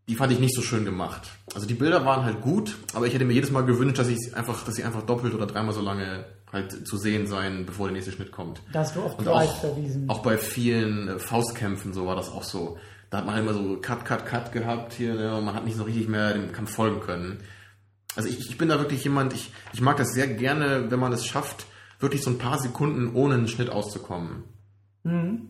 Die 0.09 0.17
fand 0.17 0.33
ich 0.33 0.39
nicht 0.39 0.55
so 0.55 0.61
schön 0.61 0.85
gemacht. 0.85 1.31
Also 1.55 1.67
die 1.67 1.75
Bilder 1.75 2.05
waren 2.05 2.25
halt 2.25 2.43
gut, 2.43 2.77
aber 2.93 3.07
ich 3.07 3.15
hätte 3.15 3.25
mir 3.25 3.33
jedes 3.33 3.51
Mal 3.51 3.63
gewünscht, 3.65 3.99
dass 3.99 4.09
ich 4.09 4.19
einfach, 4.35 4.63
dass 4.65 4.75
sie 4.75 4.85
einfach 4.85 5.03
doppelt 5.03 5.35
oder 5.35 5.47
dreimal 5.47 5.73
so 5.75 5.81
lange 5.81 6.27
halt 6.53 6.87
zu 6.87 6.97
sehen 6.99 7.27
sein, 7.27 7.65
bevor 7.67 7.87
der 7.87 7.95
nächste 7.95 8.13
Schnitt 8.13 8.31
kommt. 8.31 8.61
Da 8.73 8.81
hast 8.81 8.95
du 8.97 9.03
auf 9.03 9.19
Und 9.19 9.27
auch, 9.29 9.61
verwiesen. 9.61 10.09
auch 10.09 10.23
bei 10.23 10.37
vielen 10.37 11.09
äh, 11.09 11.19
Faustkämpfen 11.19 11.93
so 11.95 12.07
war 12.07 12.17
das 12.17 12.29
auch 12.31 12.45
so. 12.45 12.79
Da 13.11 13.19
hat 13.19 13.27
man 13.27 13.39
immer 13.39 13.55
so 13.55 13.79
Cut, 13.81 14.05
Cut, 14.05 14.27
Cut 14.27 14.53
gehabt 14.53 14.93
hier 14.93 15.15
ne, 15.15 15.37
und 15.37 15.45
man 15.45 15.55
hat 15.55 15.65
nicht 15.65 15.77
so 15.77 15.85
richtig 15.85 16.09
mehr 16.09 16.35
dem 16.35 16.53
Kampf 16.53 16.71
folgen 16.73 17.01
können. 17.01 17.41
Also 18.17 18.29
ich, 18.29 18.39
ich 18.51 18.59
bin 18.59 18.69
da 18.69 18.79
wirklich 18.79 19.03
jemand, 19.05 19.33
ich, 19.33 19.53
ich 19.73 19.81
mag 19.81 19.97
das 19.97 20.13
sehr 20.13 20.27
gerne, 20.29 20.91
wenn 20.91 21.01
man 21.01 21.13
es 21.13 21.27
schafft, 21.27 21.67
wirklich 22.01 22.23
so 22.23 22.31
ein 22.31 22.39
paar 22.39 22.59
Sekunden 22.59 23.15
ohne 23.15 23.35
einen 23.35 23.49
Schnitt 23.49 23.71
auszukommen. 23.71 24.45
Mhm. 25.05 25.49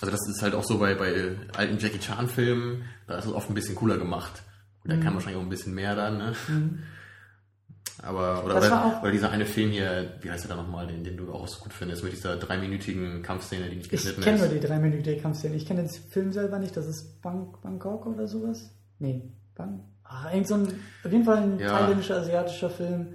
Also 0.00 0.10
das 0.10 0.20
ist 0.28 0.42
halt 0.42 0.54
auch 0.54 0.64
so 0.64 0.78
bei, 0.78 0.94
bei 0.94 1.36
alten 1.56 1.78
Jackie 1.78 1.98
Chan 2.00 2.28
Filmen, 2.28 2.82
da 3.06 3.16
ist 3.18 3.24
es 3.26 3.32
oft 3.32 3.48
ein 3.50 3.54
bisschen 3.54 3.74
cooler 3.74 3.96
gemacht. 3.98 4.42
Und 4.84 4.90
Mhm. 4.92 4.98
da 4.98 5.04
kann 5.04 5.14
wahrscheinlich 5.14 5.38
auch 5.38 5.44
ein 5.44 5.48
bisschen 5.48 5.74
mehr 5.74 5.94
dann, 5.96 6.18
ne? 6.18 6.34
Aber, 8.02 8.44
oder, 8.44 8.58
oder, 8.58 8.98
oder 9.02 9.10
dieser 9.10 9.30
eine 9.30 9.46
Film 9.46 9.70
hier, 9.70 10.18
wie 10.20 10.30
heißt 10.30 10.44
der 10.48 10.54
da 10.54 10.62
nochmal, 10.62 10.86
den, 10.86 11.02
den 11.02 11.16
du 11.16 11.32
auch 11.32 11.48
so 11.48 11.60
gut 11.62 11.72
findest, 11.72 12.04
mit 12.04 12.12
dieser 12.12 12.36
dreiminütigen 12.36 13.22
Kampfszene, 13.22 13.70
die 13.70 13.76
nicht 13.76 13.86
Ich 13.86 13.90
geschnitten 14.02 14.20
kenne 14.20 14.36
ist. 14.36 14.42
nur 14.42 14.50
die 14.60 14.60
drei 14.66 14.78
Minuten 14.78 15.20
Kampfszene. 15.20 15.56
Ich 15.56 15.64
kenne 15.66 15.82
den 15.82 15.88
Film 15.90 16.30
selber 16.30 16.58
nicht. 16.58 16.76
Das 16.76 16.86
ist 16.86 17.22
Bang 17.22 17.56
Bangkok 17.62 18.04
oder 18.06 18.28
sowas? 18.28 18.70
Nee. 18.98 19.22
Bang. 19.54 19.80
Ah, 20.04 20.30
irgend 20.30 20.46
so 20.46 20.54
ein, 20.56 20.68
auf 21.04 21.10
jeden 21.10 21.24
Fall 21.24 21.38
ein 21.38 21.58
Ja. 21.58 21.70
thailändischer, 21.78 22.18
asiatischer 22.18 22.68
Film. 22.70 23.14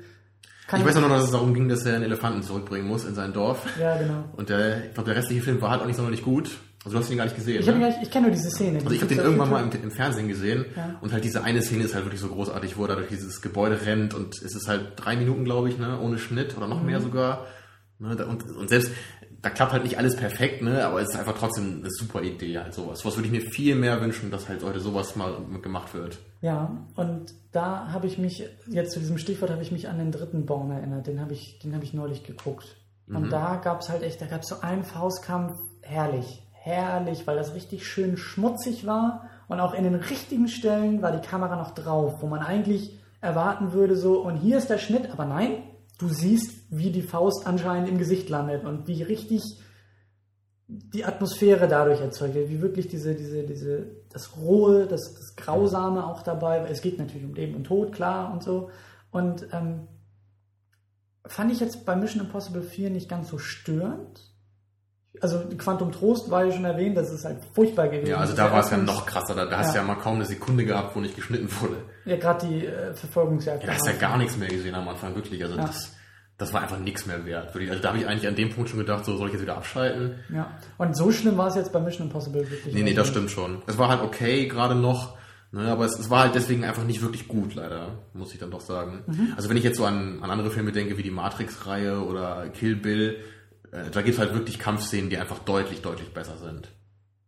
Kann 0.72 0.80
Ich 0.80 0.86
weiß 0.88 0.96
nur 0.96 1.08
noch, 1.10 1.16
dass 1.18 1.26
es 1.26 1.32
darum 1.32 1.54
ging, 1.54 1.68
dass 1.70 1.86
er 1.86 1.96
einen 1.96 2.06
Elefanten 2.06 2.42
zurückbringen 2.44 2.88
muss 2.88 3.04
in 3.06 3.14
sein 3.14 3.34
Dorf. 3.34 3.66
Ja, 3.80 3.98
genau. 3.98 4.24
Und 4.38 4.48
der, 4.50 4.86
ich 4.86 4.94
glaube, 4.94 5.10
der 5.10 5.18
restliche 5.18 5.42
Film 5.44 5.62
war 5.62 5.70
halt 5.72 5.82
auch 5.82 5.86
nicht 5.86 5.98
sonderlich 5.98 6.24
gut. 6.24 6.50
Also 6.86 6.98
du 6.98 7.04
hast 7.04 7.12
ihn 7.12 7.18
gar 7.18 7.26
nicht 7.26 7.36
gesehen. 7.36 7.60
Ich, 7.60 7.68
ne? 7.68 7.74
nicht- 7.76 7.98
ich 8.02 8.10
kenne 8.10 8.28
nur 8.28 8.36
diese 8.36 8.50
Szene. 8.50 8.80
Also 8.80 8.90
ich 8.92 9.02
habe 9.02 9.14
den 9.14 9.24
irgendwann 9.24 9.50
mal 9.52 9.62
im, 9.64 9.70
im 9.84 9.92
Fernsehen 9.92 10.28
gesehen 10.30 10.66
Ja. 10.76 10.96
und 11.02 11.12
halt 11.14 11.24
diese 11.26 11.44
eine 11.44 11.62
Szene 11.62 11.84
ist 11.84 11.94
halt 11.94 12.06
wirklich 12.06 12.22
so 12.22 12.30
großartig, 12.30 12.78
wo 12.78 12.84
er 12.86 12.88
da 12.88 12.96
durch 12.96 13.10
dieses 13.10 13.42
Gebäude 13.42 13.86
rennt 13.86 14.14
und 14.16 14.34
es 14.42 14.56
ist 14.56 14.68
halt 14.70 14.94
drei 14.96 15.16
Minuten, 15.18 15.44
glaube 15.46 15.70
ich, 15.70 15.78
ne, 15.78 16.00
ohne 16.00 16.18
Schnitt 16.18 16.56
oder 16.58 16.68
noch 16.68 16.82
mehr 16.82 17.00
Mhm. 17.00 17.04
sogar. 17.04 17.46
Ne, 18.00 18.16
und, 18.26 18.44
und 18.56 18.70
selbst, 18.70 18.92
da 19.42 19.50
klappt 19.50 19.74
halt 19.74 19.84
nicht 19.84 19.98
alles 19.98 20.16
perfekt, 20.16 20.62
ne, 20.62 20.86
aber 20.86 21.02
es 21.02 21.10
ist 21.10 21.16
einfach 21.18 21.38
trotzdem 21.38 21.80
eine 21.80 21.90
super 21.90 22.22
Idee, 22.22 22.60
halt 22.60 22.74
sowas. 22.74 23.04
Was 23.06 23.16
würde 23.16 23.28
ich 23.28 23.32
mir 23.32 23.42
viel 23.42 23.76
mehr 23.76 24.00
wünschen, 24.02 24.30
dass 24.30 24.48
halt 24.48 24.64
heute 24.64 24.80
sowas 24.80 25.16
mal 25.16 25.36
gemacht 25.62 25.94
wird. 25.94 26.20
Ja, 26.42 26.86
und 26.96 27.34
da 27.52 27.92
habe 27.92 28.08
ich 28.08 28.18
mich, 28.18 28.44
jetzt 28.68 28.92
zu 28.92 29.00
diesem 29.00 29.18
Stichwort, 29.18 29.52
habe 29.52 29.62
ich 29.62 29.72
mich 29.72 29.90
an 29.90 29.98
den 29.98 30.12
dritten 30.12 30.46
Baum 30.46 30.72
erinnert. 30.72 31.08
Den 31.08 31.20
habe 31.20 31.34
ich, 31.34 31.60
den 31.60 31.74
habe 31.74 31.84
ich 31.84 31.94
neulich 31.94 32.24
geguckt. 32.24 32.78
Und 33.08 33.30
da 33.30 33.58
gab 33.58 33.82
es 33.82 33.90
halt 33.90 34.04
echt, 34.04 34.22
da 34.22 34.26
gab 34.26 34.42
es 34.42 34.48
so 34.48 34.62
einen 34.62 34.84
Faustkampf, 34.84 35.60
herrlich, 35.82 36.48
herrlich, 36.52 37.28
weil 37.28 37.36
das 37.36 37.54
richtig 37.56 37.86
schön 37.86 38.16
schmutzig 38.16 38.86
war. 38.86 39.30
Und 39.50 39.60
auch 39.60 39.74
in 39.74 39.84
den 39.84 39.96
richtigen 39.96 40.48
Stellen 40.48 41.02
war 41.02 41.12
die 41.12 41.28
Kamera 41.28 41.58
noch 41.58 41.72
drauf, 41.72 42.22
wo 42.22 42.28
man 42.28 42.40
eigentlich 42.40 42.98
erwarten 43.20 43.74
würde, 43.74 43.98
so, 43.98 44.22
und 44.22 44.38
hier 44.38 44.58
ist 44.58 44.70
der 44.70 44.78
Schnitt, 44.78 45.12
aber 45.12 45.26
nein, 45.26 45.64
du 46.00 46.08
siehst, 46.08 46.61
wie 46.72 46.90
die 46.92 47.02
Faust 47.04 47.46
anscheinend 47.46 47.88
im 47.90 47.98
Gesicht 48.00 48.30
landet 48.30 48.64
und 48.64 48.88
wie 48.88 49.04
richtig 49.04 49.44
die 50.68 51.04
Atmosphäre 51.04 51.68
dadurch 51.68 52.00
erzeugt 52.00 52.34
wird, 52.34 52.50
wie 52.50 52.62
wirklich 52.62 52.88
diese, 52.88 53.14
diese, 53.14 53.44
diese, 53.44 53.88
das 54.10 54.38
Rohe, 54.38 54.88
das, 54.88 55.14
das 55.14 55.36
Grausame 55.36 56.08
auch 56.08 56.24
dabei. 56.24 56.66
Es 56.70 56.82
geht 56.82 56.98
natürlich 56.98 57.26
um 57.26 57.34
Leben 57.34 57.56
und 57.56 57.66
Tod, 57.66 57.92
klar 57.92 58.32
und 58.32 58.42
so. 58.42 58.70
Und 59.12 59.46
ähm, 59.52 59.90
fand 61.26 61.52
ich 61.52 61.60
jetzt 61.60 61.86
bei 61.86 61.96
Mission 61.98 62.22
Impossible 62.26 62.64
4 62.64 62.90
nicht 62.90 63.10
ganz 63.10 63.28
so 63.30 63.38
störend. 63.38 64.28
Also 65.20 65.42
Quantum 65.58 65.92
Trost 65.92 66.32
war 66.32 66.46
ja 66.46 66.54
schon 66.54 66.64
erwähnt, 66.64 66.96
das 66.96 67.12
ist 67.12 67.26
halt 67.26 67.40
furchtbar 67.54 67.90
gewesen. 67.90 68.10
Ja, 68.12 68.18
also 68.20 68.34
da 68.34 68.50
war 68.50 68.62
es 68.62 68.70
ja 68.72 68.78
noch 68.78 69.06
krasser. 69.06 69.36
Da, 69.36 69.46
da 69.46 69.58
hast 69.58 69.72
du 69.74 69.76
Ja. 69.76 69.82
ja 69.82 69.88
mal 69.88 69.96
kaum 70.00 70.16
eine 70.16 70.26
Sekunde 70.26 70.64
gehabt, 70.64 70.96
wo 70.96 71.02
nicht 71.02 71.18
geschnitten 71.18 71.50
wurde. 71.60 71.84
Ja, 72.06 72.16
gerade 72.16 72.48
die 72.48 72.66
äh, 72.66 72.94
Verfolgungsjagd. 72.94 73.64
Ja, 73.64 73.68
da 73.68 73.74
hast 73.74 73.86
du 73.88 73.92
ja 73.92 73.98
gar 73.98 74.18
nichts 74.18 74.38
mehr 74.38 74.48
gesehen 74.48 74.74
am 74.74 74.88
Anfang, 74.88 75.14
wirklich. 75.16 75.44
Also 75.44 75.58
Ja. 75.58 75.66
das, 75.66 75.94
das 76.42 76.54
war 76.54 76.62
einfach 76.62 76.80
nichts 76.80 77.06
mehr 77.06 77.24
wert. 77.24 77.56
Also 77.56 77.82
da 77.82 77.90
habe 77.90 78.00
ich 78.00 78.08
eigentlich 78.08 78.28
an 78.28 78.36
dem 78.36 78.50
Punkt 78.50 78.70
schon 78.70 78.80
gedacht, 78.80 79.06
so 79.06 79.16
soll 79.16 79.28
ich 79.28 79.34
jetzt 79.34 79.44
wieder 79.44 79.58
abschalten? 79.58 80.16
Ja, 80.34 80.58
und 80.80 80.98
so 80.98 81.12
schlimm 81.12 81.38
war 81.38 81.48
es 81.48 81.56
jetzt 81.56 81.72
bei 81.72 81.80
Mission 81.80 82.08
Impossible 82.08 82.50
wirklich. 82.50 82.74
Nee, 82.74 82.82
nee, 82.82 82.96
das 82.96 83.10
stimmt 83.10 83.30
schon. 83.30 83.62
Es 83.68 83.78
war 83.78 83.90
halt 83.90 84.02
okay, 84.02 84.48
gerade 84.48 84.74
noch, 84.74 85.16
ne, 85.52 85.72
aber 85.72 85.86
es, 85.86 86.00
es 86.00 86.10
war 86.10 86.22
halt 86.22 86.34
deswegen 86.34 86.64
einfach 86.64 86.84
nicht 86.84 87.04
wirklich 87.04 87.28
gut, 87.28 87.54
leider, 87.54 88.00
muss 88.14 88.34
ich 88.34 88.40
dann 88.40 88.50
doch 88.50 88.62
sagen. 88.62 89.04
Also 89.36 89.50
wenn 89.50 89.58
ich 89.58 89.64
jetzt 89.64 89.78
so 89.78 89.86
an, 89.86 90.24
an 90.24 90.32
andere 90.32 90.50
Filme 90.50 90.72
denke, 90.72 90.98
wie 90.98 91.04
die 91.04 91.12
Matrix-Reihe 91.12 92.04
oder 92.04 92.50
Kill 92.50 92.76
Bill, 92.76 93.18
äh, 93.72 93.92
da 93.92 94.02
gibt 94.02 94.16
es 94.16 94.20
halt 94.20 94.34
wirklich 94.34 94.58
Kampfszenen, 94.58 95.12
die 95.12 95.18
einfach 95.18 95.40
deutlich, 95.40 95.82
deutlich 95.84 96.12
besser 96.12 96.38
sind. 96.38 96.70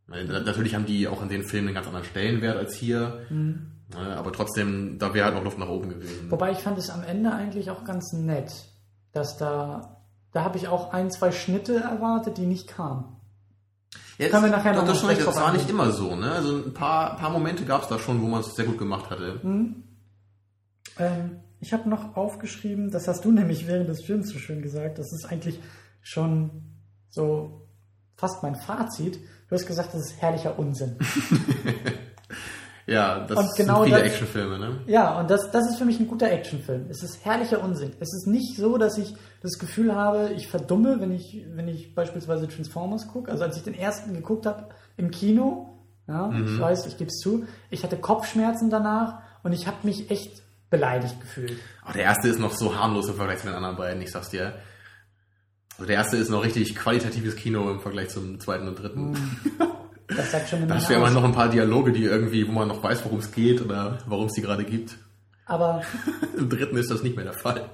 Natürlich 0.07 0.73
haben 0.73 0.87
die 0.87 1.07
auch 1.07 1.21
in 1.21 1.29
den 1.29 1.43
Filmen 1.43 1.67
einen 1.67 1.75
ganz 1.75 1.85
anderen 1.85 2.05
Stellenwert 2.05 2.57
als 2.57 2.73
hier, 2.73 3.21
ne, 3.29 4.17
aber 4.17 4.31
trotzdem, 4.31 4.97
da 4.97 5.13
wäre 5.13 5.25
halt 5.25 5.35
noch 5.35 5.43
Luft 5.43 5.59
nach 5.59 5.69
oben 5.69 5.89
gewesen. 5.89 6.31
Wobei 6.31 6.51
ich 6.51 6.57
fand 6.57 6.79
es 6.79 6.89
am 6.89 7.03
Ende 7.03 7.31
eigentlich 7.31 7.69
auch 7.69 7.83
ganz 7.83 8.11
nett, 8.13 8.51
dass 9.13 9.37
da, 9.37 10.01
da 10.33 10.43
habe 10.43 10.57
ich 10.57 10.67
auch 10.67 10.91
ein, 10.91 11.09
zwei 11.11 11.31
Schnitte 11.31 11.75
erwartet, 11.77 12.37
die 12.37 12.45
nicht 12.45 12.67
kamen. 12.67 13.05
Ja, 14.17 14.27
Können 14.29 14.43
wir 14.45 14.49
das- 14.51 14.57
nachher 14.59 14.73
noch 14.73 14.85
das, 14.85 14.99
schon 14.99 15.09
recht, 15.09 15.25
das 15.25 15.35
war 15.39 15.53
nicht 15.53 15.69
immer 15.69 15.91
so, 15.91 16.15
ne? 16.15 16.31
Also 16.31 16.57
ein 16.57 16.73
paar, 16.73 17.15
paar 17.15 17.29
Momente 17.29 17.63
gab 17.65 17.83
es 17.83 17.87
da 17.87 17.97
schon, 17.97 18.21
wo 18.21 18.27
man 18.27 18.41
es 18.41 18.53
sehr 18.55 18.65
gut 18.65 18.77
gemacht 18.77 19.09
hatte. 19.09 19.39
Ähm, 20.99 21.39
ich 21.59 21.73
habe 21.73 21.89
noch 21.89 22.15
aufgeschrieben, 22.15 22.91
das 22.91 23.07
hast 23.07 23.23
du 23.25 23.31
nämlich 23.39 23.67
während 23.67 23.87
des 23.89 24.03
Films 24.03 24.29
so 24.29 24.37
schön 24.39 24.61
gesagt, 24.61 24.97
das 24.99 25.11
ist 25.13 25.25
eigentlich 25.25 25.59
schon 26.01 26.49
so 27.09 27.67
fast 28.15 28.43
mein 28.43 28.55
Fazit. 28.55 29.19
Du 29.49 29.55
hast 29.55 29.65
gesagt, 29.67 29.93
das 29.93 30.01
ist 30.01 30.21
herrlicher 30.21 30.57
Unsinn. 30.59 30.97
Ja, 32.85 33.25
das 33.25 33.37
Und 33.37 33.55
genau 33.55 33.83
sind 33.83 33.93
viele 33.93 34.03
Actionfilme, 34.03 34.59
ne? 34.59 34.81
Ja, 34.87 35.19
und 35.19 35.29
das, 35.29 35.49
das 35.51 35.69
ist 35.69 35.77
für 35.77 35.85
mich 35.85 35.99
ein 35.99 36.07
guter 36.07 36.29
Actionfilm. 36.29 36.87
Es 36.89 37.01
ist 37.01 37.23
herrlicher 37.23 37.63
Unsinn. 37.63 37.91
Es 37.99 38.13
ist 38.13 38.27
nicht 38.27 38.57
so, 38.57 38.77
dass 38.77 38.97
ich 38.97 39.13
das 39.41 39.57
Gefühl 39.57 39.95
habe, 39.95 40.31
ich 40.35 40.47
verdumme, 40.47 40.99
wenn 40.99 41.11
ich, 41.11 41.45
wenn 41.53 41.67
ich 41.67 41.95
beispielsweise 41.95 42.47
Transformers 42.47 43.07
gucke. 43.07 43.31
Also 43.31 43.43
als 43.43 43.55
ich 43.57 43.63
den 43.63 43.73
ersten 43.73 44.13
geguckt 44.13 44.45
habe 44.45 44.67
im 44.97 45.11
Kino, 45.11 45.69
ja, 46.07 46.31
ich 46.31 46.59
weiß, 46.59 46.85
ich 46.87 46.97
gebe 46.97 47.09
es 47.09 47.19
zu, 47.19 47.45
ich 47.69 47.83
hatte 47.83 47.95
Kopfschmerzen 47.95 48.69
danach 48.69 49.19
und 49.43 49.53
ich 49.53 49.67
habe 49.67 49.77
mich 49.83 50.11
echt 50.11 50.43
beleidigt 50.69 51.21
gefühlt. 51.21 51.57
Aber 51.83 51.93
der 51.93 52.03
erste 52.03 52.27
ist 52.27 52.39
noch 52.39 52.51
so 52.51 52.75
harmlos 52.75 53.07
im 53.07 53.15
Vergleich 53.15 53.39
zu 53.39 53.47
den 53.47 53.55
anderen 53.55 53.77
beiden, 53.77 54.01
ich 54.01 54.11
sag's 54.11 54.29
dir. 54.29 54.55
Also 55.77 55.85
der 55.85 55.95
erste 55.95 56.17
ist 56.17 56.29
noch 56.29 56.43
richtig 56.43 56.75
qualitatives 56.75 57.35
Kino 57.35 57.69
im 57.71 57.79
Vergleich 57.79 58.09
zum 58.09 58.39
zweiten 58.39 58.67
und 58.67 58.75
dritten. 58.79 59.15
Das 60.07 60.31
sagt 60.31 60.49
schon 60.49 60.59
eine 60.59 60.67
Da 60.67 60.75
hast 60.75 60.89
du 60.89 60.93
ja 60.93 60.99
immer 60.99 61.07
aus. 61.07 61.13
noch 61.13 61.23
ein 61.23 61.31
paar 61.33 61.49
Dialoge, 61.49 61.91
die 61.91 62.03
irgendwie, 62.03 62.47
wo 62.47 62.51
man 62.51 62.67
noch 62.67 62.83
weiß, 62.83 63.05
worum 63.05 63.19
es 63.19 63.31
geht 63.31 63.61
oder 63.61 63.99
warum 64.05 64.25
es 64.25 64.33
die 64.33 64.41
gerade 64.41 64.63
gibt. 64.63 64.97
Aber 65.45 65.81
Im 66.37 66.49
dritten 66.49 66.77
ist 66.77 66.89
das 66.91 67.03
nicht 67.03 67.15
mehr 67.15 67.25
der 67.25 67.33
Fall. 67.33 67.69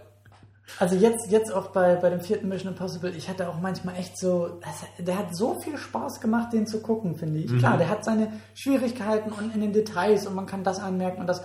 Also 0.78 0.96
jetzt, 0.96 1.32
jetzt 1.32 1.52
auch 1.52 1.68
bei, 1.68 1.96
bei 1.96 2.10
dem 2.10 2.22
vierten 2.22 2.48
Mission 2.48 2.74
Impossible, 2.74 3.12
ich 3.16 3.28
hatte 3.28 3.50
auch 3.50 3.60
manchmal 3.60 3.96
echt 3.96 4.20
so, 4.20 4.60
der 5.00 5.18
hat 5.18 5.36
so 5.36 5.60
viel 5.60 5.78
Spaß 5.78 6.22
gemacht, 6.22 6.54
den 6.54 6.68
zu 6.68 6.82
gucken, 6.82 7.16
finde 7.16 7.40
ich. 7.40 7.58
Klar, 7.58 7.78
der 7.78 7.90
hat 7.90 8.06
seine 8.06 8.32
Schwierigkeiten 8.54 9.32
und 9.32 9.54
in 9.54 9.62
den 9.62 9.74
Details 9.74 10.28
und 10.28 10.36
man 10.36 10.46
kann 10.46 10.64
das 10.64 10.80
anmerken 10.80 11.22
und 11.22 11.28
das, 11.28 11.42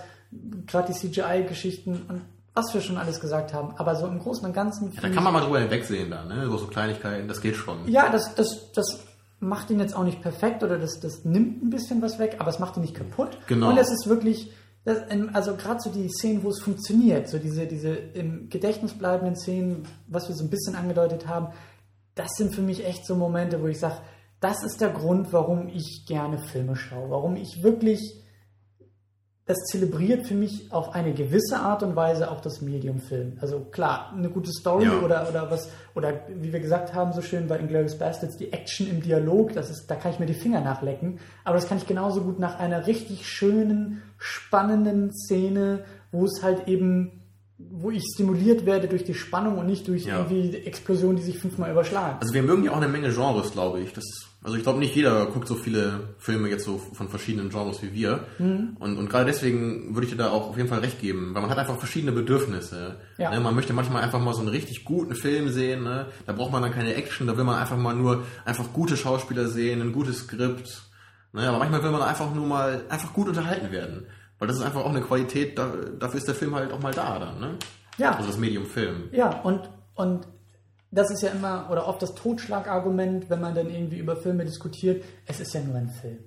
gerade 0.67 0.93
die 0.93 0.97
CGI-Geschichten 0.97 2.03
und 2.07 2.21
was 2.53 2.73
wir 2.73 2.81
schon 2.81 2.97
alles 2.97 3.19
gesagt 3.19 3.53
haben. 3.53 3.73
Aber 3.77 3.95
so 3.95 4.07
im 4.07 4.19
Großen 4.19 4.45
und 4.45 4.53
Ganzen. 4.53 4.93
Da 4.93 5.01
finde 5.01 5.15
kann 5.15 5.23
man 5.23 5.33
mal 5.33 5.41
drüber 5.41 5.59
hinwegsehen 5.59 6.09
da, 6.09 6.23
ne? 6.23 6.45
So, 6.45 6.57
so 6.57 6.67
Kleinigkeiten, 6.67 7.27
das 7.27 7.41
geht 7.41 7.55
schon. 7.55 7.87
ja, 7.87 8.09
das, 8.09 8.33
das, 8.35 8.71
das 8.73 9.03
macht 9.45 9.69
ihn 9.69 9.79
jetzt 9.79 9.95
auch 9.95 10.03
nicht 10.03 10.21
perfekt 10.21 10.63
oder 10.63 10.77
das, 10.77 10.99
das 10.99 11.23
nimmt 11.23 11.63
ein 11.63 11.69
bisschen 11.69 12.01
was 12.01 12.19
weg, 12.19 12.37
aber 12.39 12.49
es 12.49 12.59
macht 12.59 12.77
ihn 12.77 12.81
nicht 12.81 12.95
kaputt. 12.95 13.37
Genau. 13.47 13.69
Und 13.69 13.77
es 13.77 13.91
ist 13.91 14.07
wirklich, 14.07 14.51
das, 14.83 14.99
ähm, 15.09 15.29
also 15.33 15.55
gerade 15.55 15.79
so 15.79 15.89
die 15.89 16.09
Szenen, 16.09 16.43
wo 16.43 16.49
es 16.49 16.61
funktioniert, 16.61 17.29
so 17.29 17.37
diese, 17.37 17.67
diese 17.67 17.89
im 17.89 18.49
Gedächtnis 18.49 18.93
bleibenden 18.93 19.35
Szenen, 19.35 19.83
was 20.07 20.27
wir 20.27 20.35
so 20.35 20.43
ein 20.43 20.49
bisschen 20.49 20.75
angedeutet 20.75 21.27
haben, 21.27 21.53
das 22.15 22.31
sind 22.37 22.55
für 22.55 22.61
mich 22.61 22.85
echt 22.85 23.05
so 23.05 23.15
Momente, 23.15 23.61
wo 23.61 23.67
ich 23.67 23.79
sage, 23.79 24.01
das 24.39 24.63
ist 24.63 24.81
der 24.81 24.89
Grund, 24.89 25.31
warum 25.31 25.67
ich 25.67 26.05
gerne 26.07 26.37
Filme 26.37 26.75
schaue, 26.75 27.09
warum 27.09 27.35
ich 27.35 27.63
wirklich, 27.63 28.24
das 29.47 29.57
zelebriert 29.71 30.25
für 30.25 30.33
mich 30.33 30.71
auf 30.71 30.95
eine 30.95 31.13
gewisse 31.13 31.57
Art 31.59 31.83
und 31.83 31.95
Weise 31.95 32.31
auch 32.31 32.41
das 32.41 32.61
Medium 32.61 32.99
Film. 32.99 33.37
Also 33.41 33.59
klar, 33.59 34.11
eine 34.17 34.29
gute 34.29 34.51
Story 34.51 34.85
Ja. 34.85 34.99
oder, 35.01 35.27
oder 35.29 35.51
was, 35.51 35.69
oder 35.93 36.21
wie 36.29 36.51
wir 36.51 36.59
gesagt 36.59 36.95
haben, 36.95 37.13
so 37.13 37.21
schön 37.21 37.47
bei 37.47 37.59
Inglourious 37.59 37.95
Bastards, 37.99 38.37
die 38.37 38.51
Action 38.51 38.89
im 38.89 39.01
Dialog, 39.03 39.53
das 39.53 39.69
ist, 39.69 39.85
da 39.87 39.95
kann 39.95 40.11
ich 40.13 40.19
mir 40.19 40.25
die 40.25 40.33
Finger 40.33 40.61
nachlecken, 40.61 41.19
aber 41.43 41.55
das 41.57 41.67
kann 41.67 41.77
ich 41.77 41.85
genauso 41.85 42.21
gut 42.21 42.39
nach 42.39 42.57
einer 42.57 42.87
richtig 42.87 43.27
schönen, 43.29 44.01
spannenden 44.17 45.11
Szene, 45.13 45.85
wo 46.11 46.25
es 46.25 46.41
halt 46.41 46.67
eben, 46.67 47.21
wo 47.59 47.91
ich 47.91 48.03
stimuliert 48.15 48.65
werde 48.65 48.87
durch 48.87 49.03
die 49.03 49.13
Spannung 49.13 49.59
und 49.59 49.67
nicht 49.67 49.87
durch 49.87 50.05
Ja. 50.05 50.17
irgendwie 50.25 50.55
Explosionen, 50.65 51.17
die 51.17 51.23
sich 51.23 51.37
fünfmal 51.37 51.69
überschlagen. 51.71 52.17
Also 52.19 52.33
wir 52.33 52.41
mögen 52.41 52.63
ja 52.63 52.71
auch 52.71 52.77
eine 52.77 52.87
Menge 52.87 53.09
Genres, 53.13 53.51
glaube 53.51 53.79
ich. 53.81 53.93
Das, 53.93 54.03
also 54.45 54.57
ich 54.57 54.63
glaube 54.63 54.77
nicht 54.77 54.95
jeder 54.95 55.25
guckt 55.25 55.47
so 55.47 55.55
viele 55.55 56.13
Filme 56.19 56.49
jetzt 56.49 56.65
so 56.65 56.77
von 56.77 57.09
verschiedenen 57.09 57.49
Genres 57.49 57.81
wie 57.81 57.95
wir. 57.95 58.25
Mhm. 58.37 58.77
Und, 58.79 58.95
und 58.99 59.09
gerade 59.09 59.25
deswegen 59.25 59.95
würde 59.95 60.05
ich 60.05 60.11
dir 60.11 60.19
da 60.19 60.29
auch 60.29 60.49
auf 60.49 60.57
jeden 60.57 60.69
Fall 60.69 60.81
recht 60.81 61.01
geben, 61.01 61.33
weil 61.33 61.41
man 61.41 61.49
hat 61.49 61.57
einfach 61.57 61.79
verschiedene 61.79 62.11
Bedürfnisse. 62.11 62.97
Ja. 63.17 63.31
Ne, 63.31 63.39
man 63.39 63.55
möchte 63.55 63.73
manchmal 63.73 64.03
einfach 64.03 64.19
mal 64.21 64.35
so 64.35 64.41
einen 64.41 64.49
richtig 64.49 64.85
guten 64.85 65.15
Film 65.15 65.49
sehen. 65.49 65.81
Ne? 65.81 66.05
Da 66.27 66.33
braucht 66.33 66.51
man 66.51 66.61
dann 66.61 66.71
keine 66.71 66.93
Action, 66.93 67.25
da 67.25 67.35
will 67.37 67.43
man 67.43 67.57
einfach 67.57 67.75
mal 67.75 67.95
nur 67.95 68.23
einfach 68.45 68.71
gute 68.71 68.95
Schauspieler 68.95 69.47
sehen, 69.47 69.81
ein 69.81 69.93
gutes 69.93 70.19
Skript. 70.19 70.83
Ne? 71.33 71.49
Aber 71.49 71.57
manchmal 71.57 71.81
will 71.81 71.89
man 71.89 72.03
einfach 72.03 72.31
nur 72.31 72.45
mal 72.45 72.83
einfach 72.87 73.13
gut 73.13 73.27
unterhalten 73.27 73.71
werden. 73.71 74.05
Weil 74.37 74.47
das 74.47 74.57
ist 74.57 74.63
einfach 74.63 74.81
auch 74.81 74.91
eine 74.91 75.01
Qualität, 75.01 75.57
da, 75.57 75.71
dafür 75.97 76.19
ist 76.19 76.27
der 76.27 76.35
Film 76.35 76.53
halt 76.53 76.71
auch 76.71 76.81
mal 76.81 76.93
da 76.93 77.17
dann. 77.17 77.39
Ne? 77.39 77.55
Ja. 77.97 78.11
Also 78.11 78.27
das 78.27 78.37
Medium 78.37 78.67
Film. 78.67 79.09
Ja, 79.11 79.41
und, 79.41 79.71
und 79.95 80.27
das 80.91 81.11
ist 81.11 81.21
ja 81.21 81.29
immer 81.29 81.69
oder 81.71 81.87
oft 81.87 82.01
das 82.01 82.15
Totschlagargument, 82.15 83.29
wenn 83.29 83.41
man 83.41 83.55
dann 83.55 83.69
irgendwie 83.69 83.97
über 83.97 84.15
Filme 84.15 84.45
diskutiert, 84.45 85.03
es 85.25 85.39
ist 85.39 85.53
ja 85.53 85.61
nur 85.61 85.75
ein 85.75 85.89
Film. 85.89 86.19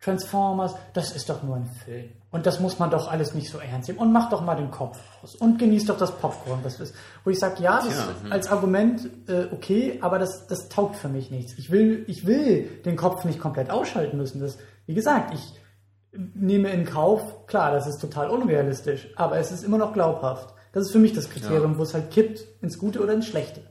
Transformers, 0.00 0.74
das 0.94 1.14
ist 1.14 1.28
doch 1.28 1.42
nur 1.42 1.56
ein 1.56 1.66
Film. 1.66 2.10
Und 2.30 2.46
das 2.46 2.58
muss 2.58 2.78
man 2.78 2.90
doch 2.90 3.10
alles 3.10 3.34
nicht 3.34 3.50
so 3.50 3.58
ernst 3.58 3.88
nehmen. 3.88 3.98
Und 4.00 4.12
mach 4.12 4.30
doch 4.30 4.40
mal 4.40 4.54
den 4.54 4.70
Kopf 4.70 4.98
aus. 5.22 5.34
Und 5.34 5.58
genieß 5.58 5.86
doch 5.86 5.98
das 5.98 6.12
Popcorn, 6.12 6.60
das 6.62 6.80
ist. 6.80 6.94
Wo 7.24 7.30
ich 7.30 7.38
sage, 7.38 7.62
ja, 7.62 7.76
das 7.84 7.96
Ja, 7.96 8.04
ist 8.04 8.22
hm. 8.22 8.32
als 8.32 8.48
Argument 8.48 9.10
äh, 9.28 9.48
okay, 9.52 9.98
aber 10.00 10.18
das, 10.18 10.46
das 10.46 10.68
taugt 10.68 10.96
für 10.96 11.08
mich 11.08 11.30
nichts. 11.30 11.58
Ich 11.58 11.70
will, 11.70 12.04
ich 12.06 12.24
will 12.26 12.80
den 12.84 12.96
Kopf 12.96 13.24
nicht 13.24 13.40
komplett 13.40 13.70
ausschalten 13.70 14.16
müssen. 14.16 14.40
Das, 14.40 14.58
wie 14.86 14.94
gesagt, 14.94 15.34
ich 15.34 15.60
nehme 16.12 16.70
in 16.70 16.86
Kauf, 16.86 17.46
klar, 17.46 17.72
das 17.72 17.86
ist 17.86 18.00
total 18.00 18.30
unrealistisch, 18.30 19.08
aber 19.16 19.38
es 19.38 19.52
ist 19.52 19.62
immer 19.62 19.78
noch 19.78 19.92
glaubhaft. 19.92 20.54
Das 20.72 20.86
ist 20.86 20.92
für 20.92 20.98
mich 20.98 21.12
das 21.12 21.28
Kriterium, 21.28 21.78
wo 21.78 21.82
es 21.82 21.94
halt 21.94 22.10
kippt 22.10 22.44
ins 22.62 22.78
Gute 22.78 23.02
oder 23.02 23.12
ins 23.12 23.26
Schlechte. 23.26 23.62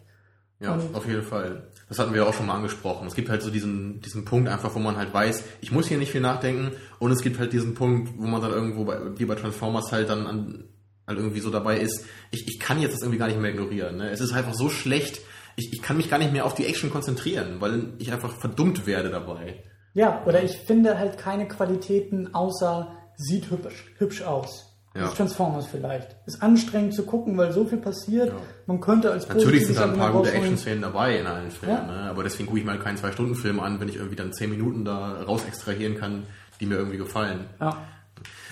Ja, 0.60 0.74
Und- 0.74 0.94
auf 0.96 1.08
jeden 1.08 1.24
Fall. 1.24 1.68
Das 1.88 1.98
hatten 2.00 2.14
wir 2.14 2.28
auch 2.28 2.34
schon 2.34 2.46
mal 2.46 2.56
angesprochen. 2.56 3.08
Es 3.08 3.16
gibt 3.16 3.30
halt 3.30 3.42
so 3.42 3.50
diesen, 3.50 4.02
diesen 4.02 4.26
Punkt 4.26 4.48
einfach, 4.50 4.76
wo 4.76 4.80
man 4.80 4.98
halt 4.98 5.14
weiß, 5.14 5.44
ich 5.62 5.72
muss 5.72 5.88
hier 5.88 5.98
nicht 5.98 6.12
viel 6.12 6.22
nachdenken. 6.22 6.72
Und 7.00 7.12
es 7.12 7.22
gibt 7.22 7.40
halt 7.40 7.52
diesen 7.54 7.74
Punkt, 7.74 8.12
wo 8.18 8.28
man 8.28 8.42
dann 8.42 8.52
irgendwo, 8.52 8.84
bei, 8.86 9.00
wie 9.18 9.26
bei 9.26 9.36
Transformers 9.36 9.92
halt 9.92 10.10
dann 10.10 10.28
an, 10.28 10.66
halt 11.08 11.18
irgendwie 11.18 11.40
so 11.40 11.50
dabei 11.50 11.80
ist, 11.80 12.06
ich, 12.32 12.46
ich 12.48 12.60
kann 12.60 12.80
jetzt 12.82 12.94
das 12.94 13.02
irgendwie 13.02 13.18
gar 13.18 13.28
nicht 13.28 13.40
mehr 13.40 13.52
ignorieren. 13.52 13.98
Ne? 13.98 14.10
Es 14.12 14.22
ist 14.22 14.34
einfach 14.34 14.54
so 14.54 14.70
schlecht, 14.70 15.22
ich, 15.56 15.74
ich 15.74 15.82
kann 15.82 15.98
mich 15.98 16.10
gar 16.10 16.20
nicht 16.20 16.32
mehr 16.32 16.46
auf 16.46 16.54
die 16.54 16.66
Action 16.68 16.92
konzentrieren, 16.92 17.60
weil 17.60 17.94
ich 17.98 18.12
einfach 18.12 18.34
verdummt 18.34 18.86
werde 18.86 19.10
dabei. 19.10 19.64
Ja, 19.96 20.24
oder 20.26 20.44
ich 20.44 20.58
finde 20.58 21.00
halt 21.00 21.18
keine 21.18 21.48
Qualitäten 21.48 22.36
außer 22.36 22.96
sieht 23.16 23.50
hübsch, 23.50 23.86
hübsch 23.98 24.22
aus. 24.22 24.69
Ja. 24.96 25.02
Das 25.02 25.14
Transformers 25.14 25.68
vielleicht. 25.68 26.16
Ist 26.26 26.42
anstrengend 26.42 26.96
zu 26.96 27.04
gucken, 27.04 27.38
weil 27.38 27.52
so 27.54 27.64
viel 27.66 27.78
passiert. 27.78 28.30
Ja. 28.30 28.36
Man 28.66 28.82
könnte 28.82 29.12
als 29.12 29.28
Natürlich 29.28 29.68
sind 29.68 29.78
da 29.78 29.84
ein 29.86 29.96
paar 29.98 30.12
gute 30.12 30.32
Action-Szenen 30.32 30.82
dabei 30.82 31.20
in 31.20 31.28
allen 31.28 31.52
Filmen, 31.52 31.76
Ja. 31.76 31.86
ne? 31.86 32.10
aber 32.10 32.24
deswegen 32.24 32.48
gucke 32.48 32.60
ich 32.60 32.66
mal 32.66 32.80
keinen 32.80 32.98
Zwei-Stunden-Film 32.98 33.60
an, 33.60 33.80
wenn 33.80 33.88
ich 33.88 33.98
irgendwie 33.98 34.16
dann 34.16 34.34
zehn 34.34 34.50
Minuten 34.50 34.84
da 34.86 35.22
raus 35.22 35.44
extrahieren 35.48 35.96
kann, 35.96 36.24
die 36.60 36.66
mir 36.66 36.76
irgendwie 36.76 36.98
gefallen. 36.98 37.46
Ja. 37.62 37.78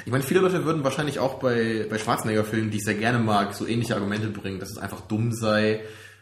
Ich 0.06 0.12
meine, 0.12 0.24
viele 0.24 0.40
Leute 0.42 0.64
würden 0.64 0.84
wahrscheinlich 0.84 1.20
auch 1.20 1.36
bei, 1.40 1.88
bei 1.90 1.98
Schwarzenegger-Filmen, 1.98 2.70
die 2.70 2.78
ich 2.78 2.84
sehr 2.86 2.94
gerne 2.94 3.20
mag, 3.20 3.54
so 3.56 3.66
ähnliche 3.66 3.96
Argumente 3.96 4.28
bringen, 4.30 4.60
dass 4.60 4.70
es 4.70 4.78
einfach 4.78 5.02
dumm 5.02 5.34
sei. 5.34 5.82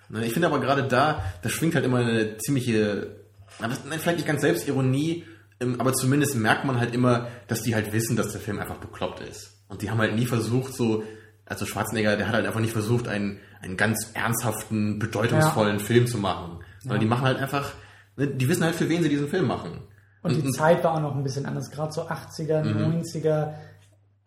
Ne, 0.09 0.26
Ich 0.26 0.34
finde 0.34 0.47
aber 0.47 0.59
gerade 0.59 0.84
da, 0.88 1.24
da 1.41 1.49
schwingt 1.49 1.76
halt 1.76 1.84
immer 1.86 1.97
eine 1.99 2.38
ziemliche, 2.38 3.18
nein, 3.59 3.72
vielleicht 3.99 4.18
nicht 4.18 4.28
ganz 4.28 4.41
Selbstironie, 4.41 5.26
ähm, 5.59 5.76
aber 5.80 5.93
zumindest 5.93 6.36
merkt 6.36 6.63
man 6.66 6.80
halt 6.80 6.93
immer, 6.95 7.28
dass 7.47 7.61
die 7.63 7.76
halt 7.76 7.91
wissen, 7.93 8.16
dass 8.16 8.32
der 8.32 8.41
Film 8.41 8.59
einfach 8.59 8.78
bekloppt 8.78 9.20
ist. 9.20 9.51
Und 9.68 9.82
die 9.82 9.89
haben 9.89 9.99
halt 9.99 10.16
nie 10.16 10.26
versucht, 10.26 10.74
so, 10.74 11.03
also 11.45 11.66
Schwarzenegger, 11.66 12.18
der 12.18 12.28
hat 12.28 12.36
halt 12.36 12.45
einfach 12.45 12.59
nicht 12.59 12.74
versucht, 12.74 13.07
einen, 13.07 13.39
einen 13.61 13.78
ganz 13.78 14.11
ernsthaften, 14.13 14.99
bedeutungsvollen 14.99 15.80
Film 15.80 16.07
zu 16.07 16.18
machen. 16.18 16.59
Sondern 16.82 16.99
die 16.99 17.07
machen 17.07 17.26
halt 17.26 17.39
einfach, 17.39 17.72
ne, 18.16 18.28
die 18.28 18.47
wissen 18.47 18.63
halt, 18.63 18.76
für 18.76 18.89
wen 18.89 19.01
sie 19.03 19.09
diesen 19.09 19.28
Film 19.28 19.47
machen. 19.47 19.82
Und 20.22 20.36
die 20.36 20.51
Zeit 20.51 20.84
war 20.84 20.95
auch 20.95 21.01
noch 21.01 21.16
ein 21.16 21.24
bisschen 21.24 21.45
anders. 21.45 21.70
Gerade 21.70 21.91
so 21.91 22.03
80er, 22.07 22.63
Mhm. 22.63 23.01
90er, 23.01 23.53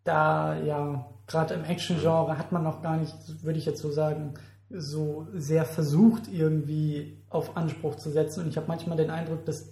da 0.04 0.56
ja, 0.60 1.06
gerade 1.26 1.54
im 1.54 1.64
Action-Genre 1.64 2.38
hat 2.38 2.52
man 2.52 2.62
noch 2.62 2.82
gar 2.82 2.96
nicht, 2.96 3.14
würde 3.42 3.58
ich 3.58 3.66
jetzt 3.66 3.80
so 3.82 3.90
sagen, 3.90 4.34
so 4.70 5.26
sehr 5.34 5.64
versucht, 5.64 6.28
irgendwie 6.28 7.22
auf 7.30 7.56
Anspruch 7.56 7.96
zu 7.96 8.10
setzen. 8.10 8.42
Und 8.42 8.48
ich 8.48 8.56
habe 8.56 8.68
manchmal 8.68 8.96
den 8.96 9.10
Eindruck, 9.10 9.44
dass 9.44 9.70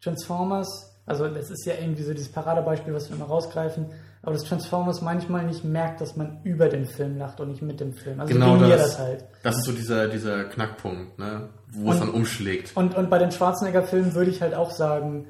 Transformers, 0.00 1.00
also 1.06 1.28
das 1.28 1.50
ist 1.50 1.64
ja 1.66 1.74
irgendwie 1.80 2.02
so 2.02 2.12
dieses 2.12 2.30
Paradebeispiel, 2.30 2.94
was 2.94 3.08
wir 3.08 3.16
immer 3.16 3.26
rausgreifen, 3.26 3.86
aber 4.22 4.32
dass 4.32 4.44
Transformers 4.44 5.00
manchmal 5.00 5.44
nicht 5.46 5.64
merkt, 5.64 6.00
dass 6.00 6.16
man 6.16 6.40
über 6.44 6.68
den 6.68 6.86
Film 6.86 7.16
lacht 7.18 7.40
und 7.40 7.48
nicht 7.50 7.62
mit 7.62 7.80
dem 7.80 7.92
Film. 7.92 8.20
Also 8.20 8.32
Genau 8.34 8.56
das. 8.56 8.70
das 8.82 8.98
halt. 8.98 9.24
Das 9.42 9.56
ist 9.56 9.64
so 9.64 9.72
dieser, 9.72 10.08
dieser 10.08 10.44
Knackpunkt, 10.44 11.18
ne? 11.18 11.48
wo 11.70 11.90
es 11.92 12.00
Und- 12.00 12.08
dann 12.08 12.14
umschlägt. 12.14 12.72
Und, 12.76 12.96
und 12.96 13.10
bei 13.10 13.18
den 13.18 13.30
Schwarzenegger-Filmen 13.30 14.14
würde 14.14 14.30
ich 14.30 14.42
halt 14.42 14.54
auch 14.54 14.70
sagen, 14.70 15.26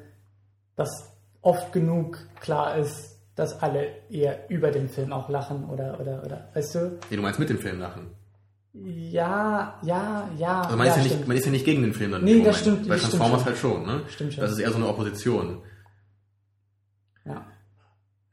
dass 0.75 0.89
oft 1.41 1.71
genug 1.71 2.17
klar 2.41 2.77
ist, 2.77 3.17
dass 3.35 3.61
alle 3.61 3.87
eher 4.09 4.49
über 4.49 4.71
den 4.71 4.89
Film 4.89 5.13
auch 5.13 5.29
lachen 5.29 5.69
oder, 5.69 5.99
oder, 5.99 6.23
oder, 6.25 6.49
weißt 6.53 6.75
du? 6.75 6.99
Nee, 7.09 7.15
du 7.15 7.21
meinst 7.21 7.39
mit 7.39 7.49
dem 7.49 7.59
Film 7.59 7.79
lachen. 7.79 8.07
Ja, 8.73 9.79
ja, 9.81 10.29
ja. 10.37 10.61
Also 10.61 10.77
man, 10.77 10.85
ja, 10.87 10.91
ist 10.93 10.97
ja 10.97 11.03
nicht, 11.03 11.11
stimmt. 11.13 11.27
man 11.27 11.37
ist 11.37 11.45
ja 11.45 11.51
nicht 11.51 11.65
gegen 11.65 11.81
den 11.81 11.93
Film 11.93 12.11
dann. 12.11 12.23
Nee, 12.23 12.35
das 12.43 12.43
Moment. 12.43 12.57
stimmt, 12.57 12.87
Bei 12.89 12.97
stimmt 12.97 13.11
Transformers 13.13 13.39
schon. 13.41 13.45
halt 13.45 13.57
schon, 13.57 13.85
ne? 13.85 14.01
Stimmt 14.09 14.33
schon. 14.33 14.41
Das 14.41 14.51
ist 14.51 14.59
eher 14.59 14.69
so 14.71 14.75
eine 14.77 14.87
Opposition. 14.87 15.61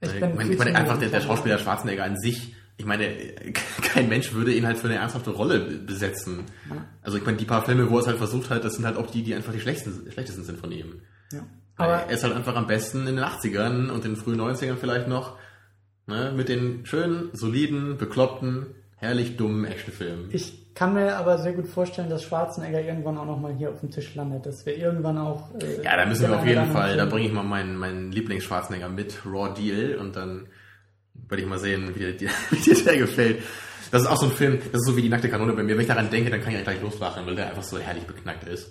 Ja. 0.03 0.09
Ich, 0.09 0.14
Ich 0.14 0.34
meine, 0.34 0.53
ich 0.53 0.59
meine, 0.59 0.74
einfach 0.74 0.99
der, 0.99 1.09
der 1.09 1.20
Schauspieler 1.20 1.59
Schwarzenegger 1.59 2.05
an 2.05 2.16
sich, 2.16 2.55
ich 2.76 2.84
meine, 2.84 3.09
kein 3.82 4.09
Mensch 4.09 4.32
würde 4.32 4.53
ihn 4.53 4.66
halt 4.66 4.78
für 4.78 4.88
eine 4.88 4.97
ernsthafte 4.97 5.30
Rolle 5.30 5.61
besetzen. 5.61 6.44
Also 7.03 7.18
ich 7.18 7.24
meine, 7.24 7.38
die 7.38 7.44
paar 7.44 7.64
Filme, 7.64 7.90
wo 7.90 7.97
er 7.97 8.01
es 8.03 8.07
halt 8.07 8.18
versucht 8.18 8.51
hat, 8.51 8.64
das 8.64 8.74
sind 8.74 8.84
halt 8.84 8.97
auch 8.97 9.11
die, 9.11 9.22
die 9.22 9.34
einfach 9.34 9.53
die 9.53 9.61
schlechtesten, 9.61 10.11
schlechtesten 10.11 10.44
sind 10.44 10.59
von 10.59 10.72
ihm. 10.72 11.01
Ja. 11.32 11.47
Aber 11.76 11.94
er 11.94 12.11
ist 12.11 12.24
halt 12.24 12.34
einfach 12.34 12.57
am 12.57 12.66
besten 12.66 13.07
in 13.07 13.16
den 13.16 13.24
80ern 13.24 13.90
und 13.90 14.05
den 14.05 14.16
frühen 14.16 14.40
90ern 14.40 14.76
vielleicht 14.76 15.09
noch, 15.09 15.38
ne, 16.07 16.32
mit 16.34 16.49
den 16.49 16.86
schönen, 16.86 17.30
soliden, 17.32 17.97
bekloppten 17.99 18.66
herrlich 18.97 19.36
dummen 19.36 19.64
Actionfilm. 19.64 20.28
Ich 20.32 20.66
kann 20.77 20.93
mir 20.93 21.16
aber 21.16 21.39
sehr 21.39 21.55
gut 21.55 21.66
vorstellen, 21.66 22.11
dass 22.11 22.22
Schwarzenegger 22.22 22.83
irgendwann 22.83 23.16
auch 23.16 23.24
nochmal 23.24 23.55
hier 23.55 23.70
auf 23.70 23.81
dem 23.81 23.91
Tisch 23.91 24.14
landet. 24.14 24.45
Dass 24.45 24.66
wir 24.66 24.77
irgendwann 24.77 25.16
auch. 25.16 25.49
Äh, 25.61 25.83
ja, 25.83 25.97
da 25.97 26.05
müssen 26.05 26.29
wir 26.29 26.39
auf 26.39 26.47
jeden 26.47 26.70
Fall. 26.70 26.99
Da 26.99 27.07
bringe 27.07 27.27
ich 27.27 27.33
mal 27.33 27.43
meinen, 27.43 27.77
meinen 27.77 28.12
Lieblings-Schwarzenegger 28.12 28.91
mit, 28.91 29.24
Raw 29.24 29.53
Deal, 29.55 29.97
und 29.97 30.14
dann 30.14 30.49
werde 31.29 31.43
ich 31.43 31.49
mal 31.49 31.59
sehen, 31.59 31.95
wie 31.95 32.12
dir, 32.12 32.29
wie 32.51 32.61
dir 32.61 32.85
der 32.85 32.99
gefällt. 32.99 33.43
Das 33.91 34.03
ist 34.03 34.09
auch 34.09 34.18
so 34.18 34.27
ein 34.27 34.33
Film, 34.33 34.59
das 34.59 34.83
ist 34.83 34.87
so 34.87 34.97
wie 34.97 35.03
die 35.03 35.09
nackte 35.09 35.31
Kanone 35.31 35.55
bei 35.55 35.62
mir. 35.62 35.74
Wenn 35.74 35.81
ich 35.81 35.89
daran 35.89 36.11
denke, 36.11 36.31
dann 36.31 36.43
kann 36.43 36.55
ich 36.55 36.62
gleich 36.62 36.83
loslachen, 36.83 37.24
weil 37.27 37.37
der 37.37 37.49
einfach 37.49 37.62
so 37.62 37.79
herrlich 37.79 38.05
beknackt 38.05 38.47
ist. 38.47 38.70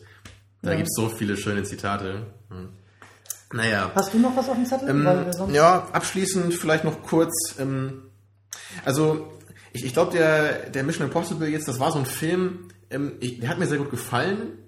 Da 0.62 0.72
ja. 0.72 0.78
gibt 0.78 0.88
es 0.90 0.96
so 0.96 1.10
viele 1.10 1.36
schöne 1.38 1.64
Zitate. 1.64 2.28
Hm. 2.50 2.70
Naja. 3.52 3.92
Hast 3.96 4.14
du 4.14 4.20
noch 4.20 4.36
was 4.38 4.48
auf 4.48 4.56
dem 4.56 4.66
Zettel? 4.66 4.90
Ähm, 4.90 5.54
ja, 5.54 5.88
abschließend 5.92 6.54
vielleicht 6.54 6.84
noch 6.84 7.02
kurz. 7.02 7.56
Ähm, 7.60 8.12
also, 8.84 9.32
ich, 9.76 9.86
ich 9.86 9.94
glaube, 9.94 10.12
der, 10.12 10.70
der 10.70 10.84
Mission 10.84 11.08
Impossible 11.08 11.48
jetzt, 11.48 11.68
das 11.68 11.80
war 11.80 11.92
so 11.92 12.00
ein 12.00 12.06
Film, 12.06 12.70
ähm, 12.90 13.14
ich, 13.20 13.40
der 13.40 13.50
hat 13.50 13.60
mir 13.60 13.68
sehr 13.68 13.78
gut 13.78 13.92
gefallen. 13.92 14.60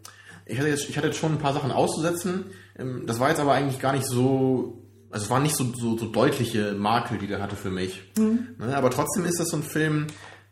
Ich 0.45 0.57
hatte, 0.59 0.69
jetzt, 0.69 0.89
ich 0.89 0.97
hatte 0.97 1.07
jetzt 1.07 1.19
schon 1.19 1.33
ein 1.33 1.39
paar 1.39 1.53
Sachen 1.53 1.71
auszusetzen. 1.71 2.45
Ähm, 2.77 3.03
das 3.05 3.19
war 3.19 3.29
jetzt 3.29 3.39
aber 3.39 3.53
eigentlich 3.53 3.79
gar 3.79 3.93
nicht 3.93 4.05
so 4.05 4.83
also 5.09 5.25
es 5.25 5.29
waren 5.29 5.43
nicht 5.43 5.55
so, 5.55 5.73
so, 5.73 5.97
so 5.97 6.07
deutliche 6.07 6.73
Makel, 6.73 7.17
die 7.17 7.27
der 7.27 7.41
hatte 7.41 7.55
für 7.55 7.69
mich. 7.69 8.11
Mhm. 8.17 8.55
Ne, 8.59 8.75
aber 8.75 8.89
trotzdem 8.89 9.25
ist 9.25 9.39
das 9.39 9.49
so 9.49 9.57
ein 9.57 9.63
Film, 9.63 10.07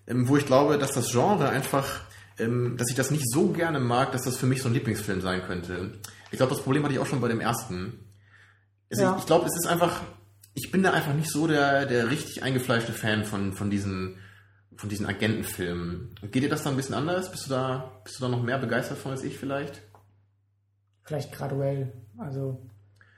ähm, 0.08 0.28
wo 0.28 0.38
ich 0.38 0.46
glaube, 0.46 0.78
dass 0.78 0.94
das 0.94 1.12
Genre 1.12 1.50
einfach, 1.50 2.02
ähm, 2.40 2.76
dass 2.78 2.90
ich 2.90 2.96
das 2.96 3.12
nicht 3.12 3.30
so 3.30 3.50
gerne 3.50 3.80
mag, 3.80 4.12
dass 4.12 4.24
das 4.24 4.38
für 4.38 4.46
mich 4.46 4.62
so 4.62 4.70
ein 4.70 4.74
Lieblingsfilm 4.74 5.22
sein 5.22 5.44
könnte. 5.44 6.00
Ich 6.32 6.38
glaube, 6.38 6.54
das 6.54 6.64
Problem 6.64 6.84
hatte 6.84 6.94
ich 6.94 7.00
auch 7.00 7.06
schon 7.06 7.22
bei 7.22 7.28
dem 7.28 7.42
ersten. 7.42 8.00
Also 8.90 9.04
ja. 9.04 9.14
Ich, 9.14 9.22
ich 9.22 9.26
glaube, 9.26 9.46
es 9.46 9.56
ist 9.56 9.68
einfach, 9.68 10.02
ich 10.54 10.72
bin 10.72 10.84
da 10.84 10.92
einfach 10.92 11.14
nicht 11.14 11.30
so 11.30 11.48
der, 11.48 11.86
der 11.86 12.10
richtig 12.10 12.44
eingefleischte 12.44 12.94
Fan 12.94 13.26
von, 13.26 13.54
von 13.54 13.70
diesen, 13.70 14.18
von 14.78 14.90
diesen 14.90 15.06
Agentenfilmen. 15.06 16.16
Geht 16.32 16.44
dir 16.44 16.50
das 16.50 16.64
da 16.64 16.70
ein 16.70 16.76
bisschen 16.76 16.96
anders? 16.96 17.32
Bist 17.32 17.46
du 17.46 17.50
da, 17.50 18.02
bist 18.04 18.20
du 18.20 18.24
da 18.24 18.30
noch 18.30 18.44
mehr 18.44 18.58
begeistert 18.58 18.98
von 18.98 19.12
als 19.12 19.24
ich 19.24 19.38
vielleicht? 19.38 19.82
Vielleicht 21.04 21.32
graduell. 21.32 21.94
Also 22.18 22.70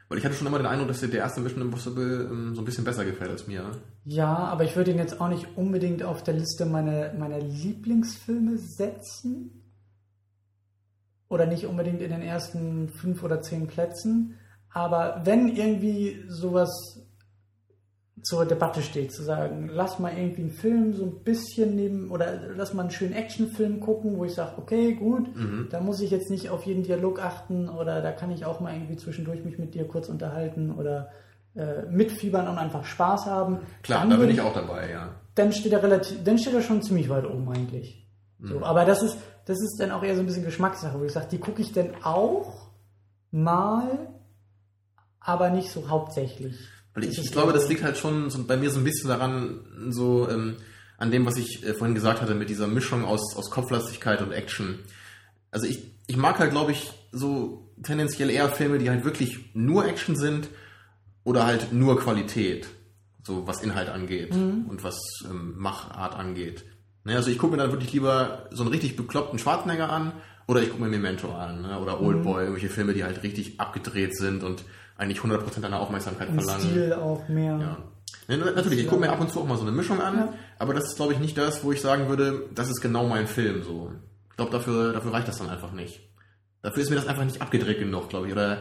weil 0.10 0.20
ich 0.20 0.26
hatte 0.26 0.36
schon 0.36 0.48
immer 0.48 0.58
den 0.58 0.68
Eindruck, 0.68 0.88
dass 0.88 1.02
dir 1.02 1.10
der 1.10 1.20
erste 1.20 1.42
Mission 1.42 1.62
Impossible 1.62 2.30
ähm, 2.32 2.56
so 2.56 2.62
ein 2.62 2.66
bisschen 2.66 2.86
besser 2.86 3.04
gefällt 3.04 3.30
als 3.30 3.48
mir. 3.48 3.72
Ja, 4.06 4.36
aber 4.36 4.64
ich 4.64 4.76
würde 4.76 4.92
ihn 4.92 4.98
jetzt 4.98 5.20
auch 5.20 5.28
nicht 5.28 5.58
unbedingt 5.58 6.02
auf 6.02 6.24
der 6.24 6.34
Liste 6.34 6.66
meiner, 6.66 7.14
meiner 7.14 7.40
Lieblingsfilme 7.40 8.58
setzen. 8.58 9.64
Oder 11.28 11.46
nicht 11.46 11.66
unbedingt 11.66 12.02
in 12.02 12.12
den 12.12 12.22
ersten 12.22 12.88
fünf 12.88 13.22
oder 13.22 13.42
zehn 13.42 13.68
Plätzen. 13.68 14.38
Aber 14.70 15.24
wenn 15.26 15.50
irgendwie 15.50 16.24
sowas 16.30 17.06
zur 18.28 18.46
Debatte 18.46 18.82
steht, 18.82 19.14
zu 19.14 19.24
sagen, 19.24 19.70
lass 19.72 20.00
mal 20.00 20.12
irgendwie 20.12 20.42
einen 20.42 20.52
Film 20.52 20.94
so 20.94 21.06
ein 21.06 21.24
bisschen 21.24 21.78
neben 21.78 22.12
oder 22.12 22.42
lass 22.58 22.74
mal 22.74 22.82
einen 22.82 22.92
schönen 22.92 23.14
Actionfilm 23.14 23.80
gucken, 23.80 24.18
wo 24.18 24.26
ich 24.26 24.34
sage, 24.34 24.58
okay, 24.58 24.96
gut, 24.96 25.34
mhm. 25.34 25.70
da 25.72 25.80
muss 25.80 26.02
ich 26.02 26.12
jetzt 26.12 26.30
nicht 26.30 26.50
auf 26.50 26.66
jeden 26.66 26.84
Dialog 26.84 27.22
achten 27.22 27.70
oder 27.70 28.02
da 28.02 28.12
kann 28.12 28.30
ich 28.32 28.44
auch 28.44 28.60
mal 28.60 28.74
irgendwie 28.74 28.98
zwischendurch 28.98 29.46
mich 29.46 29.58
mit 29.58 29.76
dir 29.76 29.88
kurz 29.88 30.10
unterhalten 30.10 30.72
oder 30.72 31.10
äh, 31.56 31.84
mitfiebern 31.90 32.50
und 32.50 32.58
einfach 32.58 32.84
Spaß 32.84 33.28
haben. 33.28 33.60
Klar, 33.82 34.02
dann 34.02 34.10
da 34.10 34.18
bin 34.18 34.30
ich 34.30 34.42
auch 34.42 34.54
dabei, 34.54 34.92
ja. 34.92 35.16
Dann 35.36 35.54
steht 35.54 35.72
er 35.72 35.82
relativ, 35.82 36.22
dann 36.26 36.38
steht 36.38 36.54
er 36.54 36.62
schon 36.62 36.82
ziemlich 36.82 37.08
weit 37.08 37.26
oben 37.26 37.48
eigentlich. 37.48 38.06
Mhm. 38.40 38.48
So, 38.50 38.66
aber 38.66 38.84
das 38.84 39.04
ist, 39.04 39.18
das 39.46 39.62
ist 39.62 39.78
dann 39.80 39.92
auch 39.92 40.04
eher 40.04 40.16
so 40.16 40.22
ein 40.22 40.26
bisschen 40.26 40.44
Geschmackssache, 40.44 41.00
wo 41.00 41.06
ich 41.06 41.14
sage, 41.14 41.28
die 41.32 41.40
gucke 41.40 41.62
ich 41.62 41.72
denn 41.72 41.92
auch 42.04 42.72
mal, 43.32 44.10
aber 45.22 45.50
nicht 45.50 45.72
so 45.72 45.88
hauptsächlich. 45.88 46.58
Weil 46.98 47.04
ich, 47.04 47.20
ich 47.20 47.32
glaube, 47.32 47.54
das 47.54 47.70
liegt 47.70 47.84
halt 47.84 47.96
schon 47.96 48.32
so 48.32 48.44
bei 48.44 48.58
mir 48.58 48.72
so 48.72 48.80
ein 48.80 48.84
bisschen 48.84 49.08
daran, 49.08 49.60
so 49.90 50.28
ähm, 50.32 50.56
an 50.98 51.12
dem, 51.12 51.28
was 51.28 51.38
ich 51.38 51.64
äh, 51.64 51.76
vorhin 51.76 51.94
gesagt 51.94 52.24
hatte, 52.24 52.34
mit 52.34 52.50
dieser 52.50 52.66
Mischung 52.66 53.06
aus, 53.06 53.36
aus 53.36 53.52
Kopflastigkeit 53.52 54.20
und 54.24 54.32
Action. 54.32 54.80
Also 55.52 55.68
ich, 55.68 55.92
ich 56.08 56.18
mag 56.18 56.40
halt, 56.40 56.50
glaube 56.50 56.72
ich, 56.72 56.90
so 57.12 57.70
tendenziell 57.84 58.32
eher 58.32 58.50
Filme, 58.50 58.80
die 58.80 58.90
halt 58.90 59.06
wirklich 59.06 59.54
nur 59.54 59.86
Action 59.86 60.16
sind 60.16 60.48
oder 61.24 61.46
halt 61.46 61.72
nur 61.72 62.00
Qualität, 62.00 62.68
so 63.24 63.46
was 63.46 63.62
Inhalt 63.62 63.90
angeht 63.90 64.34
mhm. 64.34 64.66
und 64.68 64.84
was 64.84 64.98
ähm, 65.30 65.54
Machart 65.56 66.16
angeht. 66.16 66.66
Ne, 67.04 67.16
also 67.16 67.30
ich 67.30 67.38
gucke 67.38 67.52
mir 67.52 67.62
dann 67.62 67.72
wirklich 67.72 67.94
lieber 67.94 68.50
so 68.50 68.64
einen 68.64 68.72
richtig 68.72 68.96
bekloppten 68.96 69.38
Schwarzenegger 69.38 69.92
an 69.92 70.14
oder 70.48 70.64
ich 70.64 70.72
gucke 70.72 70.82
mir 70.82 70.90
Memento 70.90 71.32
an 71.32 71.62
ne, 71.62 71.80
oder 71.80 72.02
Oldboy, 72.02 72.34
mhm. 72.34 72.48
irgendwelche 72.48 72.70
Filme, 72.70 72.96
die 72.96 73.04
halt 73.04 73.22
richtig 73.22 73.60
abgedreht 73.60 74.18
sind 74.18 74.44
und 74.44 74.64
eigentlich 74.98 75.20
100% 75.20 75.62
deiner 75.62 75.80
Aufmerksamkeit 75.80 76.30
Im 76.30 76.40
verlangen. 76.40 76.62
Stil 76.62 76.94
auch 76.94 77.28
mehr. 77.28 77.58
Ja. 77.60 77.78
Natürlich, 78.28 78.80
ich 78.80 78.88
gucke 78.88 79.02
mir 79.02 79.12
ab 79.12 79.22
und 79.22 79.30
zu 79.32 79.40
auch 79.40 79.48
mal 79.48 79.56
so 79.56 79.62
eine 79.62 79.72
Mischung 79.72 80.02
an, 80.02 80.18
ja. 80.18 80.34
aber 80.60 80.74
das 80.74 80.86
ist, 80.86 80.96
glaube 80.98 81.14
ich, 81.14 81.20
nicht 81.20 81.38
das, 81.38 81.64
wo 81.64 81.72
ich 81.72 81.80
sagen 81.80 82.10
würde, 82.10 82.50
das 82.54 82.70
ist 82.70 82.82
genau 82.82 83.08
mein 83.08 83.28
Film. 83.28 83.64
So. 83.64 83.92
Ich 84.30 84.36
glaube, 84.36 84.52
dafür, 84.52 84.94
dafür 84.94 85.14
reicht 85.14 85.28
das 85.28 85.38
dann 85.38 85.50
einfach 85.50 85.72
nicht. 85.72 86.02
Dafür 86.62 86.84
ist 86.84 86.90
mir 86.90 86.98
das 86.98 87.08
einfach 87.08 87.24
nicht 87.24 87.42
abgedreht 87.42 87.80
genug, 87.80 88.10
glaube 88.10 88.28
ich, 88.28 88.34
oder 88.34 88.60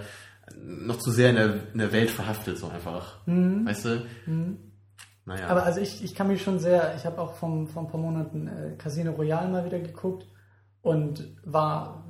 noch 0.54 0.98
zu 0.98 1.10
sehr 1.10 1.30
in 1.30 1.36
der, 1.36 1.54
in 1.72 1.78
der 1.78 1.92
Welt 1.92 2.10
verhaftet, 2.10 2.58
so 2.58 2.68
einfach. 2.68 3.26
Mhm. 3.26 3.66
Weißt 3.66 3.84
du? 3.84 4.06
Mhm. 4.26 4.58
Naja. 5.24 5.48
Aber 5.48 5.64
also 5.64 5.80
ich, 5.80 6.04
ich 6.04 6.14
kann 6.14 6.28
mich 6.28 6.42
schon 6.42 6.60
sehr, 6.60 6.94
ich 6.96 7.04
habe 7.04 7.20
auch 7.20 7.34
vor, 7.34 7.66
vor 7.66 7.82
ein 7.82 7.88
paar 7.88 8.00
Monaten 8.00 8.46
äh, 8.46 8.76
Casino 8.78 9.12
Royale 9.12 9.48
mal 9.48 9.64
wieder 9.64 9.80
geguckt 9.80 10.28
und 10.82 11.36
war 11.44 12.06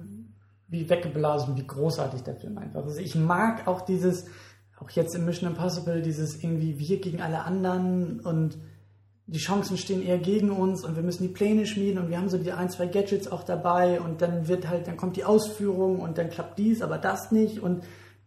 wie 0.69 0.89
weggeblasen, 0.89 1.57
wie 1.57 1.67
großartig 1.67 2.23
der 2.23 2.37
Film 2.37 2.59
einfach 2.59 2.87
ist. 2.87 2.99
Ich 2.99 3.15
mag 3.15 3.69
auch 3.69 3.83
dieses, 3.83 4.27
auch 4.79 4.91
jetzt 4.91 5.15
im 5.15 5.25
Mission 5.25 5.51
Impossible, 5.51 6.03
dieses 6.03 6.43
irgendwie 6.43 6.79
wir 6.79 7.01
gegen 7.01 7.23
alle 7.23 7.45
anderen 7.45 8.21
und 8.21 8.59
die 9.29 9.39
Chancen 9.39 9.77
stehen 9.77 10.03
eher 10.03 10.19
gegen 10.19 10.51
uns 10.51 10.85
und 10.85 10.95
wir 10.95 11.03
müssen 11.03 11.25
die 11.25 11.33
Pläne 11.33 11.67
schmieden 11.67 12.03
und 12.03 12.11
wir 12.11 12.19
haben 12.19 12.29
so 12.29 12.39
die 12.39 12.53
ein, 12.53 12.71
zwei 12.71 12.87
Gadgets 12.87 13.27
auch 13.27 13.43
dabei 13.43 14.01
und 14.01 14.23
dann 14.23 14.47
wird 14.47 14.69
halt, 14.69 14.87
dann 14.87 14.97
kommt 14.97 15.17
die 15.17 15.25
Ausführung 15.25 16.01
und 16.01 16.17
dann 16.19 16.31
klappt 16.31 16.59
dies, 16.59 16.81
aber 16.81 16.99
das 16.99 17.33
nicht 17.33 17.61
und 17.61 17.83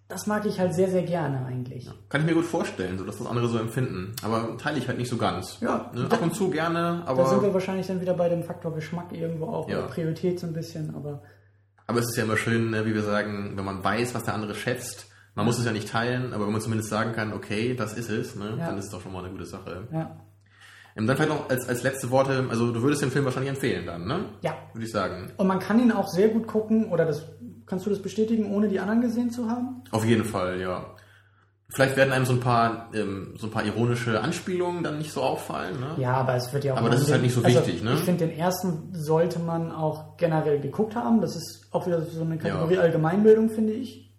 das 0.10 0.26
mag 0.26 0.46
ich 0.48 0.60
halt 0.60 0.74
sehr, 0.74 0.90
sehr 0.90 1.04
gerne 1.04 1.46
eigentlich. 1.46 1.86
Ja, 1.86 1.94
kann 2.10 2.22
ich 2.22 2.28
mir 2.28 2.34
gut 2.34 2.46
vorstellen, 2.46 2.98
so 2.98 3.06
dass 3.06 3.20
das 3.20 3.28
andere 3.28 3.48
so 3.48 3.60
empfinden. 3.60 4.16
Aber 4.24 4.58
teile 4.58 4.80
ich 4.80 4.88
halt 4.88 4.98
nicht 4.98 5.08
so 5.08 5.18
ganz. 5.18 5.60
Ja. 5.62 5.92
Ne? 5.94 6.08
Ab 6.10 6.24
und 6.24 6.34
zu 6.34 6.50
gerne, 6.50 7.04
aber. 7.06 7.24
Da 7.24 7.30
sind 7.30 7.44
wir 7.44 7.54
wahrscheinlich 7.54 7.86
dann 7.86 8.02
wieder 8.02 8.16
bei 8.16 8.28
dem 8.28 8.42
Faktor 8.42 8.74
Geschmack 8.74 9.14
irgendwo 9.14 9.46
auch, 9.46 9.70
ja. 9.70 9.78
oder 9.78 9.88
Priorität 9.88 10.40
so 10.40 10.48
ein 10.48 10.54
bisschen, 10.54 10.96
aber. 10.96 11.22
Aber 11.90 12.02
es 12.02 12.10
ist 12.10 12.18
ja 12.18 12.24
immer 12.24 12.38
schön, 12.38 12.70
ne, 12.70 12.86
wie 12.86 12.94
wir 12.94 13.02
sagen, 13.02 13.54
wenn 13.56 13.66
man 13.66 13.84
weiß, 13.84 14.14
was 14.14 14.24
der 14.24 14.36
andere 14.36 14.54
schätzt, 14.54 15.08
man 15.34 15.44
muss 15.44 15.58
es 15.58 15.66
ja 15.66 15.72
nicht 15.72 15.90
teilen, 15.90 16.34
aber 16.34 16.46
wenn 16.46 16.52
man 16.52 16.62
zumindest 16.62 16.92
sagen 16.92 17.14
kann, 17.14 17.34
okay, 17.34 17.74
das 17.74 17.94
ist 17.94 18.12
es, 18.12 18.36
ne, 18.36 18.58
ja. 18.60 18.68
dann 18.68 18.78
ist 18.78 18.86
es 18.86 18.92
doch 18.92 19.02
schon 19.02 19.12
mal 19.12 19.24
eine 19.24 19.32
gute 19.32 19.48
Sache. 19.48 19.88
Ja. 19.92 20.16
Ähm, 20.96 21.08
dann 21.08 21.18
vielleicht 21.18 21.32
noch 21.32 21.50
als, 21.50 21.68
als 21.68 21.82
letzte 21.82 22.12
Worte, 22.12 22.46
also 22.48 22.72
du 22.72 22.84
würdest 22.84 23.02
den 23.02 23.10
Film 23.10 23.26
wahrscheinlich 23.26 23.50
empfehlen 23.50 23.88
dann, 23.88 24.06
ne? 24.06 24.26
Ja. 24.42 24.54
Würde 24.72 24.86
ich 24.86 24.92
sagen. 24.92 25.32
Und 25.38 25.48
man 25.48 25.58
kann 25.58 25.80
ihn 25.80 25.92
auch 25.92 26.08
sehr 26.08 26.30
gut 26.30 26.46
gucken, 26.46 26.92
oder 26.92 27.06
das 27.06 27.26
kannst 27.66 27.88
du 27.88 27.90
das 27.90 28.04
bestätigen, 28.04 28.54
ohne 28.54 28.68
die 28.68 28.80
anderen 28.80 29.02
gesehen 29.02 29.32
zu 29.32 29.50
haben? 29.50 29.82
Auf 29.90 30.06
jeden 30.06 30.26
Fall, 30.26 30.62
ja. 30.62 30.94
Vielleicht 31.72 31.96
werden 31.96 32.12
einem 32.12 32.26
so 32.26 32.34
ein 32.34 32.40
paar 32.40 32.90
ähm, 32.96 33.36
so 33.38 33.46
ein 33.46 33.52
paar 33.52 33.64
ironische 33.64 34.20
Anspielungen 34.22 34.84
dann 34.84 34.98
nicht 34.98 35.12
so 35.12 35.22
auffallen. 35.22 35.80
Ne? 35.80 36.02
Ja, 36.02 36.14
aber 36.14 36.36
es 36.36 36.52
wird 36.52 36.64
ja 36.64 36.74
auch. 36.74 36.78
Aber 36.78 36.90
das 36.90 37.02
ist 37.02 37.12
halt 37.12 37.22
nicht 37.22 37.36
so 37.36 37.44
also 37.44 37.60
wichtig, 37.60 37.84
ne? 37.84 37.94
Ich 37.94 38.00
finde, 38.00 38.26
den 38.26 38.36
ersten 38.36 38.90
sollte 38.92 39.38
man 39.38 39.72
auch 39.72 40.18
generell 40.18 40.60
geguckt 40.60 40.96
haben. 40.96 41.22
Das 41.22 41.36
ist 41.36 41.68
auch 41.72 41.86
wieder 41.86 42.02
so 42.02 42.22
eine 42.22 42.40
Kategorie 42.40 42.76
ja. 42.76 42.82
Allgemeinbildung, 42.82 43.50
finde 43.50 43.74
ich. 43.74 44.10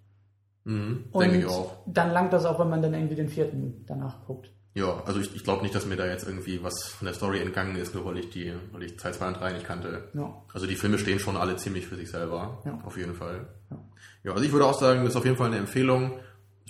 Mhm, 0.64 1.06
denke 1.12 1.38
ich 1.38 1.46
auch. 1.46 1.78
Dann 1.86 2.12
langt 2.12 2.32
das 2.32 2.44
auch, 2.44 2.60
wenn 2.60 2.70
man 2.70 2.82
dann 2.82 2.94
irgendwie 2.94 3.16
den 3.16 3.28
vierten 3.28 3.84
danach 3.86 4.24
guckt. 4.26 4.50
Ja, 4.74 5.02
also 5.04 5.18
ich, 5.18 5.34
ich 5.34 5.42
glaube 5.42 5.62
nicht, 5.62 5.74
dass 5.74 5.86
mir 5.86 5.96
da 5.96 6.06
jetzt 6.06 6.26
irgendwie 6.26 6.62
was 6.62 6.84
von 6.84 7.06
der 7.06 7.14
Story 7.14 7.40
entgangen 7.40 7.74
ist, 7.74 7.94
nur 7.94 8.04
weil 8.04 8.18
ich 8.18 8.30
die, 8.30 8.52
weil 8.70 8.84
ich 8.84 8.96
Teil 8.96 9.12
2 9.12 9.28
und 9.28 9.40
3 9.40 9.52
nicht 9.54 9.66
kannte. 9.66 10.08
Ja. 10.14 10.32
Also 10.54 10.68
die 10.68 10.76
Filme 10.76 10.98
stehen 10.98 11.18
schon 11.18 11.36
alle 11.36 11.56
ziemlich 11.56 11.88
für 11.88 11.96
sich 11.96 12.10
selber. 12.10 12.62
Ja. 12.64 12.78
Auf 12.84 12.96
jeden 12.96 13.14
Fall. 13.14 13.48
Ja. 13.70 13.78
ja, 14.22 14.32
also 14.32 14.44
ich 14.44 14.52
würde 14.52 14.66
auch 14.66 14.78
sagen, 14.78 15.00
das 15.00 15.10
ist 15.10 15.16
auf 15.16 15.24
jeden 15.24 15.36
Fall 15.36 15.48
eine 15.48 15.58
Empfehlung. 15.58 16.20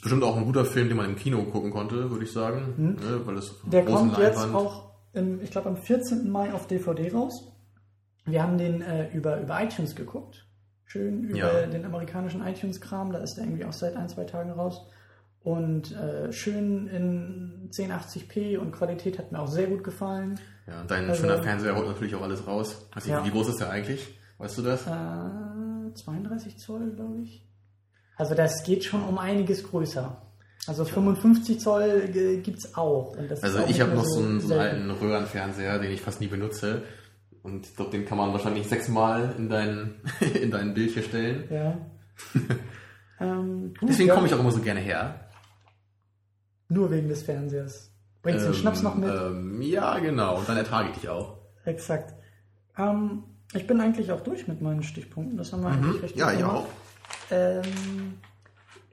Bestimmt 0.00 0.22
auch 0.24 0.36
ein 0.36 0.44
guter 0.44 0.64
Film, 0.64 0.88
den 0.88 0.96
man 0.96 1.06
im 1.06 1.16
Kino 1.16 1.42
gucken 1.44 1.70
konnte, 1.70 2.10
würde 2.10 2.24
ich 2.24 2.32
sagen. 2.32 2.74
Mhm. 2.76 2.92
Ne, 2.94 3.26
weil 3.26 3.36
es 3.36 3.54
Der 3.64 3.84
kommt 3.84 4.12
Leinwand. 4.12 4.18
jetzt 4.18 4.54
auch, 4.54 4.90
im, 5.12 5.40
ich 5.40 5.50
glaube, 5.50 5.68
am 5.68 5.76
14. 5.76 6.30
Mai 6.30 6.52
auf 6.52 6.66
DVD 6.66 7.12
raus. 7.12 7.52
Wir 8.24 8.42
haben 8.42 8.58
den 8.58 8.82
äh, 8.82 9.12
über, 9.12 9.40
über 9.40 9.62
iTunes 9.62 9.96
geguckt. 9.96 10.46
Schön 10.84 11.24
über 11.24 11.62
ja. 11.62 11.66
den 11.66 11.84
amerikanischen 11.84 12.44
iTunes-Kram. 12.44 13.12
Da 13.12 13.18
ist 13.18 13.38
er 13.38 13.44
irgendwie 13.44 13.64
auch 13.64 13.72
seit 13.72 13.96
ein, 13.96 14.08
zwei 14.08 14.24
Tagen 14.24 14.50
raus. 14.50 14.86
Und 15.42 15.92
äh, 15.92 16.32
schön 16.32 16.86
in 16.88 17.70
1080p 17.72 18.58
und 18.58 18.72
Qualität 18.72 19.18
hat 19.18 19.32
mir 19.32 19.40
auch 19.40 19.48
sehr 19.48 19.68
gut 19.68 19.84
gefallen. 19.84 20.38
Ja, 20.66 20.82
und 20.82 20.90
dein 20.90 21.08
also, 21.08 21.22
schöner 21.22 21.42
Fernseher 21.42 21.76
holt 21.76 21.86
natürlich 21.86 22.14
auch 22.14 22.22
alles 22.22 22.46
raus. 22.46 22.88
Also, 22.94 23.10
ja. 23.10 23.24
Wie 23.24 23.30
groß 23.30 23.48
ist 23.48 23.60
der 23.60 23.70
eigentlich? 23.70 24.18
Weißt 24.38 24.58
du 24.58 24.62
das? 24.62 24.86
Äh, 24.86 25.94
32 25.94 26.58
Zoll, 26.58 26.90
glaube 26.90 27.22
ich. 27.22 27.46
Also 28.20 28.34
das 28.34 28.64
geht 28.64 28.84
schon 28.84 29.02
um 29.02 29.16
einiges 29.16 29.64
größer. 29.64 30.20
Also 30.66 30.84
55 30.84 31.58
Zoll 31.58 32.08
gibt 32.42 32.58
es 32.58 32.76
auch. 32.76 33.16
also 33.16 33.60
ich 33.66 33.80
habe 33.80 33.94
noch 33.94 34.04
so 34.04 34.20
einen, 34.20 34.40
so 34.42 34.52
einen 34.52 34.60
alten 34.60 34.90
Röhrenfernseher, 34.90 35.78
den 35.78 35.90
ich 35.90 36.02
fast 36.02 36.20
nie 36.20 36.26
benutze. 36.26 36.82
Und 37.42 37.66
ich 37.66 37.74
glaube, 37.74 37.92
den 37.92 38.04
kann 38.04 38.18
man 38.18 38.30
wahrscheinlich 38.32 38.68
sechsmal 38.68 39.34
in 39.38 39.48
dein, 39.48 40.02
in 40.38 40.50
dein 40.50 40.74
Bild 40.74 40.90
hier 40.90 41.02
stellen. 41.02 41.48
Ja. 41.50 41.78
ähm, 43.20 43.72
gut, 43.80 43.88
Deswegen 43.88 44.10
ja. 44.10 44.14
komme 44.14 44.26
ich 44.26 44.34
auch 44.34 44.40
immer 44.40 44.52
so 44.52 44.60
gerne 44.60 44.80
her. 44.80 45.30
Nur 46.68 46.90
wegen 46.90 47.08
des 47.08 47.22
Fernsehers. 47.22 47.90
Bringst 48.20 48.42
du 48.42 48.48
ähm, 48.48 48.52
den 48.52 48.60
Schnaps 48.60 48.82
noch 48.82 48.96
mit? 48.96 49.08
Ähm, 49.08 49.62
ja, 49.62 49.98
genau. 49.98 50.40
Und 50.40 50.46
dann 50.46 50.58
ertrage 50.58 50.90
ich 50.90 50.96
dich 50.96 51.08
auch. 51.08 51.38
Exakt. 51.64 52.12
Ähm, 52.76 53.24
ich 53.54 53.66
bin 53.66 53.80
eigentlich 53.80 54.12
auch 54.12 54.20
durch 54.20 54.46
mit 54.46 54.60
meinen 54.60 54.82
Stichpunkten. 54.82 55.38
Das 55.38 55.54
haben 55.54 55.62
wir 55.62 55.70
eigentlich 55.70 56.02
recht 56.02 56.16
Mhm. 56.16 56.20
Ja, 56.20 56.32
ich 56.32 56.44
auch. 56.44 56.66
Ähm, 57.30 58.14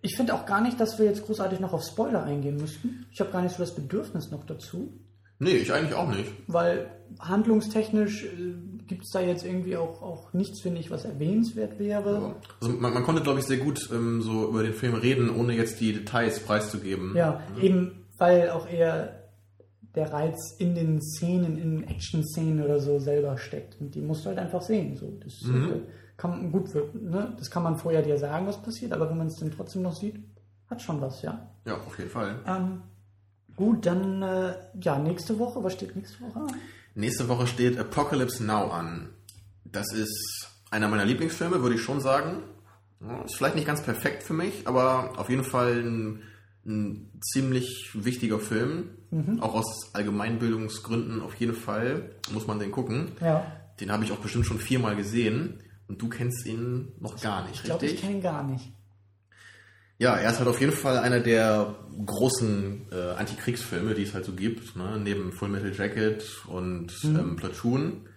ich 0.01 0.15
finde 0.15 0.33
auch 0.33 0.45
gar 0.45 0.61
nicht, 0.61 0.79
dass 0.79 0.99
wir 0.99 1.05
jetzt 1.05 1.25
großartig 1.25 1.59
noch 1.59 1.73
auf 1.73 1.83
Spoiler 1.83 2.23
eingehen 2.23 2.57
müssten. 2.57 3.05
Ich 3.11 3.19
habe 3.19 3.31
gar 3.31 3.41
nicht 3.41 3.55
so 3.55 3.63
das 3.63 3.75
Bedürfnis 3.75 4.31
noch 4.31 4.45
dazu, 4.45 4.93
Nee, 5.39 5.51
ich 5.51 5.71
eigentlich 5.71 5.93
auch 5.93 6.09
nicht. 6.09 6.31
weil 6.47 6.89
handlungstechnisch 7.19 8.25
äh, 8.25 8.27
gibt 8.87 9.03
es 9.03 9.11
da 9.11 9.21
jetzt 9.21 9.45
irgendwie 9.45 9.77
auch, 9.77 10.01
auch 10.01 10.33
nichts, 10.33 10.61
finde 10.61 10.79
ich, 10.79 10.89
was 10.89 11.05
erwähnenswert 11.05 11.77
wäre. 11.77 12.35
Also 12.61 12.73
man, 12.75 12.93
man 12.93 13.03
konnte, 13.03 13.21
glaube 13.21 13.39
ich, 13.39 13.45
sehr 13.45 13.57
gut 13.57 13.89
ähm, 13.93 14.21
so 14.21 14.47
über 14.49 14.63
den 14.63 14.73
Film 14.73 14.95
reden, 14.95 15.29
ohne 15.29 15.53
jetzt 15.53 15.79
die 15.79 15.93
Details 15.93 16.39
preiszugeben. 16.39 17.15
Ja, 17.15 17.41
eben 17.61 18.05
weil 18.17 18.49
auch 18.49 18.67
eher 18.67 19.29
der 19.95 20.11
Reiz 20.11 20.55
in 20.57 20.75
den 20.75 21.01
Szenen, 21.01 21.57
in 21.57 21.83
Action-Szenen 21.87 22.63
oder 22.63 22.79
so 22.79 22.99
selber 22.99 23.37
steckt. 23.37 23.79
Und 23.79 23.93
die 23.95 24.01
musst 24.01 24.25
du 24.25 24.29
halt 24.29 24.39
einfach 24.39 24.61
sehen. 24.61 24.95
So. 24.95 25.19
Das 25.23 25.33
äh, 25.43 25.81
kann 26.17 26.51
gut. 26.51 26.73
Ne? 26.73 27.33
Das 27.37 27.49
kann 27.49 27.63
man 27.63 27.77
vorher 27.77 28.01
dir 28.01 28.17
sagen, 28.17 28.47
was 28.47 28.61
passiert, 28.61 28.91
aber 28.91 29.09
wenn 29.09 29.17
man 29.17 29.27
es 29.27 29.35
dann 29.35 29.51
trotzdem 29.51 29.83
noch 29.83 29.95
sieht, 29.95 30.19
hat 30.69 30.81
schon 30.81 30.99
was, 30.99 31.21
ja. 31.21 31.47
Ja, 31.65 31.75
auf 31.75 31.97
jeden 31.97 32.09
Fall. 32.09 32.39
Ähm, 32.45 32.81
gut, 33.55 33.85
dann 33.85 34.21
äh, 34.21 34.55
ja, 34.81 34.97
nächste 34.97 35.37
Woche. 35.39 35.63
Was 35.63 35.73
steht 35.73 35.95
nächste 35.95 36.21
Woche 36.21 36.39
an? 36.39 36.55
Nächste 36.95 37.29
Woche 37.29 37.47
steht 37.47 37.79
Apocalypse 37.79 38.43
Now 38.43 38.71
an. 38.71 39.09
Das 39.63 39.93
ist 39.93 40.49
einer 40.71 40.87
meiner 40.87 41.05
Lieblingsfilme, 41.05 41.61
würde 41.61 41.75
ich 41.75 41.81
schon 41.81 42.01
sagen. 42.01 42.43
Ist 43.25 43.35
vielleicht 43.35 43.55
nicht 43.55 43.67
ganz 43.67 43.83
perfekt 43.83 44.23
für 44.23 44.33
mich, 44.33 44.67
aber 44.67 45.13
auf 45.17 45.29
jeden 45.29 45.43
Fall 45.43 45.83
ein, 45.83 46.23
ein 46.65 47.11
ziemlich 47.21 47.91
wichtiger 47.93 48.39
Film. 48.39 48.89
Auch 49.39 49.53
aus 49.53 49.91
Allgemeinbildungsgründen 49.93 51.21
auf 51.21 51.35
jeden 51.35 51.53
Fall 51.53 52.09
muss 52.33 52.47
man 52.47 52.59
den 52.59 52.71
gucken. 52.71 53.11
Ja, 53.21 53.45
Den 53.79 53.91
habe 53.91 54.03
ich 54.03 54.11
auch 54.11 54.17
bestimmt 54.17 54.47
schon 54.47 54.57
viermal 54.57 54.95
gesehen 54.95 55.61
und 55.87 56.01
du 56.01 56.09
kennst 56.09 56.45
ihn 56.45 56.91
noch 56.99 57.19
gar 57.21 57.43
nicht, 57.43 57.55
ich 57.55 57.63
glaube, 57.63 57.85
ich 57.85 57.91
richtig? 57.91 58.01
kenne 58.01 58.17
ihn 58.17 58.23
gar 58.23 58.43
nicht. 58.43 58.71
Ja, 59.99 60.15
er 60.15 60.29
ist 60.29 60.37
halt 60.37 60.47
auf 60.47 60.59
jeden 60.59 60.73
Fall 60.73 60.99
einer 60.99 61.19
der 61.19 61.75
großen 62.05 62.87
äh, 62.91 63.11
Antikriegsfilme, 63.17 63.95
die 63.95 64.03
es 64.03 64.13
halt 64.13 64.25
so 64.25 64.33
gibt, 64.33 64.75
ne? 64.75 64.99
neben 65.03 65.31
Full 65.31 65.49
Metal 65.49 65.73
Jacket 65.73 66.23
und 66.45 66.93
ähm, 67.03 67.35
Platoon. 67.35 68.07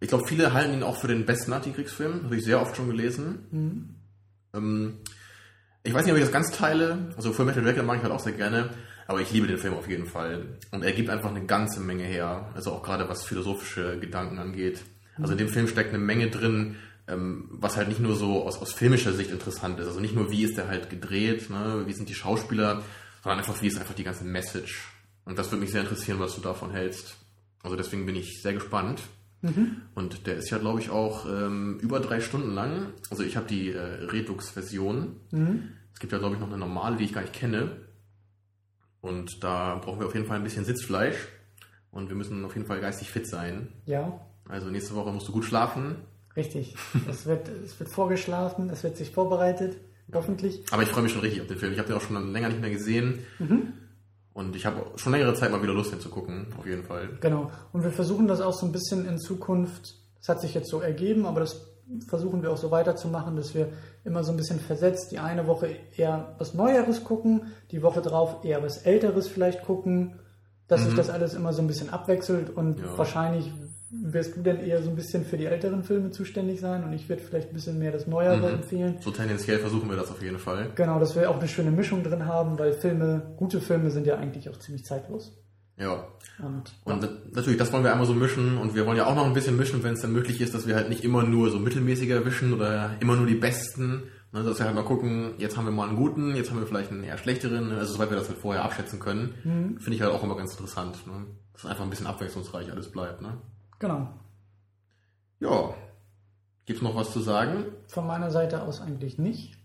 Ich 0.00 0.08
glaube, 0.08 0.26
viele 0.26 0.52
halten 0.52 0.74
ihn 0.74 0.82
auch 0.82 0.96
für 0.96 1.08
den 1.08 1.24
besten 1.24 1.52
Antikriegsfilm, 1.54 2.24
habe 2.24 2.36
ich 2.36 2.44
sehr 2.44 2.60
oft 2.60 2.76
schon 2.76 2.88
gelesen. 2.88 3.96
Ähm, 4.52 4.98
ich 5.82 5.94
weiß 5.94 6.04
nicht, 6.04 6.12
ob 6.12 6.18
ich 6.18 6.24
das 6.24 6.32
ganz 6.32 6.50
teile. 6.50 7.12
Also 7.16 7.32
Full 7.32 7.46
Metal 7.46 7.64
Jacket 7.64 7.86
mag 7.86 7.96
ich 7.96 8.02
halt 8.02 8.12
auch 8.12 8.20
sehr 8.20 8.32
gerne, 8.32 8.70
aber 9.06 9.20
ich 9.20 9.32
liebe 9.32 9.46
den 9.46 9.58
Film 9.58 9.74
auf 9.74 9.88
jeden 9.88 10.06
Fall. 10.06 10.58
Und 10.72 10.82
er 10.82 10.92
gibt 10.92 11.08
einfach 11.08 11.30
eine 11.30 11.46
ganze 11.46 11.80
Menge 11.80 12.04
her, 12.04 12.50
also 12.54 12.72
auch 12.72 12.82
gerade 12.82 13.08
was 13.08 13.24
philosophische 13.24 13.98
Gedanken 13.98 14.38
angeht. 14.38 14.82
Also 15.22 15.32
in 15.32 15.38
dem 15.38 15.48
Film 15.48 15.68
steckt 15.68 15.90
eine 15.90 16.02
Menge 16.02 16.28
drin, 16.28 16.76
ähm, 17.08 17.48
was 17.50 17.76
halt 17.76 17.88
nicht 17.88 18.00
nur 18.00 18.16
so 18.16 18.44
aus, 18.44 18.60
aus 18.60 18.72
filmischer 18.72 19.12
Sicht 19.12 19.30
interessant 19.30 19.78
ist. 19.80 19.86
Also 19.86 20.00
nicht 20.00 20.14
nur, 20.14 20.30
wie 20.30 20.42
ist 20.44 20.56
der 20.56 20.68
halt 20.68 20.90
gedreht, 20.90 21.50
ne? 21.50 21.82
wie 21.86 21.92
sind 21.92 22.08
die 22.08 22.14
Schauspieler, 22.14 22.82
sondern 23.22 23.38
einfach, 23.38 23.60
wie 23.62 23.66
ist 23.66 23.78
einfach 23.78 23.94
die 23.94 24.04
ganze 24.04 24.24
Message. 24.24 24.88
Und 25.24 25.38
das 25.38 25.50
würde 25.50 25.60
mich 25.60 25.72
sehr 25.72 25.82
interessieren, 25.82 26.18
was 26.18 26.34
du 26.34 26.40
davon 26.40 26.70
hältst. 26.70 27.16
Also 27.62 27.76
deswegen 27.76 28.06
bin 28.06 28.16
ich 28.16 28.42
sehr 28.42 28.54
gespannt. 28.54 29.02
Und 29.94 30.26
der 30.26 30.36
ist 30.36 30.50
ja, 30.50 30.58
glaube 30.58 30.80
ich, 30.80 30.90
auch 30.90 31.26
ähm, 31.26 31.78
über 31.80 32.00
drei 32.00 32.20
Stunden 32.20 32.54
lang. 32.54 32.92
Also 33.10 33.22
ich 33.22 33.36
habe 33.36 33.46
die 33.46 33.70
äh, 33.70 33.80
Redux-Version. 33.80 35.16
Es 35.92 36.00
gibt 36.00 36.12
ja, 36.12 36.18
glaube 36.18 36.34
ich, 36.34 36.40
noch 36.40 36.48
eine 36.48 36.58
normale, 36.58 36.96
die 36.96 37.04
ich 37.04 37.12
gar 37.12 37.22
nicht 37.22 37.32
kenne. 37.32 37.76
Und 39.00 39.42
da 39.42 39.76
brauchen 39.76 39.98
wir 40.00 40.06
auf 40.06 40.14
jeden 40.14 40.26
Fall 40.26 40.36
ein 40.38 40.44
bisschen 40.44 40.64
Sitzfleisch. 40.64 41.16
Und 41.90 42.08
wir 42.08 42.16
müssen 42.16 42.44
auf 42.44 42.54
jeden 42.54 42.66
Fall 42.66 42.80
geistig 42.80 43.10
fit 43.10 43.26
sein. 43.26 43.68
Ja, 43.84 44.20
Also 44.52 44.68
nächste 44.68 44.94
Woche 44.94 45.10
musst 45.12 45.26
du 45.28 45.32
gut 45.32 45.44
schlafen. 45.44 45.96
richtig. 46.36 46.76
es, 47.08 47.26
wird, 47.26 47.48
es 47.48 47.78
wird 47.80 47.90
vorgeschlafen, 47.90 48.70
es 48.70 48.82
wird 48.84 48.96
sich 48.96 49.10
vorbereitet, 49.10 49.76
hoffentlich. 50.12 50.62
Aber 50.70 50.82
ich 50.82 50.88
freue 50.90 51.02
mich 51.04 51.12
schon 51.12 51.22
richtig 51.22 51.40
auf 51.40 51.46
den 51.48 51.58
Film. 51.58 51.72
Ich 51.72 51.78
habe 51.78 51.88
den 51.88 51.96
auch 51.96 52.02
schon 52.02 52.32
länger 52.32 52.48
nicht 52.48 52.60
mehr 52.60 52.70
gesehen. 52.70 53.24
Und 54.34 54.56
ich 54.56 54.64
habe 54.66 54.86
schon 54.96 55.12
längere 55.12 55.34
Zeit 55.34 55.50
mal 55.50 55.62
wieder 55.62 55.74
Lust, 55.74 55.92
den 55.92 56.00
zu 56.00 56.08
gucken. 56.08 56.46
Auf 56.58 56.66
jeden 56.66 56.84
Fall. 56.84 57.08
Genau. 57.20 57.50
Und 57.72 57.82
wir 57.84 57.90
versuchen 57.90 58.28
das 58.28 58.40
auch 58.40 58.52
so 58.54 58.64
ein 58.66 58.72
bisschen 58.72 59.06
in 59.06 59.18
Zukunft, 59.18 59.94
das 60.18 60.28
hat 60.28 60.40
sich 60.40 60.54
jetzt 60.54 60.70
so 60.70 60.80
ergeben, 60.80 61.26
aber 61.26 61.40
das 61.40 61.66
versuchen 62.08 62.42
wir 62.42 62.50
auch 62.52 62.56
so 62.56 62.70
weiterzumachen, 62.70 63.36
dass 63.36 63.54
wir 63.54 63.68
immer 64.04 64.22
so 64.24 64.30
ein 64.32 64.36
bisschen 64.36 64.60
versetzt 64.60 65.12
die 65.12 65.18
eine 65.18 65.46
Woche 65.46 65.76
eher 65.96 66.34
was 66.38 66.54
Neueres 66.54 67.04
gucken, 67.04 67.46
die 67.70 67.82
Woche 67.82 68.00
drauf 68.00 68.44
eher 68.44 68.62
was 68.62 68.78
Älteres 68.78 69.28
vielleicht 69.28 69.62
gucken, 69.64 70.18
dass 70.68 70.84
sich 70.84 70.94
das 70.94 71.10
alles 71.10 71.34
immer 71.34 71.52
so 71.52 71.60
ein 71.60 71.66
bisschen 71.66 71.90
abwechselt 71.90 72.48
und 72.50 72.78
Ja. 72.80 72.96
wahrscheinlich 72.96 73.52
wirst 73.92 74.36
du 74.36 74.42
dann 74.42 74.58
eher 74.58 74.82
so 74.82 74.88
ein 74.88 74.96
bisschen 74.96 75.24
für 75.24 75.36
die 75.36 75.44
älteren 75.44 75.84
Filme 75.84 76.10
zuständig 76.10 76.60
sein 76.60 76.82
und 76.82 76.94
ich 76.94 77.08
werde 77.08 77.22
vielleicht 77.22 77.48
ein 77.48 77.54
bisschen 77.54 77.78
mehr 77.78 77.92
das 77.92 78.06
Neuere 78.06 78.50
empfehlen. 78.50 78.96
So 79.00 79.10
tendenziell 79.10 79.58
versuchen 79.58 79.88
wir 79.90 79.96
das 79.96 80.10
auf 80.10 80.22
jeden 80.22 80.38
Fall. 80.38 80.70
Genau, 80.74 80.98
dass 80.98 81.14
wir 81.14 81.30
auch 81.30 81.38
eine 81.38 81.48
schöne 81.48 81.70
Mischung 81.70 82.02
drin 82.02 82.24
haben, 82.26 82.58
weil 82.58 82.72
Filme, 82.72 83.34
gute 83.36 83.60
Filme 83.60 83.90
sind 83.90 84.06
ja 84.06 84.16
eigentlich 84.16 84.48
auch 84.48 84.56
ziemlich 84.58 84.84
zeitlos. 84.86 85.36
Ja. 85.76 86.06
Und 86.38 86.72
Und 86.84 87.34
natürlich, 87.34 87.58
das 87.58 87.72
wollen 87.72 87.84
wir 87.84 87.92
einmal 87.92 88.06
so 88.06 88.14
mischen 88.14 88.56
und 88.56 88.74
wir 88.74 88.86
wollen 88.86 88.96
ja 88.96 89.06
auch 89.06 89.14
noch 89.14 89.26
ein 89.26 89.34
bisschen 89.34 89.56
mischen, 89.56 89.82
wenn 89.82 89.94
es 89.94 90.00
dann 90.00 90.12
möglich 90.12 90.40
ist, 90.40 90.54
dass 90.54 90.66
wir 90.66 90.74
halt 90.74 90.88
nicht 90.88 91.04
immer 91.04 91.22
nur 91.22 91.50
so 91.50 91.58
mittelmäßiger 91.58 92.14
erwischen 92.14 92.54
oder 92.54 92.92
immer 93.00 93.16
nur 93.16 93.26
die 93.26 93.34
besten. 93.34 94.04
Ne, 94.34 94.42
dass 94.42 94.58
wir 94.58 94.64
halt 94.64 94.74
mal 94.74 94.84
gucken, 94.84 95.34
jetzt 95.36 95.58
haben 95.58 95.66
wir 95.66 95.72
mal 95.72 95.88
einen 95.88 95.96
guten, 95.96 96.34
jetzt 96.34 96.50
haben 96.50 96.58
wir 96.58 96.66
vielleicht 96.66 96.90
einen 96.90 97.04
eher 97.04 97.18
schlechteren, 97.18 97.68
ne, 97.68 97.76
also 97.76 97.92
soweit 97.92 98.08
wir 98.08 98.16
das 98.16 98.28
halt 98.28 98.38
vorher 98.38 98.64
abschätzen 98.64 98.98
können. 98.98 99.34
Finde 99.78 99.94
ich 99.94 100.00
halt 100.00 100.10
auch 100.10 100.22
immer 100.22 100.36
ganz 100.36 100.52
interessant. 100.52 101.06
Ne? 101.06 101.26
Dass 101.52 101.66
einfach 101.66 101.84
ein 101.84 101.90
bisschen 101.90 102.06
abwechslungsreich 102.06 102.72
alles 102.72 102.90
bleibt. 102.90 103.20
Ne? 103.20 103.36
Genau. 103.82 104.08
Ja. 105.40 105.74
Gibt's 106.64 106.80
noch 106.80 106.94
was 106.94 107.12
zu 107.12 107.20
sagen? 107.20 107.66
Von 107.88 108.06
meiner 108.06 108.30
Seite 108.30 108.62
aus 108.62 108.80
eigentlich 108.80 109.18
nicht. 109.18 109.58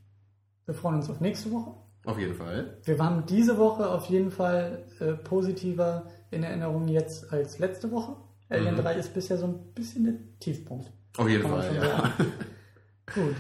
Wir 0.66 0.74
freuen 0.74 0.96
uns 0.96 1.10
auf 1.10 1.22
nächste 1.22 1.52
Woche. 1.52 1.76
Auf 2.04 2.18
jeden 2.20 2.34
Fall. 2.34 2.78
Wir 2.84 3.00
waren 3.00 3.26
diese 3.26 3.58
Woche 3.58 3.90
auf 3.90 4.08
jeden 4.08 4.32
Fall 4.32 4.86
äh, 5.00 5.14
positiver 5.14 6.08
in 6.32 6.44
Erinnerung 6.44 6.88
jetzt 6.88 7.32
als 7.32 7.60
letzte 7.60 7.92
Woche. 7.92 8.16
Alien 8.50 8.76
3 8.76 8.96
ist 8.96 9.14
bisher 9.14 9.38
so 9.38 9.46
ein 9.46 9.74
bisschen 9.74 10.06
der 10.06 10.14
Tiefpunkt. 10.40 10.92
Auf 11.18 11.30
jeden 11.30 11.48
Fall, 11.48 11.76
ja. 11.76 12.14
Gut. 13.14 13.36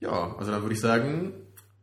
Ja, 0.00 0.36
also 0.36 0.50
dann 0.50 0.62
würde 0.62 0.74
ich 0.74 0.80
sagen, 0.80 1.32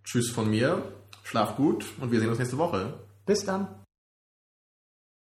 tschüss 0.04 0.30
von 0.30 0.50
mir, 0.50 0.84
schlaf 1.24 1.56
gut 1.56 1.86
und 2.02 2.12
wir 2.12 2.20
sehen 2.20 2.30
uns 2.30 2.40
nächste 2.40 2.58
Woche. 2.58 2.94
Bis 3.26 3.46
dann. 3.46 3.79